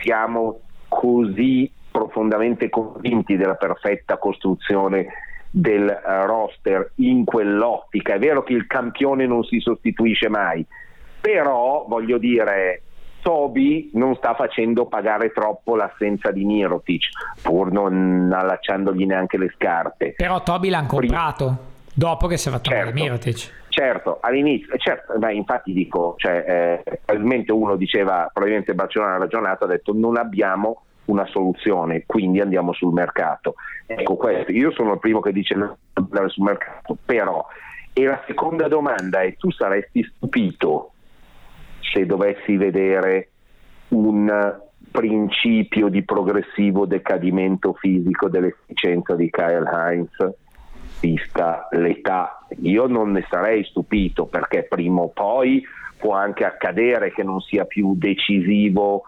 siamo 0.00 0.60
così 0.88 1.70
profondamente 1.94 2.68
convinti 2.70 3.36
della 3.36 3.54
perfetta 3.54 4.18
costruzione 4.18 5.06
del 5.48 5.84
uh, 5.84 6.26
roster 6.26 6.90
in 6.96 7.24
quell'ottica. 7.24 8.14
È 8.14 8.18
vero 8.18 8.42
che 8.42 8.52
il 8.52 8.66
campione 8.66 9.28
non 9.28 9.44
si 9.44 9.60
sostituisce 9.60 10.28
mai, 10.28 10.66
però 11.20 11.84
voglio 11.86 12.18
dire, 12.18 12.82
Toby 13.22 13.90
non 13.92 14.16
sta 14.16 14.34
facendo 14.34 14.86
pagare 14.86 15.30
troppo 15.30 15.76
l'assenza 15.76 16.32
di 16.32 16.44
Mirotic, 16.44 17.10
pur 17.40 17.70
non 17.70 18.28
allacciandogli 18.34 19.06
neanche 19.06 19.38
le 19.38 19.52
scarpe. 19.54 20.14
Però 20.16 20.42
Toby 20.42 20.70
l'ha 20.70 20.84
comprato 20.86 21.58
dopo 21.94 22.26
che 22.26 22.36
si 22.38 22.48
è 22.48 22.50
fatto 22.50 22.70
certo, 22.70 22.92
Mirotic. 22.92 23.62
Certo, 23.68 24.18
all'inizio, 24.20 24.76
certo, 24.78 25.16
beh, 25.16 25.32
infatti 25.32 25.72
dico, 25.72 26.14
cioè, 26.18 26.82
eh, 26.84 26.98
probabilmente 27.04 27.52
uno 27.52 27.76
diceva, 27.76 28.28
probabilmente 28.32 28.74
Barcellona 28.74 29.14
ha 29.14 29.18
ragionato, 29.18 29.64
ha 29.64 29.68
detto 29.68 29.92
non 29.94 30.16
abbiamo 30.16 30.82
una 31.06 31.26
soluzione, 31.26 32.04
quindi 32.06 32.40
andiamo 32.40 32.72
sul 32.72 32.92
mercato. 32.92 33.54
Ecco 33.86 34.16
questo, 34.16 34.52
io 34.52 34.70
sono 34.72 34.94
il 34.94 34.98
primo 34.98 35.20
che 35.20 35.32
dice 35.32 35.54
non 35.54 35.74
andare 35.92 36.28
sul 36.28 36.44
mercato, 36.44 36.96
però 37.04 37.46
e 37.96 38.04
la 38.04 38.20
seconda 38.26 38.66
domanda 38.66 39.22
è 39.22 39.36
tu 39.36 39.52
saresti 39.52 40.02
stupito 40.02 40.90
se 41.80 42.04
dovessi 42.06 42.56
vedere 42.56 43.28
un 43.88 44.58
principio 44.90 45.88
di 45.88 46.02
progressivo 46.02 46.86
decadimento 46.86 47.72
fisico 47.74 48.28
dell'efficienza 48.28 49.14
di 49.14 49.30
Kyle 49.30 49.70
Heinz 49.72 50.16
vista 51.00 51.68
l'età. 51.70 52.46
Io 52.62 52.86
non 52.86 53.12
ne 53.12 53.24
sarei 53.30 53.62
stupito 53.64 54.26
perché 54.26 54.64
prima 54.64 55.02
o 55.02 55.08
poi 55.08 55.62
può 55.96 56.14
anche 56.14 56.44
accadere 56.44 57.12
che 57.12 57.22
non 57.22 57.40
sia 57.40 57.64
più 57.64 57.94
decisivo 57.96 59.04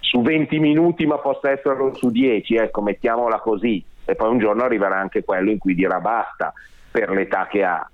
su 0.00 0.20
20 0.20 0.58
minuti 0.58 1.06
ma 1.06 1.18
possa 1.18 1.50
esserlo 1.50 1.94
su 1.94 2.10
10, 2.10 2.56
ecco, 2.56 2.82
mettiamola 2.82 3.38
così. 3.38 3.82
E 4.04 4.14
poi 4.16 4.30
un 4.30 4.38
giorno 4.38 4.64
arriverà 4.64 4.98
anche 4.98 5.22
quello 5.22 5.50
in 5.50 5.58
cui 5.58 5.74
dirà 5.74 6.00
basta 6.00 6.52
per 6.90 7.10
l'età 7.10 7.46
che 7.48 7.62
ha. 7.62 7.88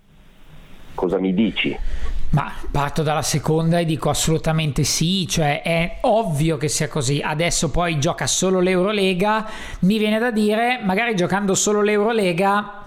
Cosa 0.95 1.19
mi 1.19 1.35
dici? 1.35 1.77
Ma 2.31 2.51
parto 2.71 3.03
dalla 3.03 3.23
seconda 3.23 3.79
e 3.79 3.85
dico 3.85 4.09
assolutamente 4.09 4.83
sì, 4.83 5.27
cioè 5.29 5.63
è 5.63 5.99
ovvio 6.03 6.57
che 6.57 6.69
sia 6.69 6.89
così. 6.89 7.21
Adesso 7.23 7.71
poi 7.71 7.99
gioca 7.99 8.27
solo 8.27 8.61
l'Eurolega, 8.61 9.47
mi 9.81 9.99
viene 9.99 10.19
da 10.19 10.31
dire, 10.31 10.81
magari 10.83 11.15
giocando 11.15 11.55
solo 11.55 11.83
l'Eurolega 11.83 12.86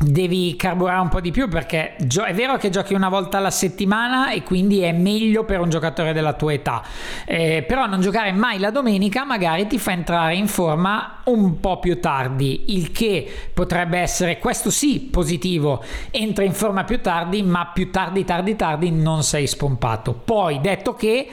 devi 0.00 0.54
carburare 0.56 1.00
un 1.00 1.08
po' 1.08 1.20
di 1.20 1.32
più 1.32 1.48
perché 1.48 1.96
è 1.96 2.34
vero 2.34 2.56
che 2.56 2.70
giochi 2.70 2.94
una 2.94 3.08
volta 3.08 3.38
alla 3.38 3.50
settimana 3.50 4.30
e 4.30 4.42
quindi 4.42 4.80
è 4.80 4.92
meglio 4.92 5.44
per 5.44 5.60
un 5.60 5.68
giocatore 5.68 6.12
della 6.12 6.34
tua 6.34 6.52
età. 6.52 6.82
Eh, 7.24 7.64
però 7.66 7.86
non 7.86 8.00
giocare 8.00 8.32
mai 8.32 8.58
la 8.58 8.70
domenica 8.70 9.24
magari 9.24 9.66
ti 9.66 9.78
fa 9.78 9.92
entrare 9.92 10.36
in 10.36 10.46
forma 10.46 11.22
un 11.24 11.58
po' 11.58 11.80
più 11.80 12.00
tardi 12.00 12.74
il 12.74 12.92
che 12.92 13.28
potrebbe 13.52 13.98
essere 13.98 14.38
questo 14.38 14.70
sì 14.70 15.00
positivo. 15.00 15.82
Entra 16.10 16.44
in 16.44 16.52
forma 16.52 16.84
più 16.84 17.00
tardi 17.00 17.42
ma 17.42 17.66
più 17.66 17.90
tardi 17.90 18.24
tardi 18.24 18.54
tardi 18.56 18.90
non 18.90 19.22
sei 19.22 19.46
spompato. 19.46 20.12
Poi 20.12 20.60
detto 20.60 20.94
che 20.94 21.28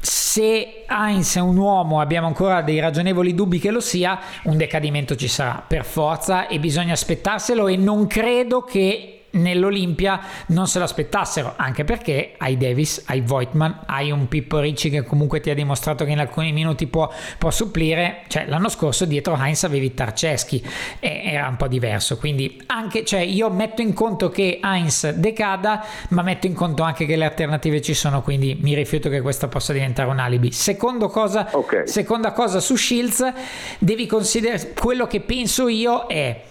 se 0.00 0.84
Heinz 0.86 1.36
è 1.36 1.40
un 1.40 1.56
uomo, 1.56 2.00
abbiamo 2.00 2.26
ancora 2.26 2.62
dei 2.62 2.78
ragionevoli 2.78 3.34
dubbi 3.34 3.58
che 3.58 3.70
lo 3.70 3.80
sia, 3.80 4.18
un 4.44 4.56
decadimento 4.56 5.16
ci 5.16 5.28
sarà 5.28 5.64
per 5.66 5.84
forza 5.84 6.46
e 6.46 6.58
bisogna 6.58 6.92
aspettarselo 6.92 7.66
e 7.68 7.76
non 7.76 8.06
credo 8.06 8.62
che 8.62 9.15
nell'Olimpia 9.36 10.20
non 10.48 10.66
se 10.66 10.78
lo 10.78 10.84
aspettassero, 10.84 11.54
anche 11.56 11.84
perché 11.84 12.34
hai 12.38 12.56
Davis, 12.56 13.04
hai 13.06 13.20
Voigtman, 13.20 13.82
hai 13.86 14.10
un 14.10 14.28
Pippo 14.28 14.58
Ricci 14.58 14.90
che 14.90 15.02
comunque 15.02 15.40
ti 15.40 15.50
ha 15.50 15.54
dimostrato 15.54 16.04
che 16.04 16.10
in 16.10 16.18
alcuni 16.18 16.52
minuti 16.52 16.86
può, 16.86 17.10
può 17.38 17.50
supplire, 17.50 18.22
cioè 18.28 18.46
l'anno 18.46 18.68
scorso 18.68 19.04
dietro 19.04 19.36
Heinz 19.36 19.64
avevi 19.64 19.94
Tarceschi 19.94 20.64
e 20.98 21.22
era 21.24 21.48
un 21.48 21.56
po' 21.56 21.68
diverso, 21.68 22.16
quindi 22.16 22.62
anche, 22.66 23.04
cioè 23.04 23.20
io 23.20 23.50
metto 23.50 23.82
in 23.82 23.92
conto 23.92 24.28
che 24.28 24.60
Heinz 24.62 25.10
decada, 25.10 25.84
ma 26.10 26.22
metto 26.22 26.46
in 26.46 26.54
conto 26.54 26.82
anche 26.82 27.06
che 27.06 27.16
le 27.16 27.24
alternative 27.24 27.80
ci 27.80 27.94
sono, 27.94 28.22
quindi 28.22 28.58
mi 28.60 28.74
rifiuto 28.74 29.08
che 29.08 29.20
questa 29.20 29.48
possa 29.48 29.72
diventare 29.72 30.10
un 30.10 30.18
alibi. 30.18 30.52
Secondo 30.52 31.08
cosa, 31.08 31.48
okay. 31.52 31.86
Seconda 31.86 32.32
cosa 32.32 32.60
su 32.60 32.76
Shields, 32.76 33.32
devi 33.78 34.06
considerare 34.06 34.72
quello 34.72 35.06
che 35.06 35.20
penso 35.20 35.68
io 35.68 36.06
è 36.06 36.42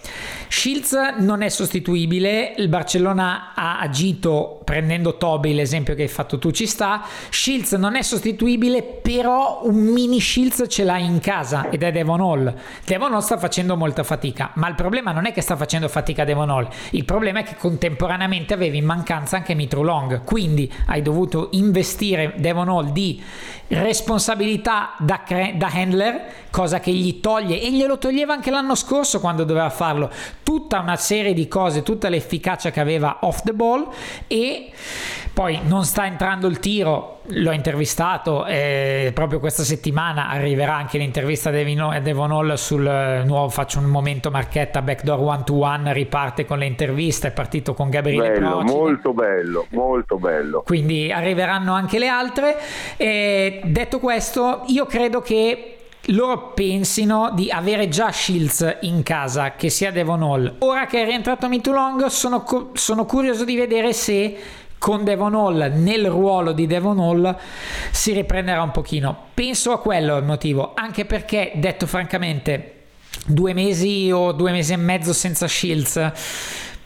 Shields 0.48 0.92
non 1.18 1.42
è 1.42 1.48
sostituibile, 1.48 2.54
il 2.56 2.68
Barcellona 2.68 3.52
ha 3.54 3.78
agito 3.80 4.60
prendendo 4.64 5.16
Toby, 5.16 5.54
l'esempio 5.54 5.94
che 5.94 6.02
hai 6.02 6.08
fatto 6.08 6.38
tu 6.38 6.50
ci 6.50 6.66
sta, 6.66 7.04
Shields 7.30 7.72
non 7.72 7.94
è 7.94 8.02
sostituibile, 8.02 8.82
però 8.82 9.60
un 9.64 9.76
mini 9.76 10.20
Shields 10.20 10.64
ce 10.68 10.84
l'ha 10.84 10.98
in 10.98 11.20
casa 11.20 11.68
ed 11.70 11.82
è 11.82 11.92
Devon 11.92 12.20
Hall. 12.20 12.54
Devon 12.84 13.12
Hall 13.12 13.20
sta 13.20 13.38
facendo 13.38 13.76
molta 13.76 14.02
fatica, 14.02 14.50
ma 14.54 14.68
il 14.68 14.74
problema 14.74 15.12
non 15.12 15.26
è 15.26 15.32
che 15.32 15.40
sta 15.40 15.56
facendo 15.56 15.88
fatica 15.88 16.24
Devon 16.24 16.50
Hall, 16.50 16.68
il 16.90 17.04
problema 17.04 17.40
è 17.40 17.42
che 17.42 17.56
contemporaneamente 17.56 18.54
avevi 18.54 18.78
in 18.78 18.84
mancanza 18.84 19.36
anche 19.36 19.54
Mitro 19.54 19.82
Long, 19.82 20.24
quindi 20.24 20.72
hai 20.86 21.02
dovuto 21.02 21.48
investire 21.52 22.34
Devon 22.36 22.68
Hall 22.68 22.90
di 22.92 23.22
responsabilità 23.68 24.94
da, 24.98 25.22
da 25.54 25.70
handler, 25.72 26.32
cosa 26.50 26.78
che 26.80 26.92
gli 26.92 27.20
toglie 27.20 27.60
e 27.60 27.72
glielo 27.72 27.98
toglieva 27.98 28.32
anche 28.32 28.50
l'anno 28.50 28.74
scorso 28.74 29.20
quando 29.20 29.44
doveva 29.44 29.70
farlo 29.70 30.10
tutta 30.42 30.78
una 30.80 30.96
serie 30.96 31.34
di 31.34 31.48
cose, 31.48 31.82
tutta 31.82 32.08
l'efficacia 32.08 32.70
che 32.70 32.80
aveva 32.80 33.18
off 33.22 33.42
the 33.42 33.52
ball 33.52 33.88
e 34.26 34.70
poi 35.36 35.60
non 35.64 35.84
sta 35.84 36.06
entrando 36.06 36.46
il 36.46 36.58
tiro, 36.60 37.18
l'ho 37.24 37.52
intervistato 37.52 38.46
eh, 38.46 39.10
proprio 39.12 39.38
questa 39.38 39.64
settimana 39.64 40.30
arriverà 40.30 40.74
anche 40.76 40.96
l'intervista 40.96 41.50
a 41.50 42.00
Devon 42.00 42.30
Hall 42.30 42.54
sul 42.54 43.22
nuovo 43.26 43.50
faccio 43.50 43.78
un 43.78 43.84
momento 43.84 44.30
marchetta 44.30 44.80
backdoor 44.80 45.20
one 45.20 45.44
to 45.44 45.58
one 45.58 45.92
riparte 45.92 46.46
con 46.46 46.56
le 46.56 46.64
interviste 46.64 47.28
è 47.28 47.30
partito 47.32 47.74
con 47.74 47.90
Gabriele 47.90 48.30
bello, 48.30 48.48
Procida. 48.60 48.78
molto 48.78 49.12
bello 49.12 49.66
molto 49.72 50.16
bello 50.16 50.62
quindi 50.64 51.12
arriveranno 51.12 51.74
anche 51.74 51.98
le 51.98 52.08
altre 52.08 52.56
e 52.96 53.60
detto 53.62 53.98
questo 53.98 54.62
io 54.68 54.86
credo 54.86 55.20
che 55.20 55.72
loro 56.10 56.52
pensino 56.54 57.30
di 57.34 57.50
avere 57.50 57.88
già 57.88 58.12
Shields 58.12 58.78
in 58.82 59.02
casa, 59.02 59.56
che 59.56 59.70
sia 59.70 59.90
Devon 59.90 60.22
Hall. 60.22 60.54
Ora 60.58 60.86
che 60.86 61.02
è 61.02 61.04
rientrato 61.04 61.48
Mitulong, 61.48 62.06
sono, 62.06 62.44
sono 62.74 63.04
curioso 63.06 63.44
di 63.44 63.56
vedere 63.56 63.92
se 63.92 64.36
con 64.78 65.04
Devon 65.04 65.34
Hall 65.34 65.72
nel 65.74 66.06
ruolo 66.08 66.52
di 66.52 66.66
Devon 66.66 66.98
Hall 66.98 67.36
si 67.90 68.12
riprenderà 68.12 68.62
un 68.62 68.70
pochino. 68.70 69.28
Penso 69.34 69.72
a 69.72 69.80
quello 69.80 70.16
il 70.16 70.24
motivo, 70.24 70.72
anche 70.74 71.04
perché, 71.04 71.52
detto 71.54 71.86
francamente, 71.86 72.72
due 73.26 73.52
mesi 73.52 74.10
o 74.12 74.32
due 74.32 74.52
mesi 74.52 74.72
e 74.72 74.76
mezzo 74.76 75.12
senza 75.12 75.48
Shields 75.48 76.12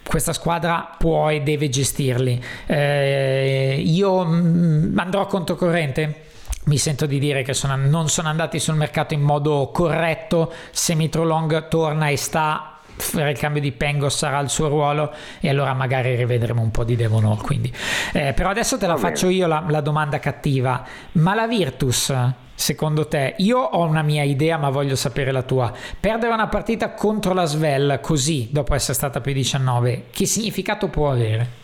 questa 0.03 0.33
squadra 0.33 0.95
può 0.97 1.29
e 1.29 1.41
deve 1.41 1.69
gestirli. 1.69 2.43
Eh, 2.65 3.81
io 3.85 4.25
mm, 4.25 4.97
andrò 4.97 5.25
controcorrente 5.25 6.29
mi 6.63 6.77
sento 6.77 7.07
di 7.07 7.17
dire 7.17 7.41
che 7.41 7.53
sono, 7.53 7.75
non 7.75 8.07
sono 8.07 8.27
andati 8.27 8.59
sul 8.59 8.75
mercato 8.75 9.13
in 9.15 9.21
modo 9.21 9.71
corretto. 9.73 10.53
Se 10.69 10.93
Mitrolong 10.93 11.67
torna 11.69 12.09
e 12.09 12.17
sta 12.17 12.70
per 13.13 13.27
il 13.27 13.37
cambio 13.37 13.61
di 13.61 13.71
Pengos 13.71 14.17
sarà 14.17 14.39
il 14.39 14.49
suo 14.49 14.67
ruolo 14.67 15.11
e 15.39 15.49
allora 15.49 15.73
magari 15.73 16.15
rivedremo 16.15 16.61
un 16.61 16.71
po' 16.71 16.83
di 16.83 16.95
Devon 16.95 17.25
Hall 17.25 17.41
quindi. 17.41 17.71
Eh, 18.13 18.33
però 18.33 18.49
adesso 18.49 18.77
te 18.77 18.87
la 18.87 18.97
faccio 18.97 19.29
io 19.29 19.47
la, 19.47 19.63
la, 19.67 19.81
domanda 19.81 20.19
cattiva 20.19 20.85
ma 21.13 21.33
la 21.33 21.47
Virtus 21.47 22.13
secondo 22.53 23.07
te 23.07 23.35
io 23.37 23.57
ho 23.57 23.85
una 23.85 24.03
mia 24.03 24.23
idea 24.23 24.57
ma 24.57 24.69
voglio 24.69 24.95
sapere 24.95 25.31
la 25.31 25.41
tua 25.41 25.73
perdere 25.99 26.31
una 26.31 26.47
partita 26.47 26.91
contro 26.91 27.33
la 27.33 27.45
Svel 27.45 27.99
così 28.01 28.49
dopo 28.51 28.75
essere 28.75 28.93
stata 28.93 29.19
più 29.19 29.33
19 29.33 30.05
che 30.11 30.25
significato 30.25 30.87
può 30.87 31.09
avere? 31.09 31.59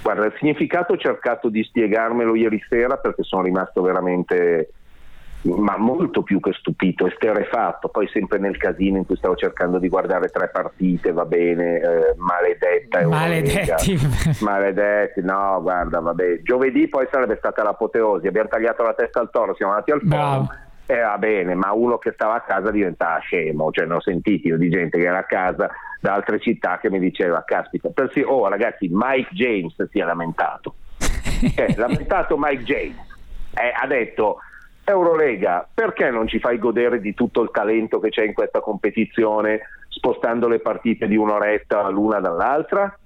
Guarda, 0.00 0.24
il 0.24 0.34
significato 0.38 0.94
ho 0.94 0.96
cercato 0.96 1.50
di 1.50 1.62
spiegarmelo 1.62 2.34
ieri 2.34 2.62
sera 2.66 2.96
perché 2.96 3.22
sono 3.24 3.42
rimasto 3.42 3.82
veramente 3.82 4.70
ma 5.42 5.76
molto 5.76 6.22
più 6.22 6.40
che 6.40 6.52
stupito, 6.52 7.06
esterefatto, 7.06 7.88
poi 7.88 8.08
sempre 8.08 8.38
nel 8.38 8.56
casino 8.56 8.96
in 8.98 9.06
cui 9.06 9.16
stavo 9.16 9.36
cercando 9.36 9.78
di 9.78 9.88
guardare 9.88 10.28
tre 10.28 10.48
partite, 10.48 11.12
va 11.12 11.24
bene, 11.24 11.80
eh, 11.80 12.14
maledetta 12.16 13.06
Maledetti. 13.06 13.96
maledetti, 14.42 15.22
no 15.22 15.60
guarda 15.62 16.00
vabbè, 16.00 16.42
giovedì 16.42 16.88
poi 16.88 17.06
sarebbe 17.10 17.36
stata 17.36 17.62
l'apoteosi, 17.62 18.26
abbiamo 18.26 18.48
tagliato 18.48 18.82
la 18.82 18.94
testa 18.94 19.20
al 19.20 19.30
toro, 19.30 19.54
siamo 19.54 19.72
andati 19.72 19.92
al 19.92 20.00
Bravo. 20.02 20.48
e 20.86 20.98
va 21.00 21.18
bene, 21.18 21.54
ma 21.54 21.72
uno 21.72 21.98
che 21.98 22.12
stava 22.12 22.34
a 22.34 22.40
casa 22.40 22.70
diventava 22.70 23.18
scemo, 23.18 23.70
cioè 23.70 23.86
ne 23.86 23.94
ho 23.94 24.00
sentiti 24.00 24.48
io 24.48 24.58
di 24.58 24.68
gente 24.68 24.98
che 24.98 25.04
era 25.06 25.18
a 25.18 25.24
casa 25.24 25.70
da 26.00 26.14
altre 26.14 26.40
città 26.40 26.78
che 26.78 26.90
mi 26.90 26.98
diceva, 26.98 27.44
caspita, 27.46 27.88
persi- 27.90 28.22
oh 28.26 28.48
ragazzi, 28.48 28.88
Mike 28.90 29.30
James 29.32 29.74
si 29.90 30.00
è 30.00 30.04
lamentato, 30.04 30.74
eh, 31.56 31.74
lamentato 31.76 32.36
Mike 32.36 32.64
James, 32.64 33.06
Eh, 33.54 33.72
ha 33.74 33.86
detto 33.86 34.38
Eurolega, 34.92 35.66
perché 35.72 36.10
non 36.10 36.28
ci 36.28 36.38
fai 36.38 36.58
godere 36.58 37.00
di 37.00 37.14
tutto 37.14 37.42
il 37.42 37.50
talento 37.52 38.00
che 38.00 38.10
c'è 38.10 38.24
in 38.24 38.32
questa 38.32 38.60
competizione 38.60 39.60
spostando 39.88 40.48
le 40.48 40.60
partite 40.60 41.06
di 41.06 41.16
un'oretta 41.16 41.88
l'una 41.88 42.20
dall'altra? 42.20 42.96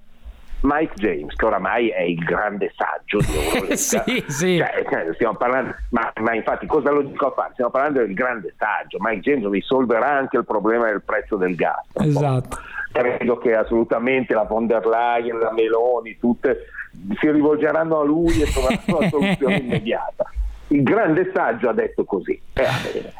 Mike 0.63 0.93
James, 0.95 1.35
che 1.35 1.45
oramai 1.45 1.89
è 1.89 2.01
il 2.01 2.23
grande 2.23 2.71
saggio 2.75 3.19
di 3.19 3.33
Eurolega. 3.35 3.75
Sì, 3.75 4.23
sì. 4.27 4.57
Cioè, 4.57 5.07
eh, 5.07 5.13
stiamo 5.13 5.35
parlando, 5.35 5.75
ma, 5.89 6.11
ma 6.21 6.33
infatti 6.33 6.65
cosa 6.67 6.89
lo 6.89 7.01
dico 7.01 7.27
a 7.27 7.31
fare? 7.31 7.51
Stiamo 7.53 7.71
parlando 7.71 7.99
del 7.99 8.13
grande 8.13 8.53
saggio. 8.57 8.97
Mike 9.01 9.19
James 9.19 9.49
risolverà 9.49 10.09
anche 10.09 10.37
il 10.37 10.45
problema 10.45 10.85
del 10.85 11.01
prezzo 11.01 11.35
del 11.35 11.55
gas. 11.55 11.85
Esatto. 11.95 12.57
Credo 12.93 13.37
che 13.39 13.55
assolutamente 13.55 14.33
la 14.33 14.43
von 14.43 14.67
der 14.67 14.85
Leyen, 14.85 15.39
la 15.39 15.51
Meloni, 15.51 16.17
tutte 16.17 16.67
si 17.19 17.29
rivolgeranno 17.29 17.99
a 17.99 18.03
lui 18.03 18.41
e 18.41 18.45
troveranno 18.45 18.99
la 18.99 19.09
soluzione 19.09 19.57
immediata. 19.63 20.31
Il 20.73 20.81
grande 20.81 21.29
saggio 21.31 21.69
ha 21.69 21.73
detto 21.73 22.03
così. 22.03 22.41
Eh, 22.53 23.11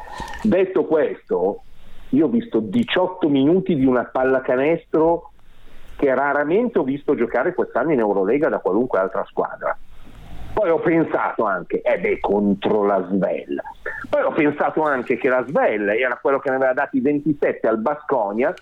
detto 0.42 0.86
questo, 0.86 1.62
io 2.08 2.26
ho 2.26 2.28
visto 2.28 2.58
18 2.58 3.28
minuti 3.28 3.76
di 3.76 3.86
una 3.86 4.04
pallacanestro 4.04 5.30
che 5.96 6.12
raramente 6.12 6.80
ho 6.80 6.82
visto 6.82 7.14
giocare 7.14 7.54
quest'anno 7.54 7.92
in 7.92 8.00
Eurolega 8.00 8.48
da 8.48 8.58
qualunque 8.58 8.98
altra 8.98 9.24
squadra. 9.26 9.78
Poi 10.52 10.68
ho 10.68 10.80
pensato 10.80 11.44
anche, 11.44 11.80
eh 11.80 12.00
beh, 12.00 12.18
contro 12.18 12.84
la 12.84 13.06
Svel. 13.08 13.62
Poi 14.10 14.22
ho 14.22 14.32
pensato 14.32 14.82
anche 14.82 15.16
che 15.16 15.28
la 15.28 15.44
Svel 15.46 15.90
era 15.90 16.18
quello 16.20 16.40
che 16.40 16.50
ne 16.50 16.56
aveva 16.56 16.72
dati 16.72 17.00
27 17.00 17.68
al 17.68 17.78
Basconia, 17.78 18.52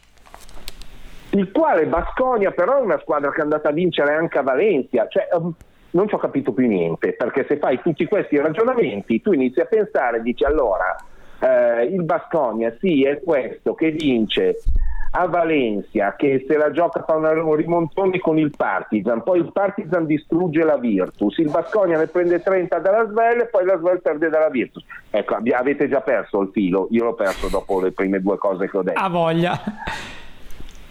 il 1.30 1.50
quale 1.50 1.86
Basconia 1.86 2.50
però 2.50 2.76
è 2.76 2.82
una 2.82 2.98
squadra 2.98 3.30
che 3.30 3.38
è 3.38 3.42
andata 3.42 3.70
a 3.70 3.72
vincere 3.72 4.12
anche 4.12 4.36
a 4.36 4.42
Valencia. 4.42 5.08
Cioè, 5.08 5.28
ehm, 5.32 5.54
non 5.92 6.08
ci 6.08 6.14
ho 6.14 6.18
capito 6.18 6.52
più 6.52 6.66
niente, 6.66 7.14
perché 7.14 7.44
se 7.48 7.58
fai 7.58 7.80
tutti 7.80 8.04
questi 8.04 8.38
ragionamenti, 8.38 9.20
tu 9.20 9.32
inizi 9.32 9.60
a 9.60 9.66
pensare 9.66 10.22
dici 10.22 10.44
allora, 10.44 10.96
eh, 11.38 11.84
il 11.84 12.04
Basconia 12.04 12.74
sì 12.78 13.04
è 13.04 13.20
questo 13.22 13.74
che 13.74 13.90
vince 13.90 14.58
a 15.14 15.26
Valencia 15.26 16.14
che 16.16 16.44
se 16.48 16.56
la 16.56 16.70
gioca 16.70 17.02
fa 17.02 17.16
un 17.16 17.54
rimontone 17.54 18.18
con 18.18 18.38
il 18.38 18.50
Partizan, 18.56 19.22
poi 19.22 19.40
il 19.40 19.52
Partizan 19.52 20.06
distrugge 20.06 20.62
la 20.62 20.78
Virtus, 20.78 21.36
il 21.38 21.50
Basconia 21.50 21.98
ne 21.98 22.06
prende 22.06 22.40
30 22.40 22.78
dalla 22.78 23.06
Svel 23.06 23.40
e 23.40 23.46
poi 23.46 23.66
la 23.66 23.76
Svel 23.76 24.00
perde 24.00 24.30
dalla 24.30 24.48
Virtus. 24.48 24.84
Ecco, 25.10 25.36
avete 25.52 25.88
già 25.88 26.00
perso 26.00 26.40
il 26.40 26.50
filo, 26.52 26.88
io 26.90 27.04
l'ho 27.04 27.14
perso 27.14 27.48
dopo 27.48 27.80
le 27.80 27.92
prime 27.92 28.20
due 28.20 28.38
cose 28.38 28.70
che 28.70 28.76
ho 28.78 28.82
detto. 28.82 28.98
Ha 28.98 29.08
voglia. 29.10 29.60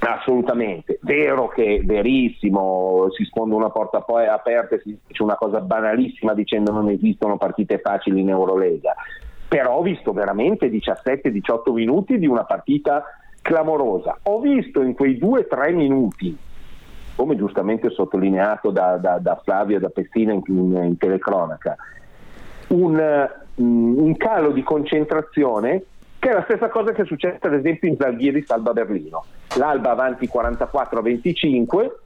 Assolutamente, 0.03 0.97
vero 1.03 1.47
che 1.47 1.83
verissimo, 1.85 3.05
si 3.11 3.23
sponda 3.23 3.53
una 3.53 3.69
porta 3.69 4.01
poi 4.01 4.25
aperta 4.25 4.73
e 4.73 4.79
si 4.79 4.97
dice 5.05 5.21
una 5.21 5.35
cosa 5.35 5.61
banalissima 5.61 6.33
dicendo 6.33 6.71
non 6.71 6.89
esistono 6.89 7.37
partite 7.37 7.77
facili 7.77 8.21
in 8.21 8.29
Eurolega, 8.29 8.95
però 9.47 9.75
ho 9.75 9.81
visto 9.83 10.11
veramente 10.11 10.71
17-18 10.71 11.71
minuti 11.71 12.17
di 12.17 12.25
una 12.25 12.45
partita 12.45 13.03
clamorosa. 13.43 14.17
Ho 14.23 14.39
visto 14.39 14.81
in 14.81 14.95
quei 14.95 15.19
2-3 15.19 15.71
minuti, 15.75 16.35
come 17.15 17.35
giustamente 17.35 17.91
sottolineato 17.91 18.71
da, 18.71 18.97
da- 18.97 19.19
da 19.19 19.39
Flavio 19.43 19.77
e 19.77 19.79
da 19.81 19.89
Pessina 19.89 20.33
in, 20.33 20.41
in- 20.47 20.83
in 20.83 20.97
telecronaca, 20.97 21.75
un, 22.69 23.29
mm, 23.61 23.99
un 23.99 24.17
calo 24.17 24.49
di 24.51 24.63
concentrazione 24.63 25.83
che 26.21 26.29
è 26.29 26.33
la 26.33 26.43
stessa 26.43 26.69
cosa 26.69 26.91
che 26.91 27.01
è 27.01 27.05
successa 27.05 27.47
ad 27.47 27.55
esempio 27.55 27.89
in 27.89 27.95
Zalgiris 27.97 28.47
Alba 28.51 28.73
Berlino. 28.73 29.25
L'Alba 29.57 29.89
avanti 29.89 30.27
44 30.27 30.99
a 30.99 31.01
25, 31.01 31.99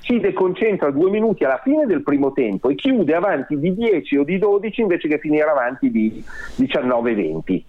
si 0.00 0.18
deconcentra 0.18 0.90
due 0.90 1.10
minuti 1.10 1.44
alla 1.44 1.60
fine 1.62 1.86
del 1.86 2.02
primo 2.02 2.32
tempo 2.32 2.70
e 2.70 2.74
chiude 2.74 3.14
avanti 3.14 3.56
di 3.56 3.72
10 3.72 4.16
o 4.16 4.24
di 4.24 4.36
12 4.36 4.80
invece 4.80 5.06
che 5.06 5.20
finire 5.20 5.48
avanti 5.48 5.92
di 5.92 6.24
19-20. 6.56 7.62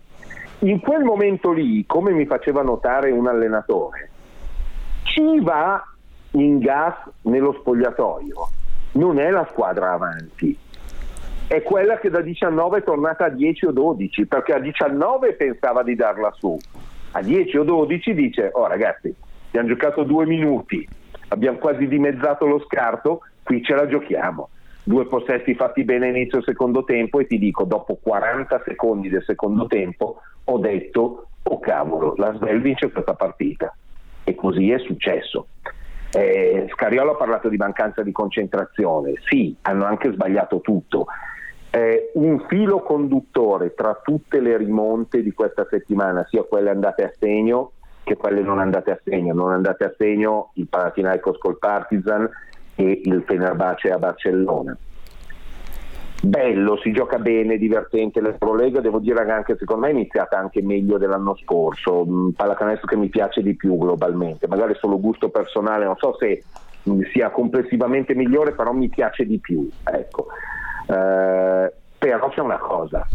In 0.61 0.79
quel 0.79 1.03
momento 1.03 1.51
lì, 1.51 1.85
come 1.85 2.11
mi 2.11 2.25
faceva 2.25 2.63
notare 2.63 3.11
un 3.11 3.27
allenatore, 3.27 4.09
chi 5.03 5.39
va 5.41 5.79
in 6.31 6.57
gas 6.57 6.95
nello 7.21 7.53
spogliatoio 7.59 8.49
non 8.93 9.19
è 9.19 9.29
la 9.29 9.47
squadra 9.51 9.91
avanti, 9.91 10.57
è 11.47 11.61
quella 11.61 11.97
che 11.99 12.09
da 12.09 12.21
19 12.21 12.79
è 12.79 12.83
tornata 12.83 13.25
a 13.25 13.29
10 13.29 13.65
o 13.65 13.71
12, 13.71 14.25
perché 14.25 14.53
a 14.53 14.59
19 14.59 15.33
pensava 15.33 15.83
di 15.83 15.95
darla 15.95 16.31
su, 16.37 16.57
a 17.11 17.21
10 17.21 17.57
o 17.57 17.63
12 17.63 18.13
dice, 18.13 18.49
oh 18.53 18.67
ragazzi, 18.67 19.13
abbiamo 19.47 19.67
giocato 19.67 20.03
due 20.03 20.25
minuti, 20.25 20.87
abbiamo 21.29 21.57
quasi 21.57 21.87
dimezzato 21.87 22.45
lo 22.45 22.59
scarto, 22.59 23.21
qui 23.43 23.63
ce 23.63 23.75
la 23.75 23.87
giochiamo. 23.87 24.49
Due 24.85 25.05
possessi 25.05 25.55
fatti 25.55 25.83
bene 25.83 26.09
inizio 26.09 26.41
secondo 26.41 26.83
tempo 26.83 27.19
e 27.19 27.27
ti 27.27 27.37
dico, 27.37 27.63
dopo 27.63 27.97
40 28.01 28.63
secondi 28.65 29.09
del 29.09 29.23
secondo 29.23 29.67
tempo 29.67 30.21
ho 30.43 30.57
detto, 30.57 31.27
oh 31.43 31.59
cavolo, 31.59 32.15
la 32.17 32.33
Svel 32.33 32.61
vince 32.61 32.91
questa 32.91 33.13
partita. 33.13 33.73
E 34.25 34.35
così 34.35 34.71
è 34.71 34.79
successo. 34.79 35.47
Eh, 36.11 36.67
Scariolo 36.71 37.11
ha 37.11 37.15
parlato 37.15 37.47
di 37.49 37.57
mancanza 37.57 38.03
di 38.03 38.11
concentrazione, 38.11 39.13
sì, 39.29 39.55
hanno 39.61 39.85
anche 39.85 40.11
sbagliato 40.11 40.61
tutto. 40.61 41.05
Eh, 41.75 42.11
un 42.13 42.45
filo 42.47 42.81
conduttore 42.81 43.73
tra 43.73 43.99
tutte 44.03 44.39
le 44.39 44.57
rimonte 44.57 45.23
di 45.23 45.33
questa 45.33 45.65
settimana, 45.67 46.23
sia 46.29 46.43
quelle 46.43 46.69
andate 46.69 47.03
a 47.03 47.11
segno 47.17 47.71
che 48.03 48.15
quelle 48.15 48.41
non 48.41 48.59
andate 48.59 48.91
a 48.91 48.99
segno. 49.03 49.33
Non 49.33 49.51
andate 49.51 49.85
a 49.85 49.93
segno 49.97 50.51
il 50.53 50.67
Panathinaikos 50.67 51.39
col 51.39 51.57
Partizan 51.57 52.29
e 52.75 53.01
il 53.03 53.23
Fenerbahce 53.25 53.89
a 53.89 53.97
Barcellona. 53.97 54.77
Bello, 56.21 56.77
si 56.77 56.93
gioca 56.93 57.17
bene, 57.17 57.57
divertente 57.57 58.21
l'Eurolega, 58.21 58.79
devo 58.79 58.99
dire 58.99 59.25
che 59.25 59.31
anche 59.31 59.57
secondo 59.57 59.81
me 59.81 59.89
è 59.89 59.93
iniziata 59.93 60.37
anche 60.37 60.61
meglio 60.61 60.97
dell'anno 60.97 61.35
scorso, 61.35 62.05
pallacanestro 62.35 62.87
che 62.87 62.95
mi 62.95 63.09
piace 63.09 63.41
di 63.41 63.55
più 63.55 63.77
globalmente, 63.77 64.47
magari 64.47 64.73
solo 64.75 64.99
gusto 65.01 65.29
personale, 65.29 65.83
non 65.83 65.97
so 65.97 66.15
se 66.17 66.43
sia 67.11 67.29
complessivamente 67.29 68.15
migliore, 68.15 68.53
però 68.53 68.71
mi 68.71 68.87
piace 68.87 69.25
di 69.25 69.39
più. 69.39 69.67
Ecco. 69.83 70.27
Eh, 70.87 71.73
però 71.97 72.29
c'è 72.29 72.41
una 72.41 72.57
cosa, 72.57 73.07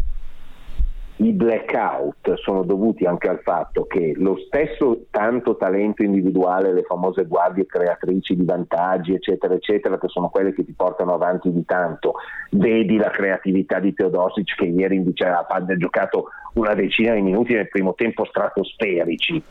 i 1.20 1.32
blackout 1.32 2.34
sono 2.34 2.62
dovuti 2.62 3.04
anche 3.04 3.28
al 3.28 3.40
fatto 3.40 3.86
che 3.86 4.12
lo 4.16 4.36
stesso 4.46 5.06
tanto 5.10 5.56
talento 5.56 6.02
individuale, 6.02 6.72
le 6.72 6.82
famose 6.82 7.24
guardie 7.24 7.66
creatrici 7.66 8.36
di 8.36 8.44
vantaggi, 8.44 9.14
eccetera, 9.14 9.54
eccetera, 9.54 9.98
che 9.98 10.08
sono 10.08 10.28
quelle 10.28 10.54
che 10.54 10.64
ti 10.64 10.72
portano 10.76 11.14
avanti 11.14 11.52
di 11.52 11.64
tanto. 11.64 12.14
Vedi 12.50 12.96
la 12.96 13.10
creatività 13.10 13.80
di 13.80 13.94
Teodosic 13.94 14.54
che 14.54 14.66
ieri 14.66 14.96
invece 14.96 15.24
ha 15.24 15.44
giocato 15.76 16.28
una 16.54 16.74
decina 16.74 17.14
di 17.14 17.22
minuti 17.22 17.52
nel 17.52 17.68
primo 17.68 17.94
tempo 17.94 18.24
stratosferici, 18.24 19.42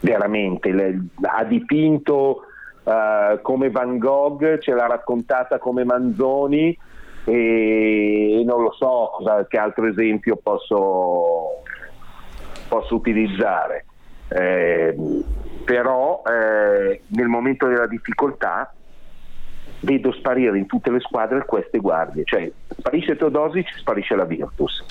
veramente. 0.00 0.72
Le- 0.72 1.06
ha 1.22 1.44
dipinto 1.44 2.46
eh, 2.82 3.38
come 3.42 3.70
Van 3.70 3.96
Gogh, 3.98 4.58
ce 4.58 4.74
l'ha 4.74 4.86
raccontata 4.88 5.58
come 5.58 5.84
Manzoni 5.84 6.76
e, 7.24 8.42
non 8.44 8.62
lo 8.62 8.72
so 8.72 9.10
cosa- 9.16 9.46
che 9.46 9.58
altro 9.58 9.86
esempio 9.86 10.36
posso, 10.36 11.62
posso 12.68 12.94
utilizzare. 12.94 13.84
Eh, 14.28 14.96
però 15.64 16.22
eh, 16.24 17.02
nel 17.08 17.28
momento 17.28 17.66
della 17.66 17.86
difficoltà 17.86 18.72
vedo 19.80 20.12
sparire 20.12 20.58
in 20.58 20.66
tutte 20.66 20.90
le 20.90 21.00
squadre 21.00 21.44
queste 21.44 21.78
guardie, 21.78 22.24
cioè 22.24 22.50
sparisce 22.78 23.16
Teodosic, 23.16 23.78
sparisce 23.78 24.14
la 24.14 24.24
Virtus. 24.24 24.84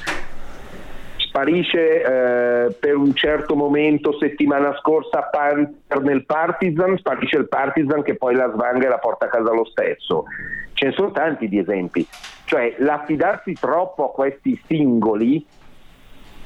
Sparisce 1.32 2.04
eh, 2.04 2.76
per 2.78 2.98
un 2.98 3.16
certo 3.16 3.56
momento 3.56 4.18
settimana 4.18 4.76
scorsa 4.76 5.22
Panther 5.22 6.02
nel 6.02 6.26
Partizan, 6.26 6.98
sparisce 6.98 7.38
il 7.38 7.48
Partizan 7.48 8.02
che 8.04 8.16
poi 8.16 8.36
la 8.36 8.52
svanga 8.52 8.86
e 8.86 8.90
la 8.90 8.98
porta 8.98 9.28
a 9.28 9.30
casa 9.30 9.54
lo 9.54 9.64
stesso. 9.64 10.26
Ce 10.74 10.88
ne 10.88 10.92
sono 10.92 11.12
tanti 11.12 11.48
di 11.48 11.58
esempi. 11.58 12.06
Cioè 12.44 12.76
l'affidarsi 12.80 13.54
troppo 13.54 14.10
a 14.10 14.12
questi 14.12 14.62
singoli 14.68 15.46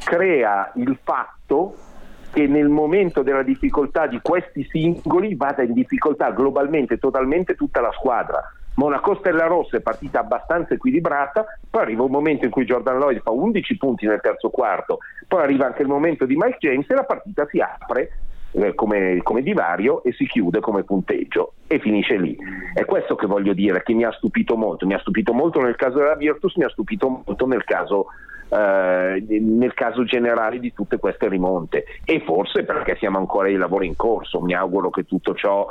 crea 0.03 0.71
il 0.75 0.95
fatto 1.01 1.75
che 2.31 2.45
nel 2.45 2.69
momento 2.69 3.23
della 3.23 3.41
difficoltà 3.41 4.05
di 4.05 4.19
questi 4.21 4.67
singoli 4.69 5.33
vada 5.33 5.63
in 5.63 5.73
difficoltà 5.73 6.29
globalmente, 6.29 6.99
totalmente 6.99 7.55
tutta 7.55 7.81
la 7.81 7.91
squadra. 7.91 8.39
Monaco 8.75 9.15
Stella 9.15 9.47
Rossa 9.47 9.77
è 9.77 9.81
partita 9.81 10.19
abbastanza 10.19 10.73
equilibrata, 10.73 11.45
poi 11.69 11.81
arriva 11.81 12.03
un 12.03 12.11
momento 12.11 12.45
in 12.45 12.51
cui 12.51 12.65
Jordan 12.65 12.97
Lloyd 12.97 13.21
fa 13.21 13.31
11 13.31 13.77
punti 13.77 14.05
nel 14.05 14.19
terzo 14.21 14.49
quarto, 14.49 14.99
poi 15.27 15.41
arriva 15.43 15.65
anche 15.65 15.81
il 15.81 15.87
momento 15.87 16.25
di 16.25 16.35
Mike 16.35 16.57
James 16.59 16.89
e 16.89 16.93
la 16.93 17.03
partita 17.03 17.45
si 17.49 17.59
apre 17.59 18.11
eh, 18.51 18.73
come, 18.75 19.19
come, 19.23 19.41
divario 19.41 20.03
e 20.03 20.11
si 20.13 20.25
chiude 20.25 20.59
come 20.59 20.83
punteggio 20.83 21.53
e 21.67 21.79
finisce 21.79 22.17
lì. 22.17 22.37
È 22.73 22.85
questo 22.85 23.15
che 23.15 23.27
voglio 23.27 23.53
dire, 23.53 23.81
che 23.83 23.93
mi 23.93 24.03
ha 24.03 24.11
stupito 24.11 24.55
molto, 24.57 24.85
mi 24.85 24.93
ha 24.93 24.99
stupito 24.99 25.33
molto 25.33 25.61
nel 25.61 25.75
caso 25.75 25.97
della 25.97 26.15
Virtus, 26.15 26.55
mi 26.55 26.63
ha 26.63 26.69
stupito 26.69 27.23
molto 27.25 27.47
nel 27.47 27.63
caso, 27.63 28.07
eh, 28.49 29.23
nel 29.27 29.73
caso 29.73 30.03
generale 30.03 30.59
di 30.59 30.73
tutte 30.73 30.99
queste 30.99 31.29
rimonte 31.29 31.85
e 32.03 32.21
forse 32.25 32.63
perché 32.63 32.95
siamo 32.97 33.17
ancora 33.17 33.47
ai 33.47 33.55
lavori 33.55 33.87
in 33.87 33.95
corso, 33.95 34.41
mi 34.41 34.53
auguro 34.53 34.89
che 34.89 35.05
tutto 35.05 35.33
ciò 35.33 35.67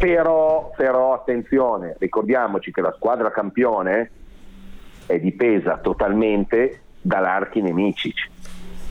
però, 0.00 0.72
però 0.74 1.12
attenzione, 1.12 1.94
ricordiamoci 1.98 2.72
che 2.72 2.80
la 2.80 2.94
squadra 2.96 3.30
campione 3.30 4.10
è 5.04 5.18
dipesa 5.18 5.76
totalmente 5.76 6.80
dall'archi 7.02 7.60
nemici. 7.60 8.10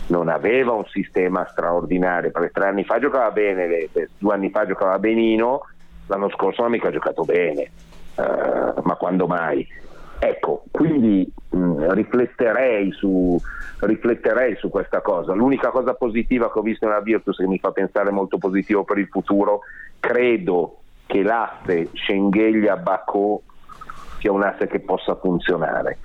Non 0.07 0.28
aveva 0.30 0.74
un 0.74 0.86
sistema 0.86 1.47
straordinario, 1.49 2.30
perché 2.30 2.51
tre 2.51 2.68
anni 2.68 2.84
fa 2.84 2.99
giocava 2.99 3.32
bene, 3.32 3.89
due 4.20 4.34
anni 4.36 4.51
fa 4.51 4.68
giocava 4.68 4.99
benino, 4.99 5.62
l'anno 6.05 6.30
scorso 6.30 6.62
non 6.62 6.72
mica 6.72 6.89
ha 6.89 6.91
giocato 6.91 7.24
bene, 7.24 7.72
uh, 8.16 8.82
ma 8.84 8.95
quando 8.95 9.26
mai? 9.26 9.68
Ecco, 10.20 10.66
quindi 10.70 11.32
mh, 11.49 11.91
rifletterei, 11.91 12.91
su, 12.91 13.36
rifletterei, 13.80 14.55
su, 14.57 14.70
questa 14.70 15.01
cosa. 15.01 15.34
L'unica 15.34 15.70
cosa 15.70 15.95
positiva 15.95 16.51
che 16.51 16.60
ho 16.60 16.64
visto 16.64 16.86
nella 16.86 17.01
Virtus 17.01 17.38
che 17.38 17.47
mi 17.47 17.57
fa 17.57 17.72
pensare 17.72 18.12
molto 18.12 18.38
positivo 18.38 18.84
per 18.84 18.99
il 18.99 19.07
futuro, 19.07 19.62
credo 19.99 20.80
che 21.10 21.24
l'asse 21.24 21.89
Schengelia-Bacò 21.91 23.41
sia 24.20 24.32
un 24.32 24.43
asse 24.43 24.68
che 24.68 24.80
possa 24.80 25.16
funzionare 25.16 25.97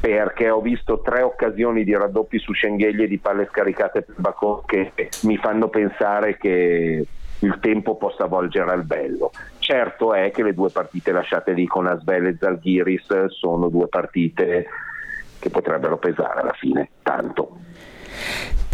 perché 0.00 0.48
ho 0.50 0.60
visto 0.60 1.00
tre 1.00 1.22
occasioni 1.22 1.82
di 1.82 1.92
raddoppi 1.96 2.38
su 2.38 2.52
Schengelia 2.52 3.04
e 3.04 3.08
di 3.08 3.18
palle 3.18 3.48
scaricate 3.50 4.02
per 4.02 4.14
Bacò 4.18 4.62
che 4.64 4.92
mi 5.22 5.38
fanno 5.38 5.68
pensare 5.68 6.36
che 6.36 7.06
il 7.38 7.58
tempo 7.60 7.96
possa 7.96 8.26
volgere 8.26 8.70
al 8.70 8.84
bello. 8.84 9.32
Certo 9.58 10.12
è 10.12 10.30
che 10.30 10.42
le 10.42 10.52
due 10.52 10.68
partite 10.68 11.10
lasciate 11.10 11.52
lì 11.52 11.66
con 11.66 11.86
Asvel 11.86 12.26
e 12.26 12.36
Zalgiris 12.38 13.24
sono 13.28 13.68
due 13.68 13.88
partite 13.88 14.66
che 15.38 15.50
potrebbero 15.50 15.96
pesare 15.96 16.40
alla 16.40 16.52
fine, 16.52 16.90
tanto. 17.02 17.56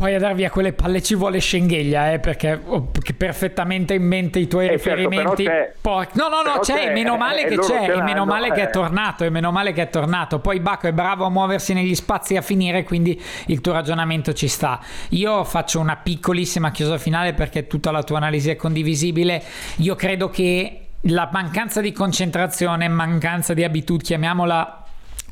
Poi 0.01 0.15
a 0.15 0.19
dar 0.19 0.35
via 0.35 0.49
quelle 0.49 0.73
palle 0.73 1.03
ci 1.03 1.15
vuole 1.15 1.41
Schengelia, 1.41 2.13
eh, 2.13 2.19
perché 2.21 2.59
ho 2.65 2.91
perfettamente 3.17 3.93
in 3.93 4.03
mente 4.03 4.39
i 4.39 4.49
tuoi 4.49 4.67
eh 4.67 4.71
riferimenti. 4.71 5.45
Certo, 5.45 5.79
Poi, 5.83 6.07
no, 6.13 6.29
no, 6.29 6.41
no, 6.41 6.59
c'è, 6.61 6.87
c'è, 6.87 6.93
meno 6.95 7.19
male 7.19 7.45
che 7.45 7.59
c'è, 7.59 7.91
e 7.91 8.01
meno 8.01 8.25
male 8.25 8.47
eh. 8.47 8.53
che 8.53 8.63
è 8.63 8.69
eh. 8.69 8.71
tornato, 8.71 9.25
e 9.25 9.31
meno 9.31 9.51
male 9.53 9.73
che 9.73 9.83
è 9.83 9.91
tornato. 9.91 10.39
Poi 10.39 10.59
Baco 10.61 10.87
è 10.87 10.93
bravo 10.93 11.27
a 11.27 11.29
muoversi 11.29 11.75
negli 11.75 11.95
spazi 11.95 12.33
e 12.33 12.39
a 12.39 12.41
finire, 12.41 12.83
quindi 12.83 13.21
il 13.49 13.61
tuo 13.61 13.75
ragionamento 13.75 14.33
ci 14.33 14.49
sta. 14.49 14.81
Io 15.11 15.45
faccio 15.45 15.81
una 15.81 15.97
piccolissima 15.97 16.71
chiusa 16.71 16.97
finale 16.97 17.35
perché 17.35 17.67
tutta 17.67 17.91
la 17.91 18.03
tua 18.03 18.17
analisi 18.17 18.49
è 18.49 18.57
condivisibile. 18.57 19.43
Io 19.77 19.97
credo 19.97 20.31
che 20.31 20.87
la 21.05 21.29
mancanza 21.33 21.81
di 21.81 21.93
concentrazione, 21.93 22.89
mancanza 22.89 23.55
di 23.55 23.65
abitudini, 23.65 24.03
chiamiamola 24.03 24.80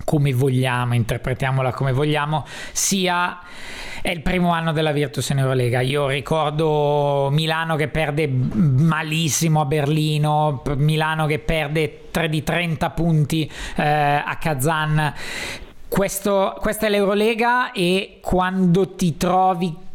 come 0.04 0.32
vogliamo, 0.32 0.94
interpretiamola 0.94 1.72
come 1.72 1.92
vogliamo, 1.92 2.44
sia 2.72 3.40
è 4.00 4.10
il 4.10 4.22
primo 4.22 4.52
anno 4.52 4.72
della 4.72 4.92
Virtus 4.92 5.28
in 5.30 5.38
Eurolega. 5.38 5.80
Io 5.80 6.08
ricordo 6.08 7.28
Milano 7.30 7.76
che 7.76 7.88
perde 7.88 8.28
malissimo 8.28 9.60
a 9.60 9.64
Berlino, 9.64 10.62
Milano 10.76 11.26
che 11.26 11.38
perde 11.38 12.08
3 12.10 12.28
di 12.28 12.42
30 12.42 12.90
punti 12.90 13.50
eh, 13.76 13.82
a 13.82 14.36
Kazan. 14.40 15.12
Questo, 15.88 16.56
questa 16.60 16.86
è 16.86 16.90
l'Eurolega 16.90 17.72
e 17.72 18.18
quando 18.22 18.94
ti 18.94 19.16
trovi 19.16 19.87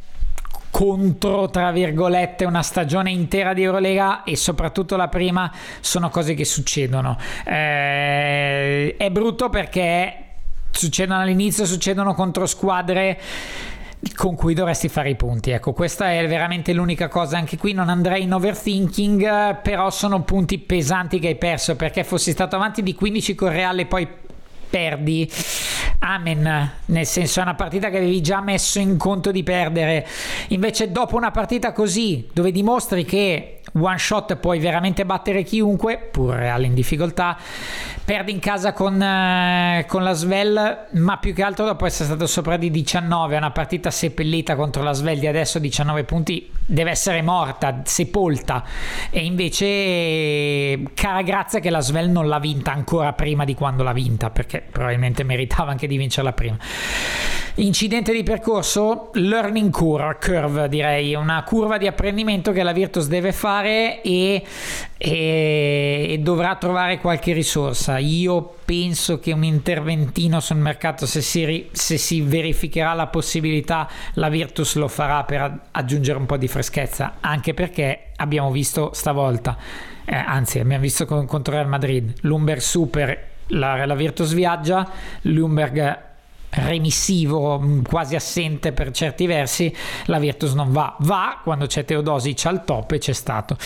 contro, 0.74 1.52
tra 1.52 1.72
virgolette, 1.72 2.46
una 2.46 2.64
stagione 2.64 3.12
intera 3.12 3.54
di 3.54 3.62
Eurolega 3.62 4.24
e 4.24 4.36
soprattutto 4.36 4.96
la 4.96 5.08
prima 5.08 5.52
sono 5.82 6.10
cose 6.10 6.34
che 6.34 6.46
succedono. 6.46 7.16
Eh, 7.46 8.96
è 8.98 9.12
brutto 9.12 9.50
perché 9.50 10.16
succedono 10.72 11.22
all'inizio, 11.22 11.68
succedono 11.68 12.16
contro 12.16 12.48
squadre 12.48 13.22
con 14.16 14.36
cui 14.36 14.56
dovresti 14.56 14.90
fare 14.90 15.12
i 15.12 15.16
punti. 15.16 15.52
Ecco, 15.52 15.74
questa 15.74 16.12
è 16.12 16.28
veramente 16.28 16.74
l'unica 16.74 17.08
cosa. 17.08 17.38
Anche 17.38 17.56
qui 17.56 17.74
non 17.74 17.88
andrei 17.90 18.24
in 18.24 18.34
overthinking, 18.34 19.62
però 19.62 19.92
sono 19.92 20.24
punti 20.24 20.58
pesanti 20.58 21.20
che 21.20 21.28
hai 21.28 21.36
perso 21.36 21.76
perché 21.76 22.04
fossi 22.04 22.32
stato 22.32 22.56
avanti 22.56 22.82
di 22.82 22.96
15 22.96 23.36
con 23.36 23.50
Reale 23.50 23.86
poi 23.86 24.08
perdi, 24.74 25.32
amen, 26.00 26.72
nel 26.86 27.06
senso 27.06 27.40
è 27.40 27.44
una 27.44 27.54
partita 27.54 27.92
che 27.92 27.98
avevi 27.98 28.22
già 28.22 28.42
messo 28.42 28.80
in 28.80 28.98
conto 28.98 29.30
di 29.30 29.44
perdere. 29.44 30.08
Invece 30.48 30.92
dopo 30.92 31.16
una 31.16 31.30
partita 31.30 31.72
così, 31.74 32.28
dove 32.34 32.52
dimostri 32.52 33.06
che 33.06 33.60
one 33.74 33.98
shot 33.98 34.36
puoi 34.36 34.60
veramente 34.60 35.06
battere 35.06 35.44
chiunque, 35.44 35.98
pur 35.98 36.36
Real 36.36 36.64
in 36.64 36.74
difficoltà, 36.74 37.38
perdi 38.04 38.32
in 38.32 38.40
casa 38.40 38.74
con, 38.74 39.02
eh, 39.02 39.86
con, 39.88 40.04
la 40.04 40.14
Svel, 40.14 40.88
ma 40.92 41.18
più 41.18 41.34
che 41.34 41.44
altro 41.44 41.66
dopo 41.66 41.86
essere 41.86 42.06
stato 42.06 42.28
sopra 42.28 42.58
di 42.58 42.70
19, 42.70 43.38
una 43.38 43.52
partita 43.52 43.90
seppellita 43.90 44.56
contro 44.56 44.84
la 44.84 44.94
Svel 44.94 45.20
di 45.20 45.28
adesso 45.28 45.60
19 45.60 46.04
punti, 46.04 46.50
deve 46.66 46.92
essere 46.92 47.22
morta, 47.22 47.82
sepolta. 47.84 48.64
E 49.10 49.24
invece 49.24 50.92
cara 50.94 51.22
grazia 51.22 51.60
che 51.60 51.70
la 51.70 51.82
Svel 51.82 52.10
non 52.10 52.28
l'ha 52.28 52.40
vinta 52.40 52.72
ancora 52.72 53.14
prima 53.14 53.46
di 53.46 53.56
quando 53.56 53.84
l'ha 53.84 53.94
vinta, 53.94 54.30
perché 54.30 54.62
probabilmente 54.70 55.24
meritava 55.24 55.72
anche 55.72 55.88
di 55.88 55.98
vincerla 55.98 56.34
prima. 56.34 56.58
Incidente 57.58 58.12
di 58.14 58.24
percorso, 58.24 59.12
learning 59.14 59.70
curve, 59.70 60.18
curve 60.20 60.68
direi, 60.68 61.14
una 61.14 61.44
curva 61.44 61.78
di 61.78 61.86
apprendimento 61.86 62.52
che 62.52 62.64
la 62.64 62.72
Virtus 62.72 63.06
deve 63.06 63.32
fare 63.32 64.02
e, 64.02 64.44
e, 64.98 66.08
e, 66.10 66.18
dovrà 66.20 66.56
trovare 66.56 66.98
qualche 66.98 67.32
risorsa. 67.32 68.00
Io 68.00 68.56
penso 68.66 69.20
che 69.20 69.34
un 69.34 69.44
interventino 69.44 70.40
sul 70.40 70.58
mercato, 70.58 71.06
se 71.06 71.22
si, 71.22 71.70
se 71.72 71.98
si 72.00 72.22
verificherà 72.22 72.94
la 72.94 73.06
possibilità, 73.06 73.88
la 74.14 74.30
Virtus 74.30 74.74
lo 74.74 74.88
farà 74.88 75.24
per 75.24 75.60
aggiungere 75.70 76.18
un 76.18 76.26
po' 76.26 76.38
di 76.38 76.48
freschezza, 76.48 77.18
anche 77.20 77.54
perché 77.54 78.14
abbiamo 78.16 78.50
visto 78.50 78.90
stavolta, 78.94 79.56
eh, 80.06 80.16
anzi 80.16 80.58
abbiamo 80.58 80.82
visto 80.82 81.06
con, 81.06 81.28
contro 81.28 81.54
Real 81.54 81.68
Madrid, 81.68 82.14
l'Umber 82.22 82.60
Super, 82.60 83.28
la, 83.50 83.86
la 83.86 83.96
Virtus 83.96 84.34
viaggia, 84.34 84.90
l'Umberg 85.22 86.12
remissivo, 86.56 87.62
quasi 87.88 88.16
assente 88.16 88.72
per 88.72 88.92
certi 88.92 89.26
versi, 89.26 89.74
la 90.06 90.20
Virtus 90.20 90.54
non 90.54 90.72
va. 90.72 90.96
Va 91.00 91.40
quando 91.44 91.66
c'è 91.66 91.86
Teodosic 91.86 92.46
al 92.46 92.64
top 92.64 92.92
e 92.92 92.98
c'è 93.00 93.14
stato. 93.14 93.58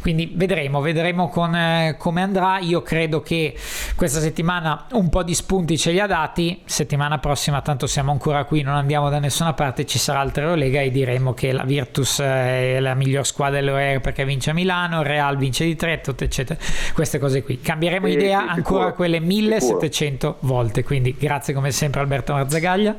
Quindi 0.00 0.32
vedremo, 0.34 0.80
vedremo 0.80 1.28
con, 1.28 1.54
eh, 1.54 1.96
come 1.98 2.22
andrà. 2.22 2.58
Io 2.58 2.82
credo 2.82 3.20
che 3.20 3.56
questa 3.96 4.20
settimana 4.20 4.86
un 4.92 5.08
po' 5.08 5.22
di 5.22 5.34
spunti 5.34 5.78
ce 5.78 5.92
li 5.92 6.00
ha 6.00 6.06
dati. 6.06 6.60
Settimana 6.64 7.18
prossima, 7.18 7.60
tanto 7.60 7.86
siamo 7.86 8.10
ancora 8.10 8.44
qui, 8.44 8.62
non 8.62 8.74
andiamo 8.74 9.08
da 9.08 9.18
nessuna 9.18 9.52
parte, 9.52 9.86
ci 9.86 9.98
sarà 9.98 10.20
altra 10.20 10.44
Eurolega 10.44 10.80
e 10.80 10.90
diremo 10.90 11.34
che 11.34 11.52
la 11.52 11.64
Virtus 11.64 12.20
è 12.20 12.78
la 12.80 12.94
miglior 12.94 13.26
squadra 13.26 13.60
dell'Eurolega 13.60 14.00
perché 14.00 14.24
vince 14.24 14.50
a 14.50 14.54
Milano, 14.54 15.02
Real 15.02 15.36
vince 15.36 15.64
di 15.64 15.76
tre, 15.76 16.02
eccetera. 16.02 16.58
Queste 16.92 17.18
cose 17.18 17.42
qui. 17.42 17.60
Cambieremo 17.60 18.06
sì, 18.06 18.12
idea 18.12 18.48
ancora 18.48 18.92
quelle 18.92 19.20
1700 19.20 20.26
sicuro. 20.32 20.36
volte. 20.40 20.82
Quindi 20.82 21.14
grazie 21.18 21.54
come 21.54 21.70
sempre 21.70 22.00
Alberto 22.00 22.31
Marzagaglia. 22.34 22.98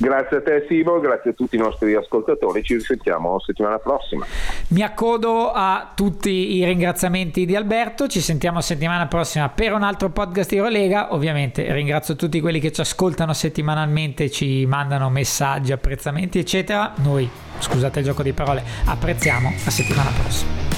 Grazie 0.00 0.36
a 0.36 0.42
te 0.42 0.64
Simo, 0.68 1.00
grazie 1.00 1.30
a 1.30 1.32
tutti 1.32 1.56
i 1.56 1.58
nostri 1.58 1.92
ascoltatori, 1.96 2.62
ci 2.62 2.74
risentiamo 2.74 3.40
settimana 3.40 3.78
prossima. 3.78 4.24
Mi 4.68 4.82
accodo 4.82 5.50
a 5.50 5.90
tutti 5.92 6.56
i 6.56 6.64
ringraziamenti 6.64 7.44
di 7.44 7.56
Alberto, 7.56 8.06
ci 8.06 8.20
sentiamo 8.20 8.60
settimana 8.60 9.08
prossima 9.08 9.48
per 9.48 9.72
un 9.72 9.82
altro 9.82 10.10
podcast 10.10 10.50
di 10.50 10.56
Eurolega, 10.56 11.12
ovviamente 11.14 11.72
ringrazio 11.72 12.14
tutti 12.14 12.40
quelli 12.40 12.60
che 12.60 12.70
ci 12.70 12.80
ascoltano 12.80 13.32
settimanalmente, 13.32 14.30
ci 14.30 14.66
mandano 14.66 15.10
messaggi, 15.10 15.72
apprezzamenti 15.72 16.38
eccetera, 16.38 16.92
noi 16.98 17.28
scusate 17.58 17.98
il 17.98 18.04
gioco 18.04 18.22
di 18.22 18.32
parole, 18.32 18.62
apprezziamo, 18.84 19.48
a 19.48 19.70
settimana 19.70 20.10
prossima. 20.10 20.77